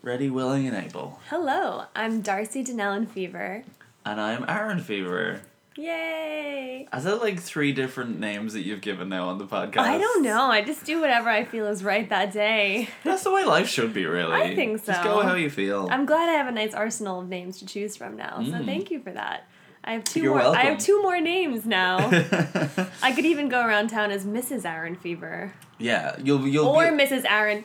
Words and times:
Ready, 0.00 0.30
willing, 0.30 0.68
and 0.68 0.76
able. 0.76 1.18
Hello, 1.28 1.84
I'm 1.96 2.20
Darcy 2.20 2.62
Denellen 2.62 3.08
Fever. 3.08 3.64
And 4.06 4.20
I'm 4.20 4.44
Aaron 4.48 4.78
Fever. 4.78 5.40
Yay! 5.76 6.86
Is 6.94 7.02
that 7.02 7.20
like 7.20 7.40
three 7.40 7.72
different 7.72 8.20
names 8.20 8.52
that 8.52 8.62
you've 8.62 8.80
given 8.80 9.08
now 9.08 9.28
on 9.28 9.38
the 9.38 9.46
podcast? 9.46 9.78
I 9.78 9.98
don't 9.98 10.22
know. 10.22 10.44
I 10.44 10.62
just 10.62 10.84
do 10.84 11.00
whatever 11.00 11.28
I 11.28 11.44
feel 11.44 11.66
is 11.66 11.82
right 11.82 12.08
that 12.10 12.32
day. 12.32 12.88
That's 13.02 13.24
the 13.24 13.32
way 13.32 13.44
life 13.44 13.68
should 13.68 13.92
be, 13.92 14.06
really. 14.06 14.34
I 14.34 14.54
think 14.54 14.78
so. 14.78 14.92
Just 14.92 15.02
go 15.02 15.20
how 15.22 15.34
you 15.34 15.50
feel. 15.50 15.88
I'm 15.90 16.06
glad 16.06 16.28
I 16.28 16.34
have 16.34 16.46
a 16.46 16.52
nice 16.52 16.74
arsenal 16.74 17.20
of 17.20 17.28
names 17.28 17.58
to 17.58 17.66
choose 17.66 17.96
from 17.96 18.16
now. 18.16 18.40
So 18.44 18.64
thank 18.64 18.92
you 18.92 19.00
for 19.00 19.10
that. 19.10 19.48
I 19.82 19.94
have 19.94 20.04
two 20.04 20.20
Mm. 20.20 20.22
You're 20.22 20.34
more. 20.34 20.56
I 20.56 20.62
have 20.62 20.78
two 20.78 21.02
more 21.02 21.20
names 21.20 21.66
now. 21.66 21.98
I 23.02 23.12
could 23.12 23.24
even 23.24 23.48
go 23.48 23.66
around 23.66 23.88
town 23.88 24.12
as 24.12 24.24
Mrs. 24.24 24.64
Aaron 24.64 24.94
Fever 24.94 25.54
yeah, 25.78 26.16
you'll 26.22 26.46
you'll 26.46 26.66
or 26.66 26.90
be, 26.90 27.04
Mrs. 27.04 27.24
Aaron. 27.28 27.64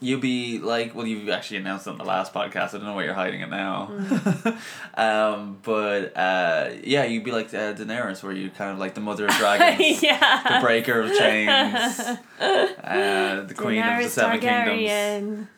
You'll 0.00 0.20
be 0.20 0.58
like 0.58 0.94
well 0.94 1.06
you've 1.06 1.28
actually 1.28 1.58
announced 1.58 1.86
it 1.86 1.90
on 1.90 1.98
the 1.98 2.04
last 2.04 2.32
podcast. 2.32 2.68
I 2.68 2.78
don't 2.78 2.84
know 2.84 2.94
why 2.94 3.04
you're 3.04 3.14
hiding 3.14 3.40
it 3.42 3.50
now. 3.50 3.88
Mm. 3.92 4.58
um, 4.98 5.58
but 5.62 6.16
uh, 6.16 6.70
yeah, 6.82 7.04
you'd 7.04 7.24
be 7.24 7.32
like 7.32 7.48
uh, 7.54 7.74
Daenerys, 7.74 8.22
where 8.22 8.32
you're 8.32 8.50
kind 8.50 8.70
of 8.72 8.78
like 8.78 8.94
the 8.94 9.00
mother 9.00 9.26
of 9.26 9.34
dragons. 9.36 10.02
yeah. 10.02 10.42
the 10.56 10.60
breaker 10.64 11.00
of 11.02 11.08
chains, 11.16 12.00
uh, 12.40 13.44
the 13.46 13.54
queen 13.56 13.78
of 13.78 13.84
the 13.84 14.04
Daenerys 14.04 14.08
seven 14.08 14.40
kingdoms. 14.40 15.48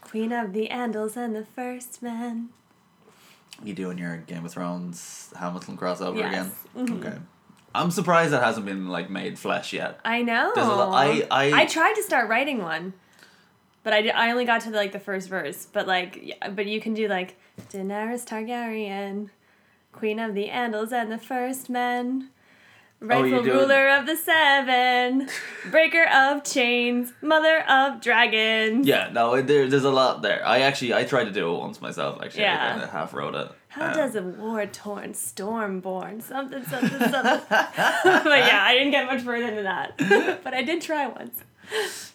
Queen 0.00 0.32
of 0.32 0.52
the 0.52 0.68
Andals 0.68 1.16
and 1.16 1.34
the 1.34 1.44
First 1.46 2.02
Man. 2.02 2.50
You 3.64 3.72
doing 3.74 3.96
your 3.98 4.18
Game 4.18 4.44
of 4.44 4.52
Thrones 4.52 5.32
Hamilton 5.38 5.76
crossover 5.78 6.18
Yes. 6.18 6.32
again? 6.74 6.86
Mhm. 6.86 6.98
Okay. 7.06 7.18
I'm 7.74 7.90
surprised 7.90 8.32
that 8.34 8.42
hasn't 8.42 8.66
been 8.66 8.88
like 8.88 9.08
made 9.08 9.38
flesh 9.38 9.72
yet. 9.72 10.00
I 10.04 10.20
know. 10.22 10.52
There's 10.54 10.66
a 10.66 10.70
lo- 10.70 10.90
I- 10.90 11.26
I- 11.30 11.62
I 11.62 11.64
tried 11.66 11.94
to 11.94 12.02
start 12.02 12.28
writing 12.28 12.58
one, 12.60 12.92
but 13.82 13.92
I, 13.92 14.08
I 14.08 14.30
only 14.30 14.44
got 14.44 14.60
to 14.62 14.70
like 14.70 14.92
the 14.92 15.00
first 15.00 15.28
verse. 15.28 15.66
But 15.72 15.86
like, 15.86 16.18
yeah, 16.22 16.48
but 16.50 16.66
you 16.66 16.80
can 16.80 16.94
do 16.94 17.08
like 17.08 17.36
Daenerys 17.72 18.24
Targaryen, 18.26 19.30
Queen 19.92 20.18
of 20.18 20.34
the 20.34 20.48
Andals 20.48 20.92
and 20.92 21.10
the 21.12 21.18
First 21.18 21.68
Men, 21.70 22.28
Oh, 23.00 23.06
rightful 23.06 23.44
it- 23.46 23.52
ruler 23.52 23.88
of 23.88 24.06
the 24.06 24.14
Seven, 24.16 25.28
breaker 25.72 26.04
of 26.08 26.44
chains, 26.44 27.12
mother 27.20 27.60
of 27.68 28.00
dragons. 28.00 28.86
Yeah, 28.86 29.10
no, 29.12 29.34
it- 29.34 29.48
there, 29.48 29.68
there's 29.68 29.82
a 29.84 29.90
lot 29.90 30.22
there. 30.22 30.40
I 30.46 30.60
actually 30.60 30.94
I 30.94 31.02
tried 31.04 31.24
to 31.24 31.32
do 31.32 31.52
it 31.52 31.58
once 31.58 31.80
myself. 31.80 32.22
Actually, 32.22 32.42
Yeah. 32.44 32.64
I 32.64 32.70
kind 32.70 32.82
of 32.82 32.90
half 32.90 33.12
wrote 33.12 33.34
it. 33.34 33.50
How 33.70 33.86
Um, 33.88 33.94
does 33.94 34.14
a 34.16 34.22
war 34.22 34.66
torn 34.66 35.14
storm 35.14 35.80
born 35.80 36.20
something 36.20 36.62
something 36.64 36.90
something? 37.10 37.10
but 37.48 38.38
yeah, 38.38 38.60
I 38.62 38.74
didn't 38.74 38.92
get 38.92 39.06
much 39.06 39.22
further 39.22 39.50
than 39.52 39.64
that. 39.64 39.98
but 40.44 40.54
I 40.54 40.62
did 40.62 40.80
try 40.80 41.06
once. 41.08 41.42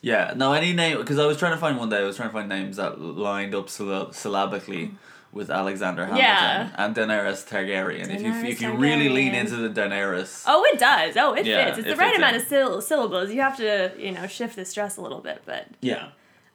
Yeah, 0.02 0.34
no, 0.36 0.54
any 0.54 0.74
name 0.74 0.98
because 0.98 1.18
I 1.20 1.26
was 1.26 1.38
trying 1.38 1.54
to 1.54 1.58
find 1.58 1.78
one 1.78 1.90
day. 1.90 1.98
I 2.00 2.04
was 2.04 2.16
trying 2.16 2.30
to 2.30 2.34
find 2.34 2.48
names 2.50 2.78
that 2.78 3.00
lined 3.02 3.56
up 3.56 3.68
sylla- 3.70 4.14
syllabically 4.14 4.92
with 5.34 5.50
Alexander 5.50 6.06
Hamilton 6.06 6.24
Yeah. 6.26 6.70
and 6.78 6.96
Daenerys 6.96 7.48
Targaryen. 7.48 8.10
if 8.14 8.22
you 8.22 8.34
if 8.34 8.62
you 8.62 8.74
really 8.74 9.10
lean 9.10 9.34
into 9.36 9.56
the 9.56 9.70
Daenerys, 9.70 10.44
Oh, 10.48 10.64
it 10.72 10.80
does. 10.80 11.18
Oh, 11.18 11.34
it 11.34 11.46
Yeah, 11.46 11.66
fits. 11.66 11.80
It's 11.80 11.88
it 11.88 11.92
the 11.92 11.98
right 11.98 12.08
fits 12.10 12.18
amount 12.20 12.36
in. 12.36 12.42
of 12.42 12.48
syll- 12.48 12.82
syllables. 12.82 13.32
You 13.32 13.42
have 13.42 13.58
to, 13.58 13.92
you 13.98 14.12
know, 14.12 14.28
shift 14.28 14.56
the 14.56 14.66
stress 14.66 14.98
a 14.98 15.02
little 15.02 15.20
bit, 15.20 15.42
but 15.46 15.66
yeah. 15.82 16.10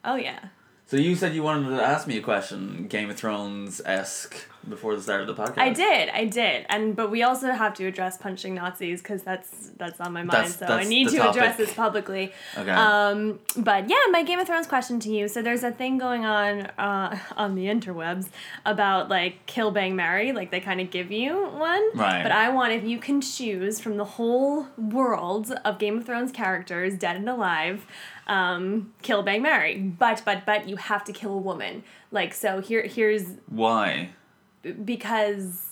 oh 0.05 0.15
yeah. 0.15 0.39
So 0.85 0.97
you 0.97 1.15
said 1.15 1.33
you 1.33 1.43
wanted 1.43 1.69
to 1.75 1.81
ask 1.81 2.07
me 2.07 2.17
a 2.17 2.21
question, 2.21 2.87
Game 2.87 3.09
of 3.09 3.15
Thrones 3.15 3.81
esque, 3.85 4.35
before 4.67 4.95
the 4.95 5.01
start 5.01 5.21
of 5.21 5.27
the 5.27 5.33
podcast. 5.33 5.57
I 5.57 5.69
did, 5.71 6.09
I 6.09 6.25
did, 6.25 6.65
and 6.69 6.95
but 6.95 7.09
we 7.09 7.23
also 7.23 7.51
have 7.51 7.73
to 7.75 7.85
address 7.87 8.17
punching 8.17 8.53
Nazis 8.55 9.01
because 9.01 9.23
that's 9.23 9.71
that's 9.77 9.99
on 9.99 10.13
my 10.13 10.21
mind. 10.23 10.31
That's- 10.53 10.59
so 10.59 10.65
I 10.67 10.83
need 10.83 11.09
to 11.09 11.29
address 11.29 11.57
this 11.57 11.73
publicly. 11.73 12.31
Okay. 12.57 12.69
Um, 12.69 13.39
but 13.57 13.89
yeah, 13.89 13.97
my 14.11 14.23
Game 14.23 14.39
of 14.39 14.45
Thrones 14.47 14.67
question 14.67 14.99
to 15.01 15.09
you. 15.09 15.27
So 15.27 15.41
there's 15.41 15.63
a 15.63 15.71
thing 15.71 15.97
going 15.97 16.25
on 16.25 16.61
uh, 16.77 17.17
on 17.37 17.55
the 17.55 17.65
interwebs 17.65 18.27
about 18.65 19.09
like 19.09 19.45
kill, 19.47 19.71
bang, 19.71 19.95
marry. 19.95 20.31
Like 20.31 20.51
they 20.51 20.59
kind 20.59 20.79
of 20.79 20.91
give 20.91 21.11
you 21.11 21.47
one. 21.47 21.97
Right. 21.97 22.23
But 22.23 22.31
I 22.31 22.49
want 22.49 22.73
if 22.73 22.83
you 22.83 22.99
can 22.99 23.19
choose 23.21 23.79
from 23.79 23.97
the 23.97 24.05
whole 24.05 24.67
world 24.77 25.51
of 25.65 25.79
Game 25.79 25.97
of 25.97 26.05
Thrones 26.05 26.31
characters, 26.31 26.97
dead 26.97 27.15
and 27.15 27.27
alive, 27.27 27.85
um, 28.27 28.93
kill, 29.01 29.23
bang, 29.23 29.41
marry. 29.41 29.77
But 29.77 30.21
but 30.25 30.45
but 30.45 30.67
you 30.69 30.75
have 30.77 31.03
to 31.05 31.13
kill 31.13 31.33
a 31.33 31.37
woman. 31.37 31.83
Like 32.11 32.33
so 32.33 32.61
here 32.61 32.83
here's 32.83 33.25
Why? 33.47 34.09
because 34.85 35.67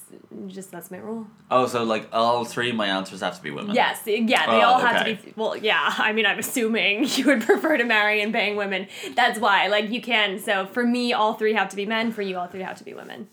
just 0.47 0.71
that's 0.71 0.91
my 0.91 0.97
rule. 0.97 1.27
Oh, 1.49 1.65
so 1.67 1.83
like 1.83 2.09
all 2.11 2.43
three 2.45 2.69
of 2.71 2.75
my 2.75 2.87
answers 2.87 3.21
have 3.21 3.37
to 3.37 3.43
be 3.43 3.51
women. 3.51 3.75
Yes, 3.75 4.01
yeah, 4.05 4.45
they 4.47 4.57
Oh, 4.57 4.61
all 4.61 4.79
have 4.79 5.01
okay. 5.01 5.15
to 5.15 5.23
be. 5.23 5.33
Well, 5.35 5.55
yeah, 5.55 5.93
I 5.97 6.11
mean, 6.13 6.25
I'm 6.25 6.39
assuming 6.39 7.05
you 7.15 7.25
would 7.25 7.41
prefer 7.41 7.77
to 7.77 7.85
marry 7.85 8.21
and 8.21 8.33
bang 8.33 8.55
women. 8.55 8.87
That's 9.15 9.39
why, 9.39 9.67
like, 9.67 9.89
you 9.89 10.01
can. 10.01 10.39
So 10.39 10.65
for 10.65 10.83
me, 10.85 11.13
all 11.13 11.33
three 11.35 11.53
have 11.53 11.69
to 11.69 11.75
be 11.75 11.85
men. 11.85 12.11
For 12.11 12.21
you, 12.21 12.37
all 12.37 12.47
three 12.47 12.63
have 12.63 12.77
to 12.79 12.83
be 12.83 12.93
women. 12.93 13.27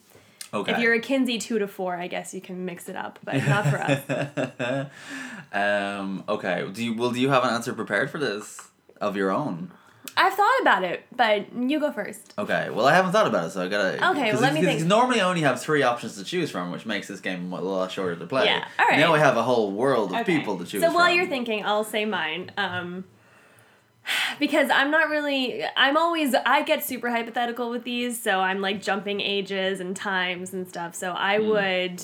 Okay. 0.54 0.72
If 0.72 0.78
you're 0.78 0.94
a 0.94 1.00
Kinsey 1.00 1.38
two 1.38 1.58
to 1.58 1.68
four, 1.68 1.96
I 1.96 2.06
guess 2.06 2.32
you 2.32 2.40
can 2.40 2.64
mix 2.64 2.88
it 2.88 2.96
up, 2.96 3.18
but 3.24 3.34
not 3.46 3.66
for 3.66 3.78
us. 3.78 4.88
um. 5.52 6.24
Okay. 6.28 6.66
Do 6.72 6.84
you? 6.84 6.94
Well, 6.94 7.10
do 7.10 7.20
you 7.20 7.28
have 7.30 7.44
an 7.44 7.50
answer 7.50 7.72
prepared 7.72 8.10
for 8.10 8.18
this 8.18 8.68
of 9.00 9.16
your 9.16 9.30
own? 9.30 9.70
I've 10.16 10.34
thought 10.34 10.60
about 10.62 10.82
it, 10.84 11.04
but 11.14 11.52
you 11.54 11.78
go 11.78 11.92
first. 11.92 12.34
Okay. 12.38 12.70
Well, 12.70 12.86
I 12.86 12.94
haven't 12.94 13.12
thought 13.12 13.26
about 13.28 13.46
it, 13.46 13.50
so 13.50 13.62
I 13.64 13.68
gotta. 13.68 14.10
Okay, 14.10 14.32
well, 14.32 14.40
let 14.42 14.52
me 14.54 14.62
think. 14.62 14.84
Normally, 14.84 15.20
I 15.20 15.28
only 15.28 15.42
have 15.42 15.60
three 15.60 15.82
options 15.82 16.16
to 16.16 16.24
choose 16.24 16.50
from, 16.50 16.72
which 16.72 16.86
makes 16.86 17.06
this 17.08 17.20
game 17.20 17.52
a 17.52 17.60
lot 17.60 17.92
shorter 17.92 18.16
to 18.16 18.26
play. 18.26 18.46
Yeah, 18.46 18.66
all 18.78 18.86
right. 18.86 18.98
Now 18.98 19.14
I 19.14 19.18
have 19.18 19.36
a 19.36 19.42
whole 19.42 19.70
world 19.72 20.12
of 20.12 20.20
Okay. 20.20 20.38
people 20.38 20.58
to 20.58 20.64
choose 20.64 20.82
from. 20.82 20.90
So 20.90 20.96
while 20.96 21.06
from. 21.08 21.16
you're 21.16 21.26
thinking, 21.26 21.64
I'll 21.64 21.84
say 21.84 22.04
mine. 22.04 22.50
Um, 22.56 23.04
because 24.40 24.70
I'm 24.70 24.90
not 24.90 25.08
really. 25.08 25.62
I'm 25.76 25.96
always. 25.96 26.34
I 26.46 26.62
get 26.62 26.84
super 26.84 27.10
hypothetical 27.10 27.70
with 27.70 27.84
these, 27.84 28.20
so 28.20 28.40
I'm 28.40 28.60
like 28.60 28.82
jumping 28.82 29.20
ages 29.20 29.78
and 29.80 29.94
times 29.94 30.52
and 30.52 30.68
stuff. 30.68 30.94
So 30.94 31.12
I 31.12 31.38
Hmm. 31.38 31.48
would. 31.48 32.02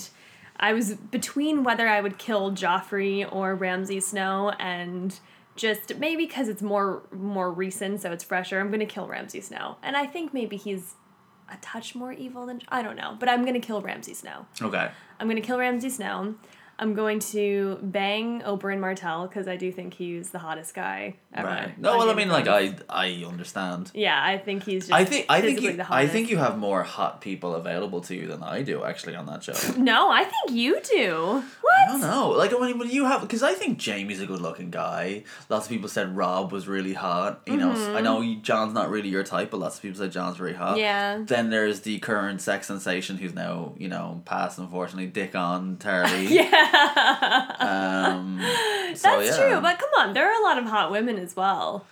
I 0.57 0.71
was 0.71 0.93
between 0.93 1.63
whether 1.65 1.85
I 1.87 1.99
would 1.99 2.17
kill 2.17 2.51
Joffrey 2.53 3.27
or 3.29 3.55
Ramsay 3.55 3.99
Snow, 3.99 4.51
and 4.59 5.19
just 5.55 5.97
maybe 5.97 6.25
because 6.25 6.47
it's 6.49 6.61
more 6.61 7.03
more 7.11 7.51
recent, 7.51 8.01
so 8.01 8.11
it's 8.11 8.23
fresher. 8.23 8.59
I'm 8.59 8.71
gonna 8.71 8.85
kill 8.85 9.07
Ramsay 9.07 9.41
Snow, 9.41 9.77
and 9.81 9.95
I 9.95 10.05
think 10.05 10.33
maybe 10.33 10.57
he's 10.57 10.95
a 11.51 11.57
touch 11.57 11.95
more 11.95 12.11
evil 12.11 12.45
than 12.45 12.61
I 12.69 12.81
don't 12.81 12.95
know, 12.95 13.15
but 13.19 13.29
I'm 13.29 13.45
gonna 13.45 13.59
kill 13.59 13.81
Ramsay 13.81 14.13
Snow. 14.13 14.45
Okay. 14.61 14.89
I'm 15.19 15.27
gonna 15.27 15.41
kill 15.41 15.57
Ramsay 15.57 15.89
Snow. 15.89 16.35
I'm 16.77 16.93
going 16.93 17.19
to 17.19 17.79
bang 17.81 18.41
Oberyn 18.41 18.79
Martell 18.79 19.27
because 19.27 19.47
I 19.47 19.55
do 19.55 19.71
think 19.71 19.93
he's 19.93 20.31
the 20.31 20.39
hottest 20.39 20.73
guy 20.73 21.15
ever. 21.33 21.47
Right. 21.47 21.79
No. 21.79 21.97
Well, 21.97 22.09
I 22.09 22.13
mean, 22.13 22.27
like 22.27 22.47
I 22.47 22.75
I 22.89 23.23
understand. 23.25 23.91
Yeah, 23.93 24.21
I 24.21 24.37
think 24.37 24.63
he's 24.63 24.87
just. 24.87 24.93
I 24.93 25.05
think 25.05 25.25
I 25.29 25.41
think 25.41 25.61
you, 25.61 25.81
I 25.89 26.07
think 26.07 26.29
you 26.29 26.37
have 26.37 26.57
more 26.57 26.83
hot 26.83 27.21
people 27.21 27.55
available 27.55 28.01
to 28.01 28.15
you 28.15 28.27
than 28.27 28.43
I 28.43 28.61
do 28.61 28.83
actually 28.83 29.15
on 29.15 29.25
that 29.27 29.43
show. 29.43 29.53
No, 29.85 30.09
I 30.09 30.23
think 30.23 30.57
you 30.57 30.81
do. 30.81 31.43
What? 31.61 31.73
I 31.87 31.91
don't 31.91 32.01
know. 32.01 32.29
Like 32.29 32.57
when, 32.57 32.79
when 32.79 32.89
you 32.89 33.05
have, 33.05 33.21
because 33.21 33.43
I 33.43 33.53
think 33.53 33.83
Jaime's 33.83 34.19
a 34.19 34.25
good-looking 34.25 34.71
guy. 34.71 35.23
Lots 35.47 35.67
of 35.67 35.69
people 35.69 35.89
said 35.89 36.15
Robb 36.15 36.51
was 36.51 36.67
really 36.67 36.93
hot. 36.93 37.41
You 37.45 37.57
know, 37.57 37.71
I 37.71 38.01
know 38.01 38.23
Jon's 38.41 38.73
not 38.73 38.89
really 38.89 39.09
your 39.09 39.23
type, 39.23 39.51
but 39.51 39.59
lots 39.59 39.75
of 39.75 39.81
people 39.83 39.99
said 39.99 40.11
Jon's 40.11 40.37
very 40.37 40.53
hot. 40.53 40.71
Mm-hmm. 40.71 40.79
Yeah. 40.79 41.21
Then 41.25 41.49
there's 41.51 41.81
the 41.81 41.99
current 41.99 42.41
sex 42.41 42.67
sensation 42.67 43.17
who's 43.17 43.33
now 43.33 43.75
you 43.77 43.87
know 43.87 44.21
passed 44.25 44.57
unfortunately, 44.57 45.07
Dickon 45.07 45.77
Tarly. 45.77 46.29
Yeah. 46.35 46.64
Um, 47.57 48.37
That's 48.39 49.03
yeah. 49.03 49.35
true, 49.37 49.61
but 49.61 49.79
come 49.79 49.89
on, 49.97 50.13
there 50.13 50.31
are 50.31 50.39
a 50.39 50.43
lot 50.43 50.57
of 50.57 50.65
hot 50.65 50.91
women 50.91 51.17
as 51.17 51.35
well. 51.35 51.85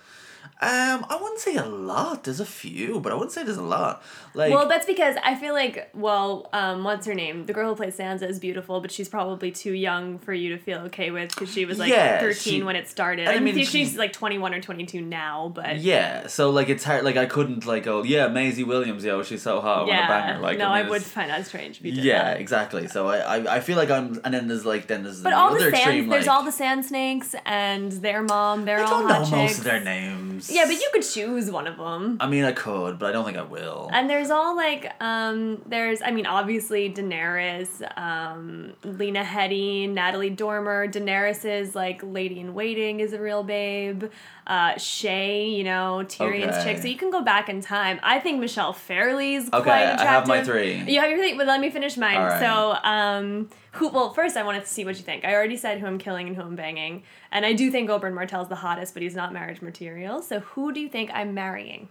Um, 0.63 1.06
I 1.09 1.18
wouldn't 1.22 1.40
say 1.40 1.56
a 1.56 1.66
lot. 1.66 2.24
There's 2.24 2.40
a 2.40 2.46
few, 2.46 3.00
but 3.00 3.12
I 3.12 3.16
wouldn't 3.16 3.31
say 3.31 3.44
there's 3.44 3.57
a 3.57 3.62
lot. 3.62 4.01
Like, 4.34 4.51
well, 4.53 4.68
that's 4.68 4.85
because 4.85 5.16
I 5.24 5.35
feel 5.35 5.53
like, 5.53 5.90
well, 5.94 6.50
um, 6.53 6.84
what's 6.84 7.06
her 7.06 7.13
name? 7.13 7.46
The 7.46 7.53
girl 7.53 7.69
who 7.69 7.75
plays 7.75 7.97
Sansa 7.97 8.24
is 8.29 8.40
beautiful, 8.40 8.79
but 8.81 8.91
she's 8.91 9.09
probably 9.09 9.52
too 9.52 9.73
young 9.73 10.18
for 10.19 10.34
you 10.34 10.50
to 10.56 10.57
feel 10.57 10.79
okay 10.88 11.12
with 11.12 11.29
because 11.29 11.52
she 11.53 11.66
was 11.66 11.78
like 11.79 11.90
Yeah, 11.91 12.19
13 12.19 12.35
she- 12.35 12.63
when 12.63 12.75
it 12.75 12.88
started. 12.88 13.28
I 13.28 13.34
I, 13.34 13.40
mean, 13.40 13.56
she's 13.56 13.69
she's- 13.69 13.96
like 13.97 14.13
21 14.13 14.53
or 14.53 14.62
22 14.62 15.02
now, 15.02 15.52
but. 15.53 15.78
yeah. 15.79 16.28
So 16.28 16.50
like, 16.50 16.69
it's 16.69 16.84
hard. 16.84 17.03
Like, 17.03 17.18
I 17.18 17.25
couldn't 17.25 17.66
like 17.66 17.84
go, 17.84 18.03
yeah, 18.03 18.28
Maisie 18.28 18.63
Williams, 18.63 19.03
yo, 19.03 19.22
she's 19.23 19.41
so 19.43 19.59
hot. 19.61 19.79
I 19.79 19.82
want 19.82 19.90
to 19.91 20.08
bang 20.08 20.34
her. 20.35 20.41
Like, 20.41 20.58
no, 20.58 20.70
I, 20.70 20.79
I, 20.82 20.90
would 20.90 21.03
find 21.03 21.29
that 21.29 21.46
strange 21.46 21.79
if 21.79 21.85
you 21.85 21.91
did 21.91 22.03
Yeah, 22.05 22.23
that. 22.23 22.40
exactly. 22.40 22.88
So 22.88 23.08
I, 23.08 23.17
I, 23.38 23.55
I 23.55 23.59
feel 23.59 23.78
like 23.78 23.91
I'm, 23.91 24.20
and 24.23 24.34
then 24.34 24.47
there's 24.47 24.66
like, 24.66 24.88
then 24.88 25.03
there's 25.03 25.22
But 25.22 25.32
the 25.32 25.35
all 25.38 25.49
other 25.49 25.58
the 25.70 25.76
sand, 25.76 25.90
extreme. 25.90 26.09
there's 26.09 26.26
like, 26.28 26.35
all 26.35 26.43
the 26.43 26.52
sand 26.52 26.85
snakes 26.85 27.35
and 27.46 27.91
their 27.91 28.23
mom. 28.23 28.66
They're 28.66 28.79
I 28.79 28.84
all 28.84 28.99
don't 29.02 29.08
know 29.09 29.14
hot 29.16 29.32
most 29.32 29.58
of 29.59 29.64
their 29.66 29.84
names. 29.84 30.49
Yeah, 30.53 30.66
but 30.66 30.73
you 30.73 30.88
could 30.94 31.02
choose 31.02 31.50
one 31.50 31.66
of 31.66 31.78
them. 31.78 32.17
I 32.20 32.28
mean, 32.28 32.44
I 32.44 32.52
could, 32.52 33.00
but 33.00 33.09
I 33.09 33.11
don't 33.11 33.26
think 33.26 33.38
I 33.38 33.41
will. 33.41 33.90
And 33.91 34.09
there's 34.09 34.29
all 34.29 34.55
like, 34.55 34.94
um, 35.02 35.61
there's, 35.66 36.02
I 36.02 36.11
mean, 36.11 36.28
obviously 36.28 36.94
Daenerys, 36.94 37.82
um, 37.97 38.73
Lena 38.84 39.23
Headey, 39.23 39.90
Natalie 39.90 40.29
Dormer. 40.29 40.88
Daenerys 40.88 41.44
is 41.44 41.73
like 41.73 42.02
Lady 42.03 42.40
in 42.40 42.53
Waiting 42.53 43.00
is 43.00 43.14
a 43.14 43.20
real 43.20 43.44
babe. 43.44 44.05
Uh, 44.45 44.73
Shae, 44.73 45.55
you 45.55 45.63
know, 45.63 46.03
Tyrion's 46.05 46.57
Okay. 46.57 46.63
chick. 46.73 46.81
So 46.81 46.87
you 46.90 46.97
can 46.97 47.09
go 47.11 47.22
back 47.22 47.47
in 47.47 47.61
time. 47.61 47.99
I 48.03 48.19
think 48.19 48.41
Michelle 48.41 48.73
Fairley's 48.73 49.47
Okay, 49.47 49.61
quite 49.63 49.81
attractive. 49.84 50.07
I 50.07 50.11
have 50.11 50.28
my 50.28 50.43
three. 50.43 50.75
You 50.84 50.99
have 50.99 51.09
your 51.09 51.17
three, 51.17 51.37
but 51.37 51.47
let 51.47 51.61
me 51.61 51.69
finish 51.69 51.95
mine. 51.95 52.17
All 52.17 52.25
right. 52.28 52.40
So, 52.41 52.78
um, 52.84 53.49
who? 53.73 53.87
Well, 53.87 54.13
first 54.13 54.35
I 54.35 54.43
wanted 54.43 54.61
to 54.63 54.67
see 54.67 54.84
what 54.84 54.97
you 54.97 55.03
think. 55.03 55.23
I 55.23 55.34
already 55.34 55.55
said 55.55 55.79
who 55.79 55.87
I'm 55.87 55.97
killing 55.97 56.28
and 56.28 56.35
who 56.35 56.41
I'm 56.41 56.55
banging, 56.57 57.03
and 57.31 57.45
I 57.45 57.53
do 57.53 57.72
think 57.72 57.90
Oberyn 57.90 58.13
Martell's 58.13 58.49
the 58.49 58.55
hottest, 58.57 58.93
but 58.93 59.01
he's 59.01 59.16
not 59.16 59.31
marriage 59.31 59.61
material. 59.61 60.22
So, 60.22 60.41
who 60.41 60.73
do 60.73 60.79
you 60.81 60.90
think 60.90 61.09
I'm 61.13 61.34
marrying? 61.34 61.87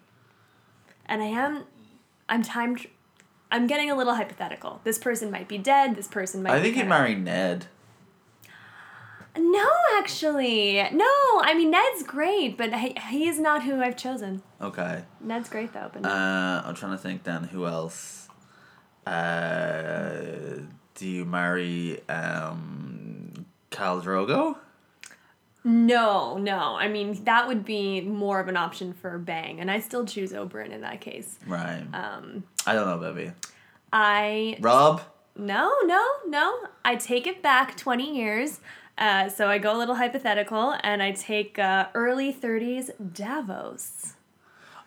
and 1.06 1.20
I 1.22 1.26
am, 1.26 1.64
I'm 2.28 2.42
time. 2.42 2.76
Tr- 2.76 2.86
I'm 3.50 3.66
getting 3.66 3.90
a 3.90 3.94
little 3.94 4.14
hypothetical. 4.14 4.80
This 4.84 4.98
person 4.98 5.30
might 5.30 5.48
be 5.48 5.58
dead. 5.58 5.94
This 5.96 6.08
person 6.08 6.42
might. 6.42 6.52
I 6.52 6.62
think 6.62 6.76
marry 6.86 7.14
Ned. 7.14 7.66
No, 9.36 9.68
actually, 9.96 10.82
no. 10.92 11.06
I 11.42 11.54
mean, 11.56 11.70
Ned's 11.70 12.02
great, 12.02 12.58
but 12.58 12.74
he, 12.74 12.94
he 13.10 13.28
is 13.28 13.38
not 13.40 13.62
who 13.64 13.80
I've 13.80 13.96
chosen. 13.96 14.42
Okay. 14.60 15.04
Ned's 15.20 15.48
great 15.48 15.72
though, 15.72 15.90
but 15.92 16.02
no. 16.02 16.08
Uh, 16.10 16.62
I'm 16.64 16.74
trying 16.74 16.92
to 16.92 16.98
think 16.98 17.22
then 17.24 17.44
who 17.44 17.66
else. 17.66 18.28
Uh, 19.06 20.60
do 20.94 21.08
you 21.08 21.24
marry 21.24 22.00
um, 22.08 23.46
Khal 23.70 24.02
Drogo? 24.02 24.56
no, 25.64 26.36
no. 26.38 26.76
I 26.76 26.88
mean, 26.88 27.22
that 27.24 27.46
would 27.48 27.64
be 27.64 28.00
more 28.00 28.40
of 28.40 28.48
an 28.48 28.56
option 28.56 28.92
for 28.92 29.18
Bang, 29.18 29.60
and 29.60 29.70
I 29.70 29.80
still 29.80 30.04
choose 30.04 30.32
Oberyn 30.32 30.70
in 30.72 30.80
that 30.82 31.00
case. 31.00 31.38
Right. 31.46 31.84
Um, 31.92 32.44
I 32.66 32.74
don't 32.74 32.86
know, 32.86 33.12
baby. 33.12 33.32
I 33.92 34.56
Robb. 34.60 35.02
no, 35.36 35.72
no, 35.84 36.04
no. 36.26 36.66
I 36.84 36.96
take 36.96 37.26
it 37.26 37.42
back 37.42 37.76
twenty 37.76 38.16
years. 38.16 38.60
Uh, 39.02 39.28
so 39.28 39.48
I 39.48 39.58
go 39.58 39.76
a 39.76 39.78
little 39.78 39.96
hypothetical, 39.96 40.76
and 40.84 41.02
I 41.02 41.10
take 41.10 41.58
uh, 41.58 41.88
early 41.92 42.30
thirties 42.30 42.88
Davos. 43.12 44.14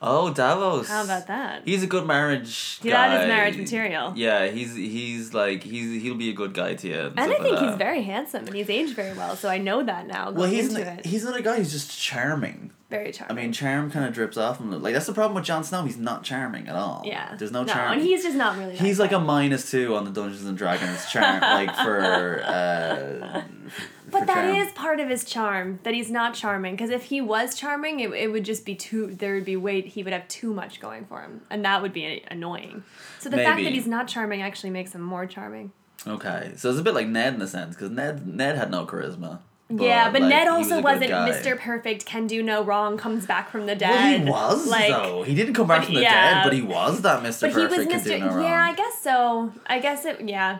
Oh, 0.02 0.34
Davos. 0.34 0.88
How 0.88 1.04
about 1.04 1.28
that? 1.28 1.64
He's 1.66 1.84
a 1.84 1.88
good 1.88 2.06
marriage. 2.06 2.80
Yeah, 2.82 2.94
that 2.94 3.14
is 3.14 3.22
guy. 3.24 3.28
marriage 3.28 3.58
material. 3.58 4.14
Yeah, 4.16 4.48
he's 4.48 4.74
he's 4.74 5.34
like 5.34 5.64
he's 5.64 6.02
he'll 6.02 6.16
be 6.16 6.30
a 6.30 6.34
good 6.34 6.54
guy 6.54 6.76
to 6.76 6.88
you. 6.88 7.00
And 7.00 7.12
stuff 7.12 7.26
I 7.26 7.28
like 7.28 7.42
think 7.42 7.60
he's 7.60 7.76
very 7.76 8.04
handsome, 8.04 8.46
and 8.48 8.56
he's 8.56 8.70
aged 8.70 8.96
very 8.96 9.18
well. 9.18 9.36
So 9.36 9.50
I 9.50 9.58
know 9.58 9.84
that 9.84 10.08
now. 10.08 10.32
Well, 10.32 10.50
he's 10.50 10.72
not, 10.72 11.06
he's 11.06 11.26
not 11.26 11.38
a 11.38 11.42
guy 11.42 11.58
who's 11.58 11.74
just 11.74 12.00
charming. 12.00 12.72
Very 12.90 13.12
charming. 13.12 13.38
I 13.38 13.42
mean, 13.42 13.52
charm 13.52 13.90
kind 13.92 14.06
of 14.06 14.14
drips 14.14 14.38
off 14.38 14.60
him. 14.60 14.72
Like 14.82 14.94
that's 14.94 15.06
the 15.08 15.14
problem 15.14 15.36
with 15.36 15.44
Jon 15.46 15.64
Snow. 15.64 15.84
He's 15.86 15.98
not 15.98 16.24
charming 16.24 16.68
at 16.68 16.76
all. 16.76 17.02
yeah, 17.06 17.36
There's 17.38 17.52
no 17.52 17.66
charm. 17.66 17.94
and 17.94 18.02
he's 18.02 18.24
just 18.24 18.36
not 18.36 18.58
really. 18.58 18.76
He's 18.78 18.98
that 18.98 19.04
like 19.04 19.12
a 19.12 19.20
minus 19.20 19.70
two 19.72 19.96
on 19.96 20.06
the 20.06 20.12
Dungeons 20.12 20.46
and 20.46 20.58
Dragons 20.58 21.10
charm, 21.12 21.42
like 21.42 21.76
for. 21.76 22.42
Uh, 22.46 23.42
But 24.12 24.20
for 24.20 24.26
that 24.28 24.36
charm. 24.36 24.56
is 24.56 24.72
part 24.74 25.00
of 25.00 25.10
his 25.10 25.26
charm 25.26 25.80
that 25.84 25.94
he's 25.96 26.12
not 26.12 26.36
charming. 26.36 26.76
Because 26.76 26.92
if 26.92 27.04
he 27.06 27.22
was 27.22 27.56
charming, 27.56 28.00
it, 28.02 28.12
it 28.12 28.32
would 28.32 28.46
just 28.46 28.64
be 28.66 28.76
too. 28.76 29.08
There 29.08 29.34
would 29.34 29.46
be 29.46 29.56
way 29.58 29.82
he 29.82 30.04
would 30.04 30.14
have 30.14 30.28
too 30.28 30.54
much 30.54 30.80
going 30.80 31.06
for 31.06 31.22
him, 31.22 31.42
and 31.50 31.66
that 31.66 31.82
would 31.82 31.92
be 31.92 32.24
annoying. 32.30 32.84
So 33.20 33.30
the 33.30 33.38
fact 33.38 33.64
that 33.64 33.74
he's 33.74 33.88
not 33.88 34.08
charming 34.08 34.42
actually 34.44 34.70
makes 34.70 34.94
him 34.94 35.02
more 35.02 35.26
charming. 35.26 35.72
Okay, 36.08 36.52
so 36.56 36.70
it's 36.70 36.78
a 36.80 36.84
bit 36.84 36.94
like 36.94 37.08
Ned 37.08 37.34
in 37.34 37.42
a 37.42 37.48
sense 37.48 37.74
because 37.76 37.90
Ned 37.90 38.28
Ned 38.28 38.56
had 38.56 38.70
no 38.70 38.86
charisma. 38.86 39.40
Yeah, 39.70 40.12
but 40.12 40.22
like, 40.22 40.30
Ned 40.30 40.48
also 40.48 40.80
was 40.82 41.00
not. 41.02 41.30
Mr. 41.30 41.58
Perfect, 41.58 42.06
can 42.06 42.28
do 42.28 42.44
no 42.44 42.64
wrong, 42.64 42.98
comes 42.98 43.26
back 43.26 43.50
from 43.50 43.66
the 43.66 43.76
dead. 43.76 44.28
Well, 44.28 44.50
he 44.50 44.56
was 44.56 44.68
like, 44.68 44.90
though. 44.90 45.24
He 45.24 45.34
didn't 45.34 45.56
come 45.56 45.68
back 45.68 45.80
but 45.80 45.86
from 45.88 45.96
the 45.96 46.02
yeah. 46.02 46.36
dead, 46.36 46.44
but 46.44 46.54
he 46.54 46.62
was 46.62 47.02
that 47.02 47.24
Mister 47.24 47.48
But 47.52 47.72
he 47.72 47.78
was 47.78 47.88
Mr. 47.88 48.20
no. 48.20 48.42
Yeah, 48.42 48.64
I 48.64 48.76
guess 48.76 49.02
so. 49.02 49.52
I 49.66 49.80
guess 49.80 50.06
it. 50.06 50.22
Yeah, 50.28 50.60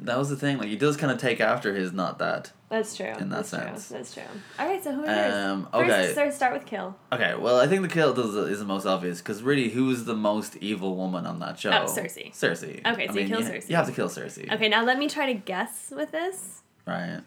That 0.00 0.18
was 0.18 0.30
the 0.30 0.36
thing. 0.36 0.58
Like 0.58 0.68
he 0.68 0.76
does 0.76 0.96
kind 0.96 1.12
of 1.12 1.18
take 1.18 1.40
after 1.40 1.74
his 1.74 1.92
not 1.92 2.18
that. 2.18 2.50
that's 2.68 2.96
true. 2.96 3.06
In 3.06 3.28
that 3.28 3.36
that's 3.36 3.48
sense. 3.50 3.88
true. 3.88 3.96
That's 3.96 4.14
true. 4.14 4.22
All 4.58 4.66
right, 4.66 4.82
so 4.82 4.92
who 4.92 5.04
is? 5.04 5.34
Um, 5.34 5.68
First, 5.72 5.84
okay. 5.84 6.12
so 6.14 6.30
start 6.30 6.54
with 6.54 6.66
kill. 6.66 6.96
Okay, 7.12 7.34
well, 7.38 7.60
I 7.60 7.68
think 7.68 7.82
the 7.82 7.88
kill 7.88 8.12
does 8.14 8.34
is 8.34 8.58
the 8.58 8.64
most 8.64 8.84
obvious 8.84 9.18
because 9.18 9.42
really, 9.44 9.68
who's 9.68 10.04
the 10.04 10.16
most 10.16 10.56
evil 10.56 10.96
woman 10.96 11.24
on 11.24 11.38
that 11.38 11.60
show? 11.60 11.70
Oh, 11.70 11.84
Cersei. 11.84 12.32
Cersei. 12.32 12.84
Okay, 12.84 13.06
so 13.06 13.14
you 13.18 13.28
kill 13.28 13.40
you, 13.42 13.46
Cersei. 13.46 13.70
You 13.70 13.76
have 13.76 13.86
to 13.86 13.92
kill 13.92 14.08
Cersei. 14.08 14.52
Okay, 14.52 14.68
now 14.68 14.82
let 14.84 14.98
me 14.98 15.08
try 15.08 15.26
to 15.26 15.34
guess 15.34 15.92
with 15.94 16.10
this. 16.10 16.62
Right. 16.84 17.20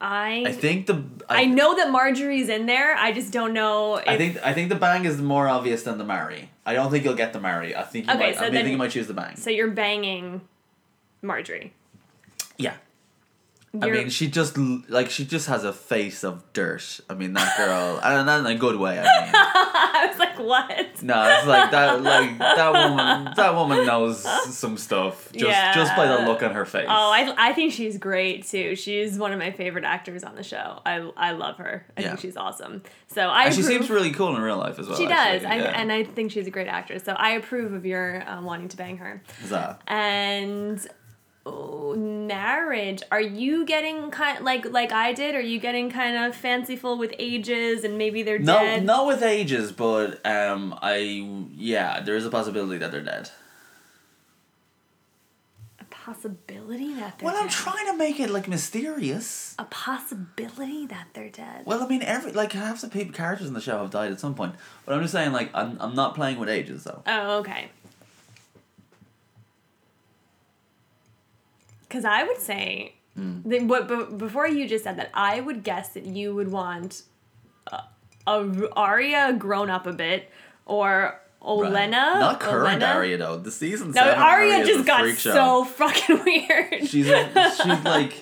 I 0.00 0.44
I 0.46 0.52
think 0.52 0.86
the. 0.86 1.04
I 1.28 1.44
know 1.44 1.76
that 1.76 1.88
Margaery's 1.88 2.48
in 2.48 2.66
there. 2.66 2.94
I 2.96 3.12
just 3.12 3.32
don't 3.32 3.52
know. 3.52 3.96
If, 3.96 4.08
I 4.08 4.16
think 4.16 4.38
I 4.42 4.54
think 4.54 4.68
the 4.70 4.74
bang 4.76 5.04
is 5.04 5.20
more 5.20 5.46
obvious 5.46 5.82
than 5.82 5.98
the 5.98 6.04
marry. 6.04 6.50
I 6.64 6.72
don't 6.74 6.90
think 6.90 7.04
you'll 7.04 7.14
get 7.14 7.32
the 7.34 7.40
marry. 7.40 7.76
I 7.76 7.82
think 7.82 8.06
you 8.06 8.12
Okay, 8.12 8.18
might. 8.20 8.36
so 8.38 8.44
I 8.46 8.50
think 8.50 8.68
you 8.68 8.78
might 8.78 8.90
choose 8.92 9.06
the 9.08 9.14
bang. 9.14 9.36
so. 9.36 9.50
You're 9.50 9.70
banging 9.70 10.40
Marjorie. 11.22 11.72
Yeah. 12.56 12.74
I 13.80 13.88
mean, 13.88 14.08
she 14.08 14.26
just 14.28 14.58
like 14.58 15.10
she 15.10 15.24
just 15.24 15.46
has 15.46 15.62
a 15.62 15.72
face 15.72 16.24
of 16.24 16.42
dirt. 16.52 16.98
I 17.08 17.14
mean, 17.14 17.34
that 17.34 17.56
girl, 17.56 18.00
and 18.04 18.26
not 18.26 18.40
in 18.40 18.46
a 18.46 18.58
good 18.58 18.74
way. 18.76 18.98
I 18.98 19.02
mean, 19.02 19.32
I 19.34 20.06
was 20.10 20.18
like, 20.18 20.38
what? 20.40 21.02
no, 21.04 21.22
it's 21.38 21.46
like 21.46 21.70
that. 21.70 22.02
Like 22.02 22.36
that 22.38 22.72
woman. 22.90 23.32
That 23.36 23.54
woman 23.54 23.86
knows 23.86 24.22
some 24.52 24.76
stuff 24.76 25.30
just 25.32 25.74
just 25.76 25.94
by 25.94 26.08
the 26.08 26.26
look 26.26 26.42
on 26.42 26.52
her 26.52 26.64
face. 26.64 26.86
Oh, 26.88 27.12
I, 27.12 27.32
I 27.50 27.52
think 27.52 27.72
she's 27.72 27.96
great 27.96 28.44
too. 28.44 28.74
She's 28.74 29.16
one 29.18 29.32
of 29.32 29.38
my 29.38 29.52
favorite 29.52 29.84
actors 29.84 30.24
on 30.24 30.34
the 30.34 30.42
show. 30.42 30.80
I, 30.84 31.08
I 31.16 31.30
love 31.32 31.58
her. 31.58 31.86
I 31.96 32.00
Yeah. 32.00 32.08
think 32.08 32.20
she's 32.20 32.36
awesome. 32.36 32.82
So 33.06 33.28
I 33.28 33.44
and 33.44 33.54
she 33.54 33.62
seems 33.62 33.88
really 33.88 34.10
cool 34.10 34.34
in 34.34 34.42
real 34.42 34.56
life 34.58 34.80
as 34.80 34.88
well. 34.88 34.96
she 34.98 35.06
does, 35.06 35.44
actually, 35.44 35.46
I, 35.48 35.56
yeah. 35.58 35.80
and 35.80 35.92
I 35.92 36.02
think 36.04 36.32
she's 36.32 36.46
a 36.48 36.50
great 36.50 36.68
actress. 36.68 37.04
So 37.04 37.12
I 37.12 37.30
approve 37.32 37.72
of 37.72 37.86
your 37.86 38.28
uh, 38.28 38.42
wanting 38.42 38.68
to 38.68 38.76
bang 38.76 38.96
her. 38.98 39.22
that. 39.44 39.80
And 39.86 40.84
marriage. 42.30 43.02
Are 43.10 43.20
you 43.20 43.64
getting 43.64 44.10
kind 44.10 44.44
like 44.44 44.64
like 44.70 44.92
I 44.92 45.12
did? 45.12 45.34
Are 45.34 45.40
you 45.40 45.58
getting 45.58 45.90
kind 45.90 46.16
of 46.16 46.34
fanciful 46.34 46.98
with 46.98 47.14
ages 47.18 47.84
and 47.84 47.98
maybe 47.98 48.22
they're 48.22 48.38
dead? 48.38 48.46
No, 48.46 48.58
dead? 48.58 48.84
not 48.84 49.06
with 49.06 49.22
ages, 49.22 49.72
but 49.72 50.24
um, 50.26 50.78
I 50.80 51.48
yeah, 51.56 52.00
there 52.00 52.16
is 52.16 52.26
a 52.26 52.30
possibility 52.30 52.78
that 52.78 52.92
they're 52.92 53.02
dead. 53.02 53.30
A 55.80 55.84
possibility 55.84 56.94
that 56.94 57.18
they're 57.18 57.28
dead? 57.28 57.34
Well, 57.34 57.42
I'm 57.42 57.48
trying 57.48 57.86
to 57.86 57.96
make 57.96 58.20
it 58.20 58.30
like 58.30 58.46
mysterious. 58.46 59.54
A 59.58 59.64
possibility 59.64 60.86
that 60.86 61.08
they're 61.14 61.30
dead. 61.30 61.64
Well, 61.66 61.82
I 61.82 61.88
mean, 61.88 62.02
every 62.02 62.32
like 62.32 62.52
half 62.52 62.80
the 62.80 62.88
people 62.88 63.14
characters 63.14 63.48
in 63.48 63.54
the 63.54 63.60
show 63.60 63.78
have 63.78 63.90
died 63.90 64.12
at 64.12 64.20
some 64.20 64.34
point, 64.34 64.54
but 64.84 64.94
I'm 64.94 65.02
just 65.02 65.12
saying 65.12 65.32
like 65.32 65.50
I'm 65.54 65.76
I'm 65.80 65.94
not 65.94 66.14
playing 66.14 66.38
with 66.38 66.48
ages 66.48 66.84
though. 66.84 67.02
Oh, 67.06 67.38
okay. 67.38 67.70
Because 71.90 72.04
I 72.04 72.22
would 72.22 72.38
say, 72.38 72.94
Hmm. 73.16 73.40
that 73.46 73.62
what 73.64 73.88
b- 73.88 74.16
before 74.16 74.46
you 74.46 74.68
just 74.68 74.84
said 74.84 74.96
that, 74.98 75.10
I 75.12 75.40
would 75.40 75.64
guess 75.64 75.88
that 75.90 76.06
you 76.06 76.32
would 76.36 76.52
want 76.52 77.02
a, 77.72 77.80
a 78.28 78.68
Arya 78.76 79.32
grown 79.36 79.68
up 79.68 79.86
a 79.88 79.92
bit, 79.92 80.30
or 80.64 81.20
Olenna. 81.42 81.72
Right. 81.72 81.90
Not 82.20 82.38
current 82.38 82.82
Olenna. 82.84 82.94
Arya 82.94 83.18
though. 83.18 83.36
The 83.38 83.50
season 83.50 83.90
No, 83.90 84.00
seven 84.02 84.60
is 84.60 84.68
just 84.68 84.86
got 84.86 85.08
so 85.16 85.64
fucking 85.64 86.22
weird. 86.24 86.86
She's 86.88 87.08
a, 87.08 87.28
she's 87.56 87.66
like 87.84 88.12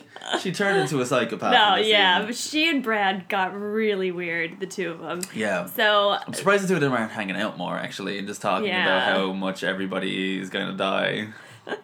she 0.40 0.52
turned 0.52 0.78
into 0.80 1.00
a 1.02 1.06
psychopath. 1.06 1.52
no, 1.52 1.76
yeah, 1.76 2.16
season. 2.16 2.26
but 2.28 2.36
she 2.36 2.70
and 2.70 2.82
Bran 2.82 3.26
got 3.28 3.54
really 3.60 4.10
weird, 4.10 4.58
the 4.60 4.66
two 4.66 4.90
of 4.92 5.00
them. 5.00 5.20
yeah. 5.34 5.66
So 5.66 6.16
I'm 6.26 6.32
surprised 6.32 6.64
the 6.64 6.68
two 6.68 6.74
of 6.76 6.80
them 6.80 6.92
aren't 6.94 7.12
hanging 7.12 7.36
out 7.36 7.58
more 7.58 7.76
actually 7.76 8.16
and 8.18 8.26
just 8.26 8.40
talking 8.40 8.68
Yeah. 8.68 8.84
about 8.86 9.16
how 9.18 9.32
much 9.34 9.62
everybody 9.64 10.38
is 10.40 10.48
gonna 10.48 10.72
die. 10.76 11.28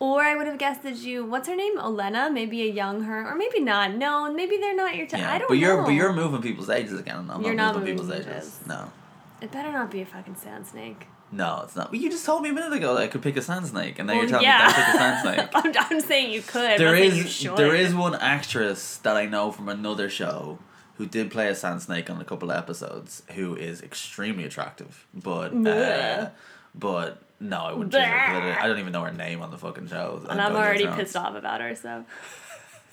Or 0.00 0.22
I 0.22 0.36
would 0.36 0.46
have 0.46 0.58
guessed 0.58 0.82
that 0.84 0.96
you. 0.98 1.24
What's 1.24 1.48
her 1.48 1.56
name? 1.56 1.76
Olenna. 1.76 2.32
Maybe 2.32 2.62
a 2.62 2.70
young 2.72 3.02
her, 3.02 3.26
or 3.28 3.34
maybe 3.34 3.58
not. 3.60 3.94
No, 3.94 4.32
maybe 4.32 4.56
they're 4.56 4.76
not 4.76 4.94
your 4.94 5.06
type. 5.06 5.20
Yeah, 5.20 5.34
I 5.34 5.38
don't 5.38 5.48
but 5.48 5.54
know. 5.54 5.60
you're 5.60 5.82
but 5.82 5.90
you're 5.90 6.12
moving 6.12 6.40
people's 6.40 6.70
ages 6.70 6.98
again. 6.98 7.28
I'm 7.30 7.42
You're 7.42 7.54
not 7.54 7.74
moving 7.74 7.96
moving 7.96 8.06
people's 8.08 8.26
ages. 8.28 8.60
No, 8.66 8.92
It 9.40 9.50
better 9.50 9.72
not 9.72 9.90
be 9.90 10.00
a 10.00 10.06
fucking 10.06 10.36
sand 10.36 10.66
snake. 10.68 11.08
no, 11.32 11.62
it's 11.64 11.74
not. 11.74 11.90
But 11.90 11.98
you 11.98 12.10
just 12.10 12.24
told 12.24 12.42
me 12.42 12.50
a 12.50 12.52
minute 12.52 12.72
ago 12.72 12.94
that 12.94 13.02
I 13.02 13.06
could 13.08 13.22
pick 13.22 13.36
a 13.36 13.42
sand 13.42 13.66
snake, 13.66 13.98
and 13.98 14.06
now 14.06 14.12
Well, 14.14 14.22
you're 14.22 14.30
telling 14.30 14.44
yeah. 14.44 14.58
me 14.68 14.72
don't 14.72 14.74
pick 14.76 14.94
a 14.94 14.98
sand 14.98 15.20
snake. 15.36 15.48
I'm, 15.54 15.92
I'm 15.94 16.00
saying 16.00 16.32
you 16.32 16.42
could. 16.42 16.80
I'm 16.80 16.94
is 16.94 17.42
you 17.42 17.56
there 17.56 17.74
is 17.74 17.92
one 17.94 18.14
actress 18.14 18.98
that 18.98 19.16
I 19.16 19.26
know 19.26 19.50
from 19.50 19.68
another 19.68 20.08
show 20.08 20.60
who 20.94 21.06
did 21.06 21.30
play 21.32 21.48
a 21.48 21.54
sand 21.56 21.82
snake 21.82 22.08
on 22.08 22.20
a 22.20 22.24
couple 22.24 22.50
of 22.52 22.56
episodes 22.56 23.24
who 23.34 23.56
is 23.56 23.82
extremely 23.82 24.44
attractive, 24.44 25.06
but 25.12 25.52
uh, 25.66 26.30
but 26.74 27.22
no, 27.40 27.58
I 27.60 27.72
wouldn't. 27.72 27.92
choose 27.92 28.02
her 28.02 28.14
I 28.16 28.32
don't- 28.32 28.42
Bleh. 28.42 28.58
I 28.62 28.66
don't 28.66 28.78
even 28.78 28.92
know 28.92 29.02
her 29.04 29.12
name 29.12 29.42
on 29.42 29.50
the 29.50 29.58
fucking 29.58 29.88
show. 29.88 30.22
and 30.28 30.40
I'm 30.40 30.54
already 30.56 30.86
pissed 30.88 31.16
off 31.16 31.34
about 31.36 31.60
her. 31.60 31.74
So. 31.74 32.04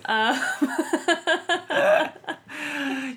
Uh, 0.06 0.38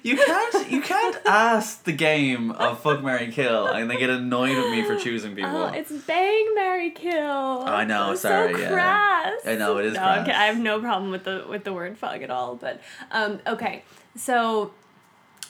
You 0.03 0.17
can't 0.17 0.71
you 0.71 0.81
can't 0.81 1.17
ask 1.27 1.85
the 1.85 1.93
game 1.93 2.51
of 2.53 2.81
fuck 2.81 3.03
marry 3.03 3.31
Kill 3.31 3.67
and 3.67 3.91
they 3.91 3.97
get 3.97 4.11
annoyed 4.11 4.57
with 4.57 4.71
me 4.71 4.83
for 4.85 4.97
choosing 4.97 5.35
people. 5.35 5.51
oh, 5.57 5.67
it's 5.67 5.91
bang, 5.93 6.55
marry, 6.55 6.91
kill. 6.91 7.65
I 7.67 7.85
know, 7.85 8.09
That's 8.11 8.23
sorry, 8.23 8.55
So 8.55 8.61
yeah. 8.61 9.37
I 9.45 9.55
know, 9.57 9.79
it 9.79 9.87
is 9.87 9.95
No, 9.95 10.21
okay, 10.23 10.33
I 10.33 10.47
have 10.47 10.59
no 10.59 10.81
problem 10.81 11.11
with 11.11 11.25
the 11.25 11.45
with 11.49 11.65
the 11.65 11.73
word 11.73 11.99
fuck 11.99 12.23
at 12.23 12.31
all. 12.31 12.55
But 12.57 12.81
um, 13.11 13.41
okay, 13.47 13.83
so 14.17 14.73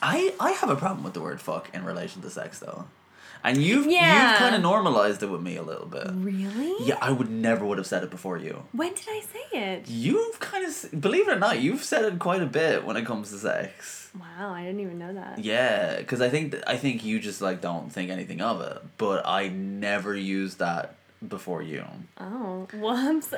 I 0.01 0.33
I 0.39 0.51
have 0.51 0.69
a 0.69 0.75
problem 0.75 1.03
with 1.03 1.13
the 1.13 1.21
word 1.21 1.41
fuck 1.41 1.69
in 1.73 1.83
relation 1.85 2.21
to 2.23 2.29
sex 2.29 2.59
though. 2.59 2.85
And 3.43 3.57
you've 3.57 3.87
Yeah. 3.87 4.31
you've 4.31 4.39
kind 4.39 4.55
of 4.55 4.61
normalized 4.61 5.23
it 5.23 5.27
with 5.27 5.41
me 5.41 5.55
a 5.55 5.63
little 5.63 5.85
bit. 5.87 6.07
really, 6.13 6.73
Yeah, 6.81 6.97
I 7.01 7.11
would 7.11 7.29
never 7.29 7.65
would 7.65 7.77
have 7.77 7.87
said 7.87 8.03
it 8.03 8.09
before 8.09 8.37
you. 8.37 8.63
when 8.73 8.93
did 8.93 9.05
I 9.09 9.21
say 9.21 9.57
it? 9.59 9.87
You've 9.87 10.39
kind 10.39 10.65
of 10.65 11.01
believe 11.01 11.27
it 11.27 11.31
or 11.31 11.39
not, 11.39 11.59
you've 11.59 11.83
said 11.83 12.03
it 12.05 12.19
quite 12.19 12.41
a 12.41 12.45
bit 12.45 12.83
when 12.85 12.97
it 12.97 13.05
comes 13.05 13.29
to 13.31 13.37
sex. 13.37 14.09
Wow, 14.19 14.51
I 14.53 14.63
didn't 14.65 14.79
even 14.81 14.97
know 14.99 15.13
that. 15.13 15.39
Yeah, 15.39 15.97
because 15.97 16.19
I 16.21 16.29
think 16.29 16.51
th- 16.51 16.63
I 16.67 16.75
think 16.77 17.03
you 17.05 17.19
just 17.19 17.41
like 17.41 17.61
don't 17.61 17.91
think 17.91 18.09
anything 18.09 18.41
of 18.41 18.59
it, 18.61 18.81
but 18.97 19.25
I 19.25 19.47
never 19.49 20.15
used 20.15 20.59
that 20.59 20.95
before 21.27 21.61
you. 21.61 21.83
Oh, 22.19 22.67
whoops. 22.73 23.33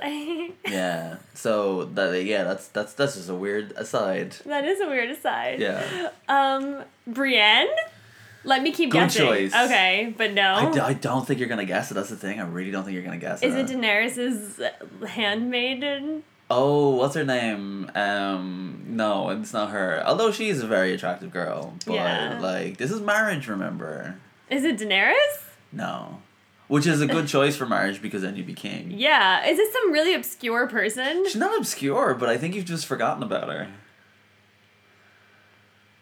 Yeah. 0.67 1.17
So 1.33 1.85
that 1.95 2.23
yeah, 2.23 2.43
that's 2.43 2.67
that's 2.69 2.93
that's 2.93 3.15
just 3.15 3.29
a 3.29 3.35
weird 3.35 3.73
aside. 3.75 4.31
that 4.45 4.63
is 4.65 4.79
a 4.79 4.87
weird 4.87 5.09
aside. 5.11 5.59
Yeah. 5.59 6.09
Um, 6.29 6.83
Brienne? 7.05 7.67
Let 8.43 8.63
me 8.63 8.71
keep 8.71 8.89
Good 8.91 8.99
guessing. 9.01 9.25
choice. 9.27 9.53
Okay, 9.53 10.13
but 10.17 10.33
no. 10.33 10.53
I, 10.55 10.71
d- 10.71 10.79
I 10.79 10.93
don't 10.93 11.27
think 11.27 11.39
you're 11.39 11.49
gonna 11.49 11.65
guess 11.65 11.91
it. 11.91 11.93
That's 11.93 12.09
the 12.09 12.15
thing. 12.15 12.39
I 12.39 12.43
really 12.43 12.71
don't 12.71 12.83
think 12.83 12.95
you're 12.95 13.03
gonna 13.03 13.17
guess 13.17 13.43
is 13.43 13.53
it. 13.55 13.69
it 13.69 13.77
Daenerys's 13.77 14.59
handmaiden? 15.07 16.23
Oh, 16.49 16.89
what's 16.95 17.15
her 17.15 17.23
name? 17.23 17.89
Um, 17.95 18.83
no, 18.87 19.29
it's 19.29 19.53
not 19.53 19.69
her. 19.71 20.03
Although 20.05 20.31
she's 20.31 20.61
a 20.61 20.67
very 20.67 20.93
attractive 20.93 21.31
girl, 21.31 21.73
but 21.85 21.93
Yeah. 21.95 22.39
like 22.41 22.77
this 22.77 22.91
is 22.91 22.99
marriage. 23.01 23.47
Remember? 23.47 24.15
Is 24.49 24.63
it 24.63 24.77
Daenerys? 24.77 25.43
No, 25.71 26.19
which 26.67 26.85
is 26.85 26.99
a 26.99 27.07
good 27.07 27.27
choice 27.27 27.55
for 27.55 27.65
marriage 27.65 28.01
because 28.01 28.21
then 28.23 28.35
you'd 28.35 28.47
be 28.47 28.53
king. 28.53 28.91
Yeah. 28.91 29.45
Is 29.47 29.59
it 29.59 29.71
some 29.71 29.91
really 29.93 30.13
obscure 30.13 30.67
person? 30.67 31.23
She's 31.25 31.35
not 31.37 31.57
obscure, 31.57 32.13
but 32.15 32.27
I 32.27 32.37
think 32.37 32.55
you've 32.55 32.65
just 32.65 32.85
forgotten 32.85 33.23
about 33.23 33.47
her. 33.49 33.67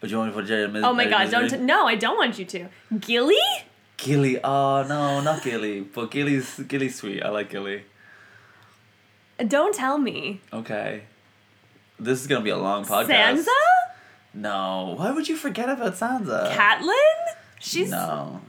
But 0.00 0.10
you 0.10 0.16
want 0.18 0.34
me 0.34 0.42
to 0.42 0.42
put 0.42 0.50
Jada 0.50 0.72
Mis- 0.72 0.84
Oh 0.84 0.94
my 0.94 1.06
uh, 1.06 1.10
god, 1.10 1.30
don't. 1.30 1.48
T- 1.48 1.58
no, 1.58 1.86
I 1.86 1.94
don't 1.94 2.16
want 2.16 2.38
you 2.38 2.44
to. 2.46 2.68
Gilly? 2.98 3.36
Gilly. 3.96 4.42
Oh 4.42 4.84
no, 4.88 5.20
not 5.20 5.42
Gilly. 5.42 5.82
But 5.82 6.10
Gilly's 6.10 6.58
Gilly's 6.60 6.96
sweet. 6.96 7.22
I 7.22 7.28
like 7.28 7.50
Gilly. 7.50 7.84
Don't 9.46 9.74
tell 9.74 9.98
me. 9.98 10.40
Okay. 10.52 11.02
This 11.98 12.20
is 12.20 12.26
gonna 12.26 12.44
be 12.44 12.50
a 12.50 12.56
long 12.56 12.84
podcast. 12.84 13.44
Sansa? 13.44 13.48
No. 14.32 14.94
Why 14.96 15.10
would 15.10 15.28
you 15.28 15.36
forget 15.36 15.68
about 15.68 15.94
Sansa? 15.94 16.52
Catelyn? 16.54 17.34
She's. 17.58 17.90
No. 17.90 18.40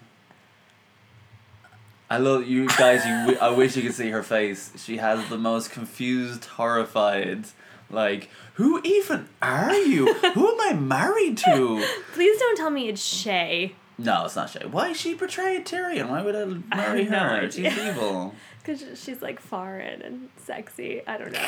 I 2.10 2.17
love 2.17 2.46
you 2.46 2.67
guys. 2.67 3.05
You, 3.05 3.38
I 3.39 3.51
wish 3.51 3.77
you 3.77 3.84
could 3.84 3.93
see 3.93 4.10
her 4.10 4.22
face. 4.22 4.74
She 4.84 4.98
has 4.98 5.29
the 5.29 5.38
most 5.38 5.72
confused, 5.72 6.43
horrified, 6.43 7.46
like, 7.89 8.29
who 8.55 8.81
even 8.84 9.27
are 9.41 9.74
you? 9.75 10.13
who 10.13 10.48
am 10.51 10.62
I 10.62 10.74
married 10.79 11.38
to? 11.39 11.86
Please 12.13 12.38
don't 12.39 12.58
tell 12.58 12.70
me 12.70 12.89
it's 12.89 13.01
Shae. 13.01 13.74
No, 13.98 14.25
it's 14.25 14.36
not 14.36 14.48
Shae. 14.50 14.65
Why 14.70 14.89
is 14.89 14.98
she 15.00 15.13
betrayed 15.13 15.65
Tyrion? 15.65 16.10
Why 16.10 16.22
would 16.24 16.36
I 16.36 16.46
marry 16.75 17.05
no 17.05 17.17
her? 17.20 17.51
She's 17.51 17.77
evil. 17.77 18.34
Because 18.63 18.84
she's 19.03 19.24
like 19.24 19.39
foreign 19.39 20.03
and 20.03 20.29
sexy. 20.38 21.01
I 21.08 21.17
don't 21.17 21.31
know. 21.31 21.48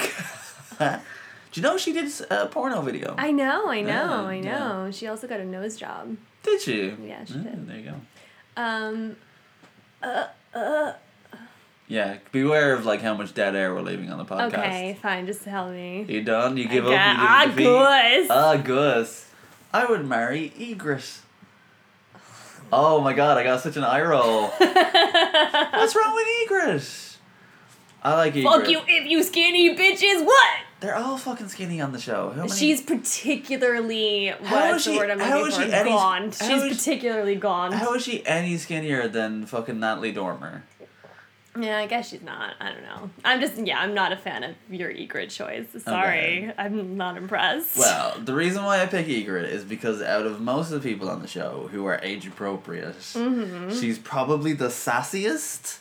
Do 1.52 1.62
you 1.62 1.62
know 1.62 1.78
she 1.78 1.94
did 1.94 2.12
a 2.32 2.48
porno 2.48 2.82
video? 2.82 3.14
I 3.20 3.32
know, 3.32 3.68
I 3.70 3.82
know, 3.82 3.88
Yeah, 3.88 4.22
I 4.28 4.34
yeah. 4.34 4.58
know. 4.58 4.90
She 4.92 5.06
also 5.06 5.28
got 5.28 5.40
a 5.40 5.46
nose 5.46 5.78
job. 5.78 6.18
did 6.42 6.60
she? 6.60 6.92
Yeah, 7.06 7.24
she 7.26 7.34
Mm, 7.36 7.44
did. 7.44 7.68
There 7.68 7.78
you 7.78 7.92
go. 7.92 7.96
Um, 8.58 9.16
Yeah, 11.88 12.18
beware 12.32 12.74
of 12.74 12.86
like 12.86 13.02
how 13.02 13.14
much 13.14 13.34
dead 13.34 13.56
air 13.56 13.74
we're 13.74 13.82
leaving 13.82 14.10
on 14.12 14.18
the 14.18 14.26
podcast. 14.26 14.54
okay, 14.54 14.98
fine, 15.02 15.26
just 15.26 15.44
tell 15.44 15.70
me. 15.70 16.06
You 16.08 16.24
done? 16.24 16.58
You 16.58 16.68
give 16.68 16.86
Okay, 16.86 16.96
up? 16.96 17.18
You 17.18 17.24
ah, 17.24 17.46
didn't? 17.46 17.64
Gus. 17.64 18.28
Ah, 18.30 18.58
Gus. 18.58 19.30
I 19.74 19.86
would 19.86 20.06
marry 20.08 20.52
Ygritte. 20.58 21.20
Oh 22.72 23.02
my 23.02 23.14
god, 23.14 23.38
I 23.38 23.44
got 23.44 23.60
such 23.62 23.78
an 23.78 23.84
eye 23.84 24.02
roll. 24.02 24.48
What's 24.58 25.96
wrong 25.96 26.16
with 26.16 26.28
Ygritte? 26.50 27.18
I 28.02 28.16
like 28.16 28.34
Ygritte. 28.34 28.44
Fuck 28.44 28.70
you 28.70 28.82
if 28.88 29.10
you 29.10 29.22
skinny 29.24 29.76
bitches, 29.76 30.26
what? 30.26 30.50
They're 30.80 30.96
all 30.96 31.18
fucking 31.18 31.48
skinny 31.50 31.80
on 31.80 31.92
the 31.94 32.00
show. 32.00 32.32
How 32.32 32.42
many? 32.44 32.52
She's 32.52 32.82
particularly, 32.82 34.28
How 34.44 34.72
what's 34.72 34.80
is 34.80 34.86
the 34.86 34.92
she- 34.92 34.98
word 34.98 35.10
I'm 35.12 35.18
looking 35.20 35.52
for? 35.70 35.76
any- 35.76 35.92
how 35.92 36.30
She's 36.32 36.78
particularly 36.78 37.36
gaunt. 37.36 37.74
How 37.76 37.94
is 37.94 38.04
she 38.04 38.26
any 38.26 38.58
skinnier 38.58 39.08
than 39.08 39.46
fucking 39.46 39.80
Natalie 39.80 40.12
Dormer? 40.12 40.64
Yeah, 41.60 41.78
I 41.78 41.86
guess 41.86 42.10
she's 42.10 42.22
not. 42.24 42.56
I 42.60 42.72
don't 42.72 42.82
know. 42.82 43.10
I'm 43.24 43.40
just, 43.40 43.58
yeah, 43.58 43.80
I'm 43.80 43.94
not 43.94 44.12
a 44.12 44.18
fan 44.18 44.44
of 44.44 44.56
your 44.70 44.92
Ygritte 44.92 45.30
choice. 45.30 45.68
Sorry. 45.84 46.52
I'm 46.58 46.98
not 46.98 47.16
impressed. 47.18 47.78
Well, 47.78 48.18
the 48.20 48.34
reason 48.34 48.64
why 48.64 48.82
I 48.82 48.88
pick 48.88 49.06
Ygritte 49.08 49.50
is 49.50 49.64
because 49.64 50.02
out 50.02 50.26
of 50.26 50.42
most 50.42 50.72
of 50.72 50.82
the 50.82 50.90
people 50.90 51.10
on 51.10 51.22
the 51.22 51.28
show 51.28 51.70
who 51.72 51.86
are 51.86 52.00
age 52.02 52.26
appropriate, 52.26 52.96
Mm-hmm. 52.98 53.70
she's 53.80 54.00
probably 54.00 54.54
the 54.54 54.70
sassiest 54.70 55.80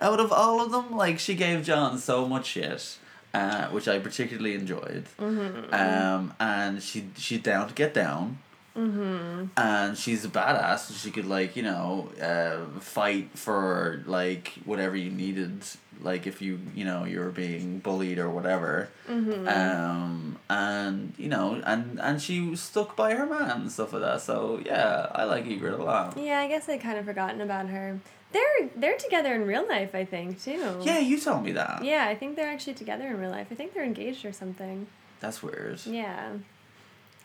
out 0.00 0.20
of 0.20 0.30
all 0.32 0.60
of 0.60 0.72
them. 0.72 0.94
Like 0.96 1.18
she 1.18 1.34
gave 1.34 1.64
Jon 1.64 1.96
so 1.98 2.28
much 2.28 2.46
shit, 2.46 2.98
uh, 3.32 3.68
which 3.68 3.88
I 3.88 3.98
particularly 4.00 4.54
enjoyed. 4.54 5.04
Mm-hmm. 5.18 5.72
Um, 5.74 6.34
and 6.38 6.82
she 6.82 7.08
she's 7.16 7.40
down 7.40 7.68
to 7.68 7.74
get 7.74 7.94
down. 7.94 8.38
Mm-hmm. 8.76 9.46
And 9.56 9.96
she's 9.96 10.24
a 10.24 10.28
badass. 10.28 10.88
and 10.88 10.98
She 10.98 11.10
could 11.10 11.26
like 11.26 11.54
you 11.56 11.62
know 11.62 12.10
uh, 12.20 12.80
fight 12.80 13.30
for 13.34 14.02
like 14.06 14.54
whatever 14.64 14.96
you 14.96 15.10
needed. 15.10 15.62
Like 16.00 16.26
if 16.26 16.42
you 16.42 16.58
you 16.74 16.84
know 16.84 17.04
you 17.04 17.20
were 17.20 17.30
being 17.30 17.78
bullied 17.78 18.18
or 18.18 18.28
whatever. 18.28 18.88
Mm-hmm. 19.08 19.46
Um, 19.48 20.38
and 20.50 21.14
you 21.16 21.28
know, 21.28 21.62
and 21.64 22.00
and 22.00 22.20
she 22.20 22.56
stuck 22.56 22.96
by 22.96 23.14
her 23.14 23.26
man 23.26 23.62
and 23.62 23.72
stuff 23.72 23.92
like 23.92 24.02
that. 24.02 24.20
So 24.20 24.60
yeah, 24.64 25.06
I 25.14 25.24
like 25.24 25.44
Ygritte 25.46 25.78
a 25.78 25.82
lot. 25.82 26.16
yeah, 26.18 26.40
I 26.40 26.48
guess 26.48 26.68
I'd 26.68 26.80
kind 26.80 26.98
of 26.98 27.04
forgotten 27.04 27.40
about 27.40 27.68
her. 27.68 28.00
They're 28.32 28.68
they're 28.74 28.96
together 28.98 29.32
in 29.34 29.46
real 29.46 29.66
life, 29.68 29.94
I 29.94 30.04
think, 30.04 30.42
too. 30.42 30.80
Yeah, 30.82 30.98
you 30.98 31.20
told 31.20 31.44
me 31.44 31.52
that. 31.52 31.84
Yeah, 31.84 32.06
I 32.08 32.16
think 32.16 32.34
they're 32.34 32.50
actually 32.50 32.74
together 32.74 33.06
in 33.06 33.20
real 33.20 33.30
life. 33.30 33.46
I 33.52 33.54
think 33.54 33.72
they're 33.74 33.84
engaged 33.84 34.24
or 34.24 34.32
something. 34.32 34.88
That's 35.20 35.40
weird. 35.40 35.78
Yeah. 35.86 36.32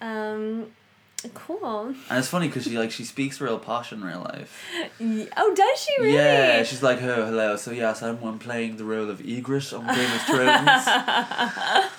Um, 0.02 0.68
cool. 1.34 1.88
And 2.10 2.18
it's 2.20 2.28
funny 2.30 2.48
because 2.48 2.64
she 2.64 2.78
like 2.78 2.92
she 2.92 3.04
speaks 3.04 3.42
real 3.42 3.60
posh 3.60 3.92
in 3.92 4.04
real 4.04 4.20
life. 4.22 4.64
Oh, 5.38 5.54
does 5.56 5.80
she 5.80 6.02
really? 6.02 6.16
Yeah, 6.16 6.64
she's 6.64 6.82
like, 6.82 7.02
oh, 7.02 7.26
hello. 7.26 7.56
So 7.58 7.72
yes, 7.72 8.02
I'm 8.02 8.22
one 8.22 8.40
playing 8.40 8.78
the 8.78 8.86
role 8.86 9.10
of 9.10 9.20
Ygritte 9.20 9.78
on 9.78 9.86
Game 9.96 10.12
of 10.12 10.22
Thrones. 10.22 10.86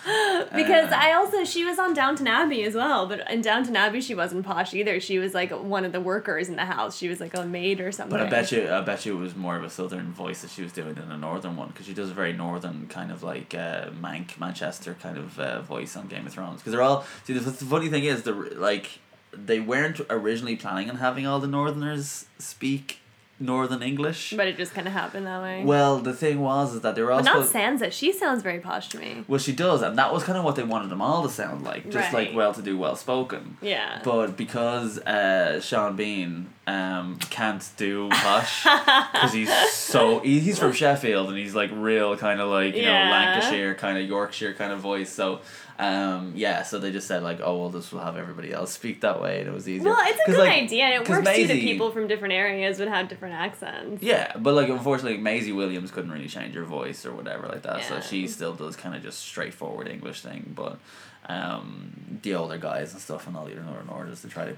Because 0.52 0.90
Uh, 0.90 0.96
I 0.98 1.12
also 1.12 1.44
she 1.44 1.64
was 1.64 1.78
on 1.78 1.94
Downton 1.94 2.26
Abbey 2.26 2.64
as 2.64 2.74
well, 2.74 3.06
but 3.06 3.30
in 3.30 3.40
Downton 3.40 3.76
Abbey 3.76 4.00
she 4.00 4.14
wasn't 4.14 4.44
posh 4.44 4.74
either. 4.74 4.98
She 5.00 5.18
was 5.18 5.32
like 5.34 5.50
one 5.52 5.84
of 5.84 5.92
the 5.92 6.00
workers 6.00 6.48
in 6.48 6.56
the 6.56 6.64
house. 6.64 6.96
She 6.96 7.08
was 7.08 7.20
like 7.20 7.36
a 7.36 7.44
maid 7.44 7.80
or 7.80 7.92
something. 7.92 8.16
But 8.18 8.26
I 8.26 8.30
bet 8.30 8.50
you, 8.50 8.68
I 8.70 8.80
bet 8.80 9.06
you 9.06 9.16
it 9.16 9.20
was 9.20 9.36
more 9.36 9.56
of 9.56 9.62
a 9.64 9.70
southern 9.70 10.12
voice 10.12 10.42
that 10.42 10.50
she 10.50 10.62
was 10.62 10.72
doing 10.72 10.94
than 10.94 11.12
a 11.12 11.16
northern 11.16 11.56
one 11.56 11.68
because 11.68 11.86
she 11.86 11.94
does 11.94 12.10
a 12.10 12.14
very 12.14 12.32
northern 12.32 12.86
kind 12.88 13.12
of 13.12 13.22
like 13.22 13.54
uh, 13.54 13.90
Mank 13.90 14.38
Manchester 14.40 14.96
kind 15.00 15.18
of 15.18 15.38
uh, 15.38 15.60
voice 15.62 15.96
on 15.96 16.08
Game 16.08 16.26
of 16.26 16.32
Thrones 16.32 16.60
because 16.60 16.72
they're 16.72 16.82
all. 16.82 17.04
See, 17.24 17.32
the, 17.34 17.40
the 17.40 17.52
funny 17.64 17.88
thing 17.88 18.04
is, 18.04 18.22
the 18.22 18.32
like 18.32 18.98
they 19.32 19.60
weren't 19.60 20.00
originally 20.10 20.56
planning 20.56 20.90
on 20.90 20.96
having 20.96 21.26
all 21.26 21.38
the 21.40 21.46
Northerners 21.49 22.26
speak 22.38 22.99
Northern 23.42 23.82
English. 23.82 24.34
But 24.37 24.49
it 24.49 24.58
just 24.58 24.75
kind 24.75 24.87
of 24.87 24.92
happened 24.92 25.26
that 25.26 25.40
way. 25.40 25.64
well, 25.64 25.99
the 25.99 26.12
thing 26.12 26.40
was 26.40 26.75
is 26.75 26.82
that 26.82 26.94
they 26.94 27.02
were 27.02 27.10
all. 27.10 27.22
but 27.22 27.25
not 27.25 27.46
Sansa. 27.46 27.90
She 27.90 28.12
sounds 28.12 28.42
very 28.42 28.58
posh 28.60 28.88
to 28.90 28.99
me. 28.99 29.25
well, 29.28 29.38
she 29.38 29.52
does, 29.52 29.80
and 29.80 29.96
that 29.96 30.12
was 30.12 30.25
kind 30.25 30.37
of 30.37 30.44
what 30.44 30.56
they 30.56 30.62
wanted 30.62 30.90
them 30.90 31.00
all 31.00 31.22
to 31.22 31.30
sound 31.30 31.64
like, 31.64 31.88
just 31.90 32.12
like 32.12 32.34
well 32.34 32.52
to 32.52 32.60
do, 32.60 32.76
well 32.76 32.96
spoken. 32.96 33.56
Yeah. 33.62 34.02
But 34.04 34.37
because 34.37 34.99
uh, 34.99 35.58
Sean 35.62 35.96
Bean 35.96 36.50
um, 36.66 37.18
can't 37.30 37.66
do 37.78 38.10
posh, 38.10 38.64
because 39.12 39.32
he's 39.32 39.50
so 39.72 40.18
he, 40.20 40.40
he's 40.40 40.58
from 40.58 40.72
Sheffield 40.72 41.30
and 41.30 41.38
he's 41.38 41.54
like 41.54 41.70
real 41.72 42.18
kind 42.18 42.42
of 42.42 42.50
like 42.50 42.75
you 42.75 42.82
Yeah. 42.82 43.06
know 43.06 43.10
Lancashire 43.10 43.75
kind 43.75 43.96
of 43.96 44.06
Yorkshire 44.06 44.52
kind 44.52 44.70
of 44.70 44.80
voice. 44.80 45.10
So 45.10 45.40
um, 45.80 46.34
yeah, 46.37 46.62
so 46.62 46.78
they 46.78 46.92
just 46.92 47.06
said 47.06 47.22
like, 47.22 47.40
oh 47.42 47.56
well, 47.58 47.70
this 47.70 47.90
will 47.90 48.00
have 48.00 48.18
everybody 48.18 48.52
else 48.52 48.70
speak 48.70 49.00
that 49.00 49.18
way, 49.18 49.40
and 49.40 49.49
it 49.49 49.52
was 49.52 49.66
easier. 49.66 49.88
well, 49.88 49.99
it's 50.02 50.20
a 50.26 50.30
good 50.30 50.38
like, 50.38 50.62
idea, 50.64 50.84
and 50.84 50.94
it 50.94 51.08
works 51.08 51.34
too 51.34 51.46
that 51.46 51.58
people 51.58 51.90
from 51.90 52.06
different 52.06 52.34
areas 52.34 52.78
would 52.78 52.88
have 52.88 53.08
different 53.08 53.34
accents. 53.34 54.02
Yeah, 54.02 54.37
but 54.37 54.52
like 54.52 54.68
unfortunately, 54.68 55.16
Maisie 55.16 55.52
Williams 55.52 55.90
couldn't 55.90 56.12
really 56.12 56.28
change 56.28 56.54
her 56.54 56.64
voice 56.64 57.06
or 57.06 57.14
whatever 57.14 57.49
like 57.49 57.62
that, 57.62 57.78
yeah. 57.78 57.88
so 57.88 58.00
she 58.00 58.28
still 58.28 58.52
does 58.52 58.76
kind 58.76 58.94
of 58.94 59.02
just 59.02 59.20
straightforward 59.20 59.88
English 59.88 60.20
thing. 60.20 60.52
But 60.54 60.78
um, 61.26 62.18
the 62.22 62.34
older 62.34 62.58
guys 62.58 62.92
and 62.92 63.00
stuff 63.00 63.26
and 63.26 63.34
all 63.34 63.46
the 63.46 63.52
other 63.52 63.62
Northern 63.62 63.88
Orders 63.88 64.20
to 64.20 64.28
try 64.28 64.44
to 64.44 64.56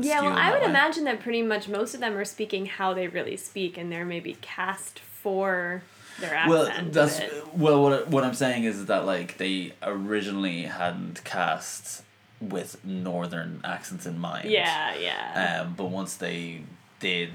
Yeah, 0.00 0.20
skew 0.20 0.30
well, 0.30 0.38
I 0.38 0.52
would 0.52 0.62
way. 0.62 0.68
imagine 0.68 1.04
that 1.04 1.20
pretty 1.20 1.42
much 1.42 1.68
most 1.68 1.92
of 1.92 2.00
them 2.00 2.16
are 2.16 2.24
speaking 2.24 2.64
how 2.64 2.94
they 2.94 3.08
really 3.08 3.36
speak, 3.36 3.76
and 3.76 3.92
they're 3.92 4.06
maybe 4.06 4.38
cast 4.40 5.00
for 5.00 5.82
their 6.20 6.34
accent. 6.34 6.48
Well, 6.50 6.90
that's 6.90 7.20
well. 7.54 7.82
What 7.82 8.08
what 8.08 8.24
I'm 8.24 8.34
saying 8.34 8.64
is 8.64 8.86
that 8.86 9.04
like 9.06 9.38
they 9.38 9.72
originally 9.82 10.62
hadn't 10.62 11.24
cast 11.24 12.02
with 12.40 12.84
northern 12.84 13.60
accents 13.64 14.04
in 14.06 14.18
mind. 14.18 14.50
Yeah, 14.50 14.94
yeah. 14.96 15.62
Um, 15.62 15.74
but 15.76 15.84
once 15.86 16.16
they 16.16 16.62
did 17.00 17.30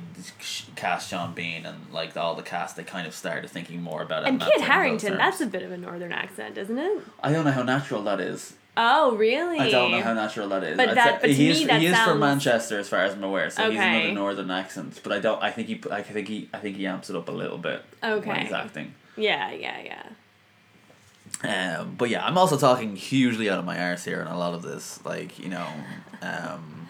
cast 0.76 1.10
Sean 1.10 1.34
Bean 1.34 1.66
and 1.66 1.92
like 1.92 2.16
all 2.16 2.36
the 2.36 2.44
cast, 2.44 2.76
they 2.76 2.84
kind 2.84 3.06
of 3.08 3.14
started 3.14 3.50
thinking 3.50 3.82
more 3.82 4.02
about 4.02 4.24
it. 4.24 4.30
and 4.30 4.42
Kit 4.42 4.62
Harington, 4.62 5.18
that's 5.18 5.42
a 5.42 5.46
bit 5.46 5.62
of 5.64 5.72
a 5.72 5.78
northern 5.78 6.12
accent, 6.12 6.58
isn't 6.58 6.78
it? 6.78 7.02
I 7.22 7.32
don't 7.32 7.46
know 7.46 7.52
how 7.52 7.64
natural 7.64 8.02
that 8.04 8.20
is. 8.20 8.54
Oh, 8.80 9.16
really? 9.16 9.58
I 9.60 9.70
don't 9.72 9.92
know 9.92 10.02
how 10.02 10.14
natural 10.14 10.50
that 10.50 10.64
is. 10.64 10.78
But 10.78 10.94
that- 10.96 11.20
but 11.22 11.28
to 11.28 11.34
he 11.34 11.46
me 11.46 11.50
is, 11.50 11.68
that 11.68 11.82
he 11.82 11.88
is 11.88 11.96
sounds- 11.96 12.12
from 12.12 12.20
Manchester, 12.20 12.78
as 12.80 12.88
far 12.88 13.00
as 13.00 13.14
I'm 13.14 13.24
aware. 13.24 13.50
So 13.50 13.70
he's 13.72 13.80
Okay. 13.80 14.00
another 14.02 14.14
northern 14.14 14.52
accent. 14.52 15.00
But 15.04 15.14
I 15.14 15.20
don't. 15.20 15.42
I 15.44 15.52
think 15.52 15.68
he. 15.68 15.82
I 15.92 16.02
think 16.04 16.28
he. 16.28 16.48
I 16.54 16.60
think 16.60 16.78
he 16.78 16.86
amps 16.86 17.10
it 17.10 17.16
up 17.16 17.28
a 17.28 17.32
little 17.32 17.58
bit 17.58 17.84
when 18.02 18.12
Okay. 18.14 18.40
he's 18.44 18.52
acting. 18.54 18.94
Yeah, 19.18 19.52
yeah, 19.52 19.78
yeah. 21.44 21.80
Um, 21.80 21.96
but 21.98 22.10
yeah, 22.10 22.26
I'm 22.26 22.38
also 22.38 22.58
talking 22.58 22.96
hugely 22.96 23.50
out 23.50 23.60
of 23.60 23.66
my 23.66 23.80
arse 23.80 24.04
here 24.06 24.22
in 24.22 24.28
a 24.28 24.38
lot 24.38 24.54
of 24.54 24.62
this, 24.64 25.00
like 25.06 25.38
you 25.40 25.50
know, 25.50 25.68
um, 26.22 26.88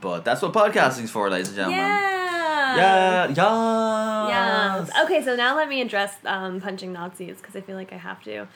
but 0.00 0.24
that's 0.24 0.42
what 0.42 0.52
podcasting's 0.52 1.10
for, 1.10 1.30
ladies 1.30 1.48
and 1.48 1.56
gentlemen. 1.56 1.80
Yeah. 1.80 2.76
Yeah. 2.76 3.28
Yeah. 3.34 4.28
Yeah. 4.28 5.04
Okay, 5.04 5.22
so 5.22 5.34
now 5.36 5.56
let 5.56 5.68
me 5.68 5.80
address 5.82 6.14
um, 6.24 6.60
punching 6.60 6.92
Nazis 6.92 7.36
because 7.38 7.54
I 7.56 7.60
feel 7.60 7.76
like 7.76 7.92
I 7.92 7.96
have 7.96 8.22
to. 8.24 8.46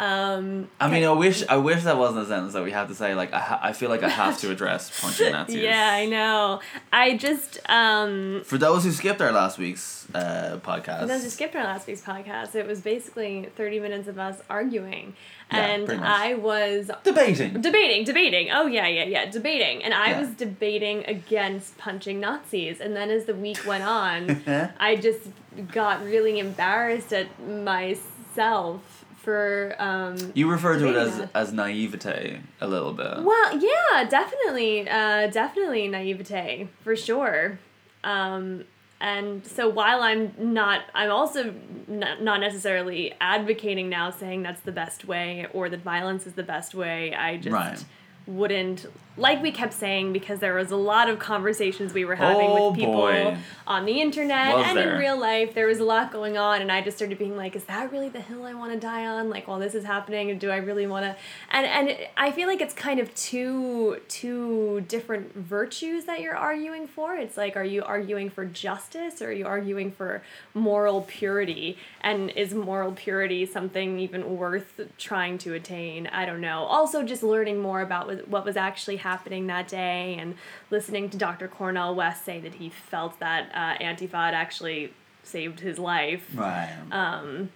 Um, 0.00 0.70
I 0.80 0.88
mean, 0.88 1.04
I 1.04 1.12
wish 1.12 1.44
I 1.46 1.58
wish 1.58 1.82
that 1.82 1.98
wasn't 1.98 2.24
a 2.24 2.26
sentence 2.26 2.54
that 2.54 2.64
we 2.64 2.70
have 2.72 2.88
to 2.88 2.94
say. 2.94 3.14
Like, 3.14 3.34
I, 3.34 3.38
ha- 3.38 3.60
I 3.62 3.72
feel 3.74 3.90
like 3.90 4.02
I 4.02 4.08
have 4.08 4.38
to 4.40 4.50
address 4.50 4.90
punching 5.02 5.30
Nazis. 5.32 5.56
yeah, 5.62 5.90
I 5.92 6.06
know. 6.06 6.60
I 6.90 7.16
just 7.18 7.58
um, 7.68 8.40
For 8.46 8.56
those 8.56 8.84
who 8.84 8.92
skipped 8.92 9.20
our 9.20 9.30
last 9.30 9.58
week's 9.58 10.06
uh, 10.14 10.58
podcast, 10.62 11.00
For 11.00 11.06
those 11.06 11.22
who 11.24 11.28
skipped 11.28 11.54
our 11.54 11.64
last 11.64 11.86
week's 11.86 12.00
podcast, 12.00 12.54
it 12.54 12.66
was 12.66 12.80
basically 12.80 13.50
30 13.56 13.80
minutes 13.80 14.08
of 14.08 14.18
us 14.18 14.40
arguing. 14.48 15.14
Yeah, 15.52 15.66
and. 15.66 15.90
I 15.90 16.34
was 16.34 16.90
debating. 17.04 17.60
debating, 17.60 18.04
debating. 18.04 18.50
Oh, 18.52 18.66
yeah, 18.66 18.86
yeah, 18.86 19.04
yeah, 19.04 19.26
debating. 19.30 19.82
And 19.84 19.92
I 19.92 20.10
Yeah. 20.12 20.20
was 20.20 20.30
debating 20.30 21.04
against 21.06 21.76
punching 21.76 22.20
Nazis. 22.20 22.80
And 22.80 22.96
then 22.96 23.10
as 23.10 23.24
the 23.26 23.34
week 23.34 23.66
went 23.66 23.82
on, 23.84 24.42
I 24.80 24.96
just 24.96 25.28
got 25.72 26.02
really 26.04 26.38
embarrassed 26.38 27.12
at 27.12 27.26
myself 27.46 28.99
for. 29.22 29.74
Um, 29.78 30.16
you 30.34 30.50
refer 30.50 30.78
to 30.78 30.88
it 30.88 30.96
as 30.96 31.28
as 31.34 31.52
naivete 31.52 32.40
a 32.60 32.66
little 32.66 32.92
bit. 32.92 33.22
well, 33.22 33.58
yeah, 33.58 34.04
definitely, 34.08 34.88
uh, 34.88 35.28
definitely 35.28 35.88
naivete 35.88 36.68
for 36.82 36.96
sure. 36.96 37.58
Um, 38.04 38.64
and 39.00 39.46
so 39.46 39.68
while 39.68 40.02
I'm 40.02 40.34
not, 40.38 40.82
I'm 40.94 41.10
also 41.10 41.54
not, 41.88 42.22
not 42.22 42.40
necessarily 42.40 43.14
advocating 43.20 43.88
now 43.88 44.10
saying 44.10 44.42
that's 44.42 44.60
the 44.60 44.72
best 44.72 45.06
way 45.06 45.46
or 45.54 45.70
that 45.70 45.80
violence 45.80 46.26
is 46.26 46.34
the 46.34 46.42
best 46.42 46.74
way. 46.74 47.14
I 47.14 47.38
just 47.38 47.54
Right. 47.54 47.84
Wouldn't, 48.26 48.86
like 49.16 49.42
we 49.42 49.50
kept 49.50 49.72
saying, 49.72 50.12
because 50.12 50.38
there 50.38 50.54
was 50.54 50.70
a 50.70 50.76
lot 50.76 51.08
of 51.08 51.18
conversations 51.18 51.92
we 51.92 52.04
were 52.04 52.14
having 52.14 52.48
Oh, 52.50 52.70
with 52.70 52.78
people 52.78 52.94
boy. 52.94 53.36
on 53.66 53.84
the 53.84 54.00
internet 54.00 54.54
Was 54.56 54.66
and 54.68 54.78
there? 54.78 54.92
in 54.94 54.98
real 55.00 55.18
life. 55.18 55.52
There 55.52 55.66
was 55.66 55.80
a 55.80 55.84
lot 55.84 56.12
going 56.12 56.38
on, 56.38 56.62
and 56.62 56.70
I 56.70 56.80
just 56.80 56.96
started 56.96 57.18
being 57.18 57.36
like, 57.36 57.56
"Is 57.56 57.64
that 57.64 57.90
really 57.90 58.08
the 58.08 58.20
hill 58.20 58.44
I 58.44 58.54
want 58.54 58.72
to 58.72 58.78
die 58.78 59.06
on? 59.06 59.28
Like, 59.30 59.48
while 59.48 59.58
this 59.58 59.74
is 59.74 59.84
happening, 59.84 60.30
And 60.30 60.38
do 60.40 60.50
I 60.50 60.58
really 60.58 60.86
want 60.86 61.04
to?" 61.06 61.16
And 61.50 61.66
and 61.66 61.98
I 62.16 62.30
feel 62.30 62.46
like 62.46 62.60
it's 62.60 62.72
kind 62.74 63.00
of 63.00 63.12
two 63.14 64.00
two 64.08 64.82
different 64.88 65.34
virtues 65.34 66.04
that 66.04 66.20
you're 66.20 66.36
arguing 66.36 66.86
for. 66.86 67.14
It's 67.16 67.36
like, 67.36 67.56
are 67.56 67.64
you 67.64 67.82
arguing 67.82 68.30
for 68.30 68.44
justice 68.44 69.20
or 69.20 69.28
are 69.28 69.32
you 69.32 69.46
arguing 69.46 69.90
for 69.90 70.22
moral 70.54 71.02
purity? 71.02 71.78
And 72.00 72.30
is 72.30 72.54
moral 72.54 72.92
purity 72.92 73.44
something 73.44 73.98
even 73.98 74.36
worth 74.36 74.80
trying 74.98 75.36
to 75.38 75.54
attain? 75.54 76.06
I 76.06 76.24
don't 76.26 76.40
know. 76.40 76.62
Also, 76.64 77.02
just 77.02 77.22
learning 77.22 77.58
more 77.60 77.80
about 77.80 78.06
what- 78.10 78.28
what 78.28 78.44
was 78.44 78.56
actually 78.56 78.96
happening 78.96 79.46
that 79.46 79.68
day 79.68 80.16
and 80.18 80.34
listening 80.70 81.08
to 81.10 81.16
Dr. 81.16 81.48
Cornel 81.48 81.94
West 81.94 82.24
say 82.24 82.40
that 82.40 82.54
he 82.54 82.68
felt 82.68 83.18
that 83.20 83.50
uh, 83.54 83.82
Antifa 83.82 84.24
had 84.26 84.34
actually 84.34 84.92
saved 85.22 85.60
his 85.60 85.78
life. 85.78 86.26
Right. 86.34 86.74
Um, 86.90 87.50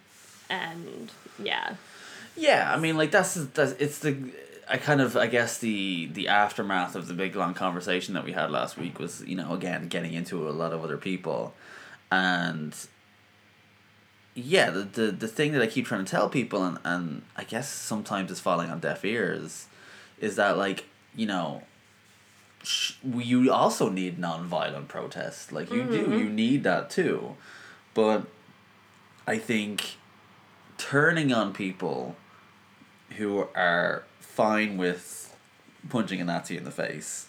and 0.49 1.11
yeah. 1.39 1.75
Yeah, 2.37 2.73
I 2.75 2.79
mean, 2.79 2.97
like 2.97 3.11
that's 3.11 3.35
that's 3.35 3.73
it's 3.73 3.99
the 4.01 4.17
I 4.69 4.77
kind 4.79 5.01
of 5.01 5.17
I 5.17 5.27
guess 5.27 5.59
the 5.59 6.07
the 6.13 6.29
aftermath 6.29 6.97
of 6.97 7.07
the 7.07 7.15
big 7.15 7.37
long 7.37 7.55
conversation 7.55 8.15
that 8.15 8.25
we 8.25 8.33
had 8.33 8.51
last 8.51 8.77
week 8.77 8.99
was 8.99 9.23
you 9.27 9.37
know 9.37 9.53
again 9.55 9.89
getting 9.89 10.15
into 10.15 10.49
a 10.49 10.51
lot 10.51 10.73
of 10.73 10.83
other 10.83 10.97
people, 10.97 11.55
and 12.11 12.75
yeah, 14.35 14.71
the 14.71 14.81
the, 14.83 15.13
the 15.13 15.29
thing 15.29 15.53
that 15.53 15.63
I 15.63 15.67
keep 15.69 15.87
trying 15.87 16.05
to 16.05 16.11
tell 16.11 16.29
people 16.29 16.65
and 16.65 16.79
and 16.85 17.23
I 17.37 17.45
guess 17.45 17.69
sometimes 17.71 18.31
it's 18.31 18.41
falling 18.41 18.69
on 18.71 18.81
deaf 18.81 19.05
ears, 19.05 19.67
is 20.21 20.37
that 20.37 20.57
like 20.57 20.85
you 21.15 21.27
know. 21.27 21.63
sh- 22.63 22.95
You 23.05 23.53
also 23.53 23.89
need 23.91 24.19
non-violent 24.19 24.89
protest, 24.89 25.53
like 25.53 25.71
you 25.71 25.85
do. 25.85 26.17
You 26.19 26.29
need 26.29 26.65
that 26.65 26.91
too, 26.91 27.37
but 27.95 28.27
I 29.27 29.39
think 29.39 29.97
turning 30.79 31.33
on 31.33 31.53
people 31.53 32.17
who 33.17 33.47
are 33.55 34.05
fine 34.21 34.77
with 34.77 35.37
punching 35.89 36.21
a 36.21 36.25
Nazi 36.25 36.57
in 36.57 36.65
the 36.65 36.71
face, 36.71 37.29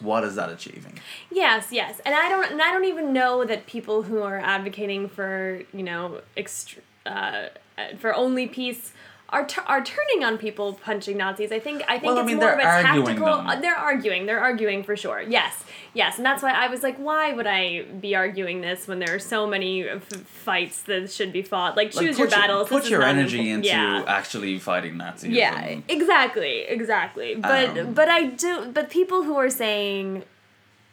what 0.00 0.24
is 0.24 0.36
that 0.36 0.48
achieving? 0.50 0.98
Yes, 1.30 1.68
yes, 1.72 2.00
and 2.06 2.14
I 2.14 2.28
don't, 2.28 2.50
and 2.52 2.62
I 2.62 2.72
don't 2.72 2.84
even 2.84 3.12
know 3.12 3.44
that 3.44 3.66
people 3.66 4.02
who 4.04 4.22
are 4.22 4.38
advocating 4.38 5.08
for 5.08 5.62
you 5.72 5.82
know, 5.82 6.20
ext- 6.36 6.78
uh, 7.04 7.48
for 7.98 8.14
only 8.14 8.46
peace 8.46 8.92
are 9.30 9.44
t- 9.44 9.60
are 9.66 9.84
turning 9.84 10.24
on 10.24 10.38
people 10.38 10.72
punching 10.72 11.16
Nazis. 11.18 11.52
I 11.52 11.58
think 11.58 11.82
I 11.86 11.98
think 11.98 12.04
Well, 12.04 12.18
I 12.18 12.20
it's 12.20 12.26
mean, 12.28 12.36
more 12.38 12.50
of 12.52 12.58
a 12.58 12.62
tactical. 12.62 13.26
them. 13.36 13.46
uh, 13.46 13.60
they're 13.60 13.76
arguing. 13.76 14.24
They're 14.26 14.40
arguing 14.40 14.82
for 14.82 14.96
sure. 14.96 15.20
Yes, 15.20 15.64
yes, 15.92 16.16
and 16.16 16.24
that's 16.24 16.42
why 16.42 16.52
I 16.52 16.68
was 16.68 16.82
like, 16.82 16.96
why 16.96 17.32
would 17.32 17.46
I 17.46 17.82
be 17.82 18.16
arguing 18.16 18.62
this 18.62 18.88
when 18.88 19.00
there 19.00 19.14
are 19.14 19.18
so 19.18 19.46
many 19.46 19.86
f- 19.86 20.02
fights 20.04 20.82
that 20.84 21.10
should 21.12 21.30
be 21.32 21.42
fought? 21.42 21.76
Like 21.76 21.90
choose 21.90 22.18
your 22.18 22.28
put 22.28 22.36
battles. 22.36 22.68
Put 22.68 22.82
This 22.84 22.90
your 22.90 23.02
energy 23.02 23.50
into 23.50 23.68
yeah. 23.68 24.02
actually 24.06 24.58
fighting 24.58 24.96
Nazis. 24.96 25.30
Yeah, 25.32 25.80
exactly, 25.88 26.60
exactly. 26.62 27.34
But 27.34 27.76
Um, 27.78 27.92
but 27.92 28.08
I 28.08 28.24
do. 28.24 28.70
But 28.72 28.88
people 28.88 29.24
who 29.24 29.36
are 29.36 29.50
saying, 29.50 30.24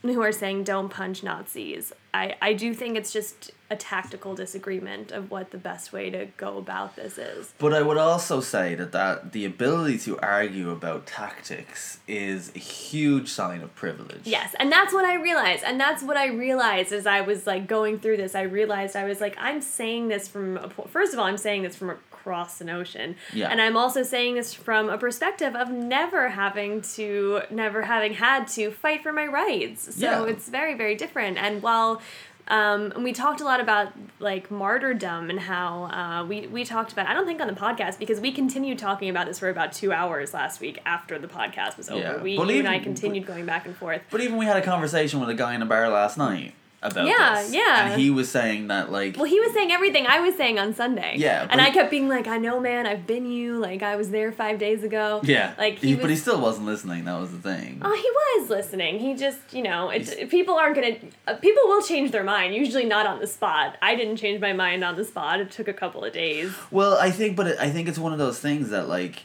who 0.13 0.21
are 0.21 0.31
saying 0.31 0.63
don't 0.63 0.89
punch 0.89 1.23
Nazis, 1.23 1.93
I 2.13 2.35
I 2.41 2.53
do 2.53 2.73
think 2.73 2.97
it's 2.97 3.11
just 3.11 3.51
a 3.69 3.75
tactical 3.75 4.35
disagreement 4.35 5.11
of 5.11 5.31
what 5.31 5.49
the 5.51 5.57
best 5.57 5.91
way 5.91 6.09
to 6.11 6.27
go 6.37 6.57
about 6.57 6.95
this 6.95 7.17
is. 7.17 7.53
But 7.57 7.73
I 7.73 7.81
would 7.81 7.97
also 7.97 8.39
say 8.39 8.75
that, 8.75 8.91
that 8.91 9.31
the 9.31 9.43
ability 9.43 9.97
to 9.99 10.19
argue 10.19 10.69
about 10.69 11.07
tactics 11.07 11.99
is 12.07 12.51
a 12.55 12.59
huge 12.59 13.29
sign 13.29 13.61
of 13.61 13.73
privilege. 13.73 14.21
Yes, 14.25 14.53
and 14.59 14.71
that's 14.71 14.93
what 14.93 15.03
I 15.05 15.15
realized, 15.15 15.63
and 15.63 15.79
that's 15.79 16.03
what 16.03 16.15
I 16.15 16.27
realized 16.27 16.91
as 16.91 17.07
I 17.07 17.21
was 17.21 17.47
like 17.47 17.67
going 17.67 17.99
through 17.99 18.17
this. 18.17 18.35
I 18.35 18.43
realized 18.43 18.95
I 18.95 19.05
was 19.05 19.19
like, 19.19 19.35
I'm 19.39 19.61
saying 19.61 20.09
this 20.09 20.27
from 20.27 20.57
a, 20.57 20.67
po- 20.69 20.87
first 20.91 21.13
of 21.13 21.19
all, 21.19 21.25
I'm 21.25 21.37
saying 21.37 21.63
this 21.63 21.75
from 21.75 21.97
across 22.25 22.59
an 22.59 22.69
ocean, 22.71 23.15
Yeah. 23.33 23.49
and 23.51 23.61
I'm 23.61 23.77
also 23.77 24.01
saying 24.01 24.33
this 24.35 24.51
from 24.53 24.89
a 24.89 24.97
perspective 24.97 25.55
of 25.55 25.69
never 25.69 26.29
having 26.29 26.81
to, 26.95 27.41
never 27.51 27.83
having 27.83 28.13
had 28.13 28.47
to 28.49 28.71
fight 28.71 29.03
for 29.03 29.13
my 29.13 29.27
rights. 29.27 29.95
So 29.95 30.05
Yeah. 30.05 30.23
it's 30.31 30.49
very, 30.49 30.73
very 30.73 30.95
different. 30.95 31.37
And 31.37 31.61
while 31.61 32.01
um, 32.47 32.91
and 32.93 33.03
we 33.03 33.11
talked 33.11 33.41
a 33.41 33.43
lot 33.43 33.59
about 33.59 33.91
like 34.19 34.51
martyrdom 34.51 35.31
and 35.31 35.39
how 35.39 35.85
uh, 35.85 36.25
we 36.27 36.45
we 36.45 36.63
talked 36.63 36.91
about. 36.93 37.07
I 37.07 37.13
don't 37.15 37.25
think 37.25 37.41
on 37.41 37.47
the 37.47 37.53
podcast 37.55 37.97
because 37.97 38.19
we 38.19 38.31
continued 38.31 38.77
talking 38.77 39.09
about 39.09 39.25
this 39.25 39.39
for 39.39 39.49
about 39.49 39.73
two 39.73 39.91
hours 39.91 40.31
last 40.31 40.61
week 40.61 40.79
after 40.85 41.17
the 41.17 41.27
podcast 41.27 41.75
was 41.75 41.89
over. 41.89 41.99
Yeah. 42.01 42.17
We 42.21 42.37
But 42.37 42.47
you 42.49 42.59
and 42.59 42.67
I 42.67 42.73
even- 42.75 42.83
continued 42.83 43.25
going 43.25 43.47
back 43.47 43.65
and 43.65 43.75
forth. 43.75 44.01
But 44.11 44.21
even 44.21 44.37
we 44.37 44.45
had 44.45 44.57
a 44.57 44.61
conversation 44.61 45.19
with 45.19 45.29
a 45.29 45.33
guy 45.33 45.55
in 45.55 45.63
a 45.63 45.65
bar 45.65 45.89
last 45.89 46.19
night 46.19 46.53
about 46.91 47.07
Yeah, 47.07 47.41
this. 47.41 47.53
yeah. 47.53 47.87
And 47.91 48.01
he 48.01 48.09
was 48.09 48.29
saying 48.29 48.67
that 48.67 48.91
like 48.91 49.15
Well, 49.17 49.25
he 49.25 49.39
was 49.39 49.53
saying 49.53 49.71
everything 49.71 50.05
I 50.07 50.19
was 50.19 50.35
saying 50.35 50.59
on 50.59 50.73
Sunday. 50.73 51.15
Yeah, 51.17 51.47
and 51.49 51.59
I 51.61 51.71
kept 51.71 51.89
being 51.91 52.07
like, 52.09 52.27
I 52.27 52.37
know, 52.37 52.59
man, 52.59 52.85
I've 52.85 53.05
been 53.07 53.25
you. 53.25 53.57
Like, 53.57 53.83
I 53.83 53.95
was 53.95 54.09
there 54.09 54.31
five 54.31 54.59
days 54.59 54.83
ago. 54.83 55.21
yeah, 55.23 55.53
Like, 55.57 55.79
he, 55.79 55.87
he, 55.89 55.95
was. 55.95 56.01
but 56.01 56.09
he 56.09 56.15
still 56.15 56.39
wasn't 56.41 56.65
listening. 56.65 57.05
That 57.05 57.19
was 57.19 57.31
the 57.31 57.37
thing. 57.39 57.81
Oh, 57.83 57.93
he 57.95 58.41
was 58.41 58.49
listening. 58.49 58.99
He 58.99 59.13
just, 59.15 59.39
you 59.53 59.63
know, 59.63 59.89
it's 59.89 60.13
people 60.29 60.55
aren't 60.55 60.75
gonna. 60.75 60.95
Uh, 61.27 61.35
people 61.35 61.63
will 61.65 61.81
change 61.81 62.11
their 62.11 62.23
mind. 62.23 62.53
Usually 62.55 62.85
not 62.85 63.05
on 63.07 63.19
the 63.19 63.27
spot. 63.27 63.77
I 63.81 63.95
didn't 63.95 64.17
change 64.17 64.41
my 64.41 64.53
mind 64.53 64.83
on 64.83 64.95
the 64.95 65.05
spot. 65.05 65.39
It 65.39 65.51
took 65.51 65.67
a 65.67 65.73
couple 65.73 66.03
of 66.03 66.13
days. 66.13 66.51
Well, 66.71 66.97
I 66.99 67.11
think, 67.11 67.35
but 67.35 67.47
it, 67.47 67.57
I 67.59 67.69
think 67.69 67.87
it's 67.87 67.99
one 67.99 68.11
of 68.13 68.19
those 68.19 68.39
things 68.39 68.69
that, 68.69 68.87
like, 68.87 69.23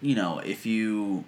you 0.00 0.14
know, 0.14 0.38
if 0.38 0.66
you. 0.66 1.24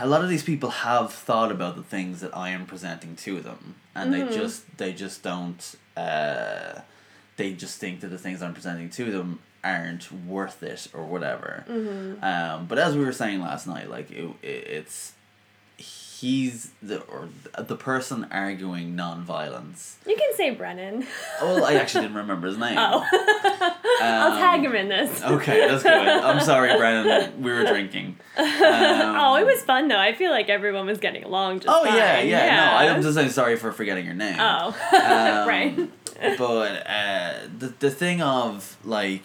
A 0.00 0.06
lot 0.06 0.22
of 0.22 0.28
these 0.28 0.42
people 0.42 0.70
have 0.70 1.12
thought 1.12 1.50
about 1.52 1.76
the 1.76 1.82
things 1.82 2.20
that 2.20 2.36
I 2.36 2.50
am 2.50 2.66
presenting 2.66 3.16
to 3.16 3.40
them, 3.40 3.76
and 3.94 4.12
Mm-hmm. 4.12 4.30
they 4.30 4.36
just 4.36 4.76
they 4.78 4.92
just 4.92 5.22
don't. 5.22 5.74
Uh, 5.96 6.80
they 7.36 7.52
just 7.52 7.78
think 7.78 8.00
that 8.00 8.08
the 8.08 8.18
things 8.18 8.42
I'm 8.42 8.52
presenting 8.54 8.90
to 8.90 9.10
them 9.10 9.38
aren't 9.62 10.10
worth 10.12 10.62
it 10.62 10.88
or 10.94 11.04
whatever. 11.04 11.64
Mm-hmm. 11.68 12.22
Um, 12.24 12.66
but 12.66 12.78
as 12.78 12.96
we 12.96 13.04
were 13.04 13.12
saying 13.12 13.40
last 13.40 13.66
night, 13.66 13.88
like 13.90 14.10
it, 14.10 14.28
it 14.42 14.48
it's 14.48 15.12
he's 16.20 16.70
the 16.82 17.00
or 17.02 17.28
the 17.58 17.76
person 17.76 18.26
arguing 18.30 18.94
non-violence. 18.96 19.96
You 20.06 20.16
can 20.16 20.34
say 20.34 20.50
Brennan. 20.50 21.06
Oh, 21.40 21.64
I 21.64 21.74
actually 21.74 22.02
didn't 22.02 22.16
remember 22.24 22.48
his 22.48 22.58
name. 22.58 22.76
Oh, 22.78 23.06
I'll 24.02 24.32
Um, 24.32 24.38
tag 24.38 24.60
him 24.64 24.74
in 24.74 24.88
this. 24.88 25.22
Okay, 25.22 25.66
that's 25.66 25.82
good. 25.82 25.92
I'm 25.92 26.40
sorry, 26.40 26.76
Brennan. 26.76 27.42
We 27.42 27.50
were 27.52 27.64
drinking. 27.64 28.16
Um, 28.36 28.44
oh, 28.46 29.36
it 29.40 29.46
was 29.46 29.62
fun 29.62 29.88
though. 29.88 29.98
I 29.98 30.12
feel 30.14 30.30
like 30.30 30.48
everyone 30.48 30.86
was 30.86 30.98
getting 30.98 31.24
along 31.24 31.60
just 31.60 31.68
Oh 31.68 31.84
fine. 31.84 31.96
yeah, 31.96 32.20
yeah, 32.20 32.56
No, 32.86 32.94
I'm 32.94 33.02
just 33.02 33.14
saying 33.16 33.30
sorry 33.30 33.56
for 33.56 33.72
forgetting 33.72 34.04
your 34.04 34.14
name. 34.14 34.36
Oh, 34.38 34.68
Um, 34.92 35.48
right. 35.48 35.90
But 36.36 36.86
uh, 36.86 37.34
the 37.58 37.68
the 37.78 37.90
thing 37.90 38.20
of 38.20 38.76
like 38.84 39.24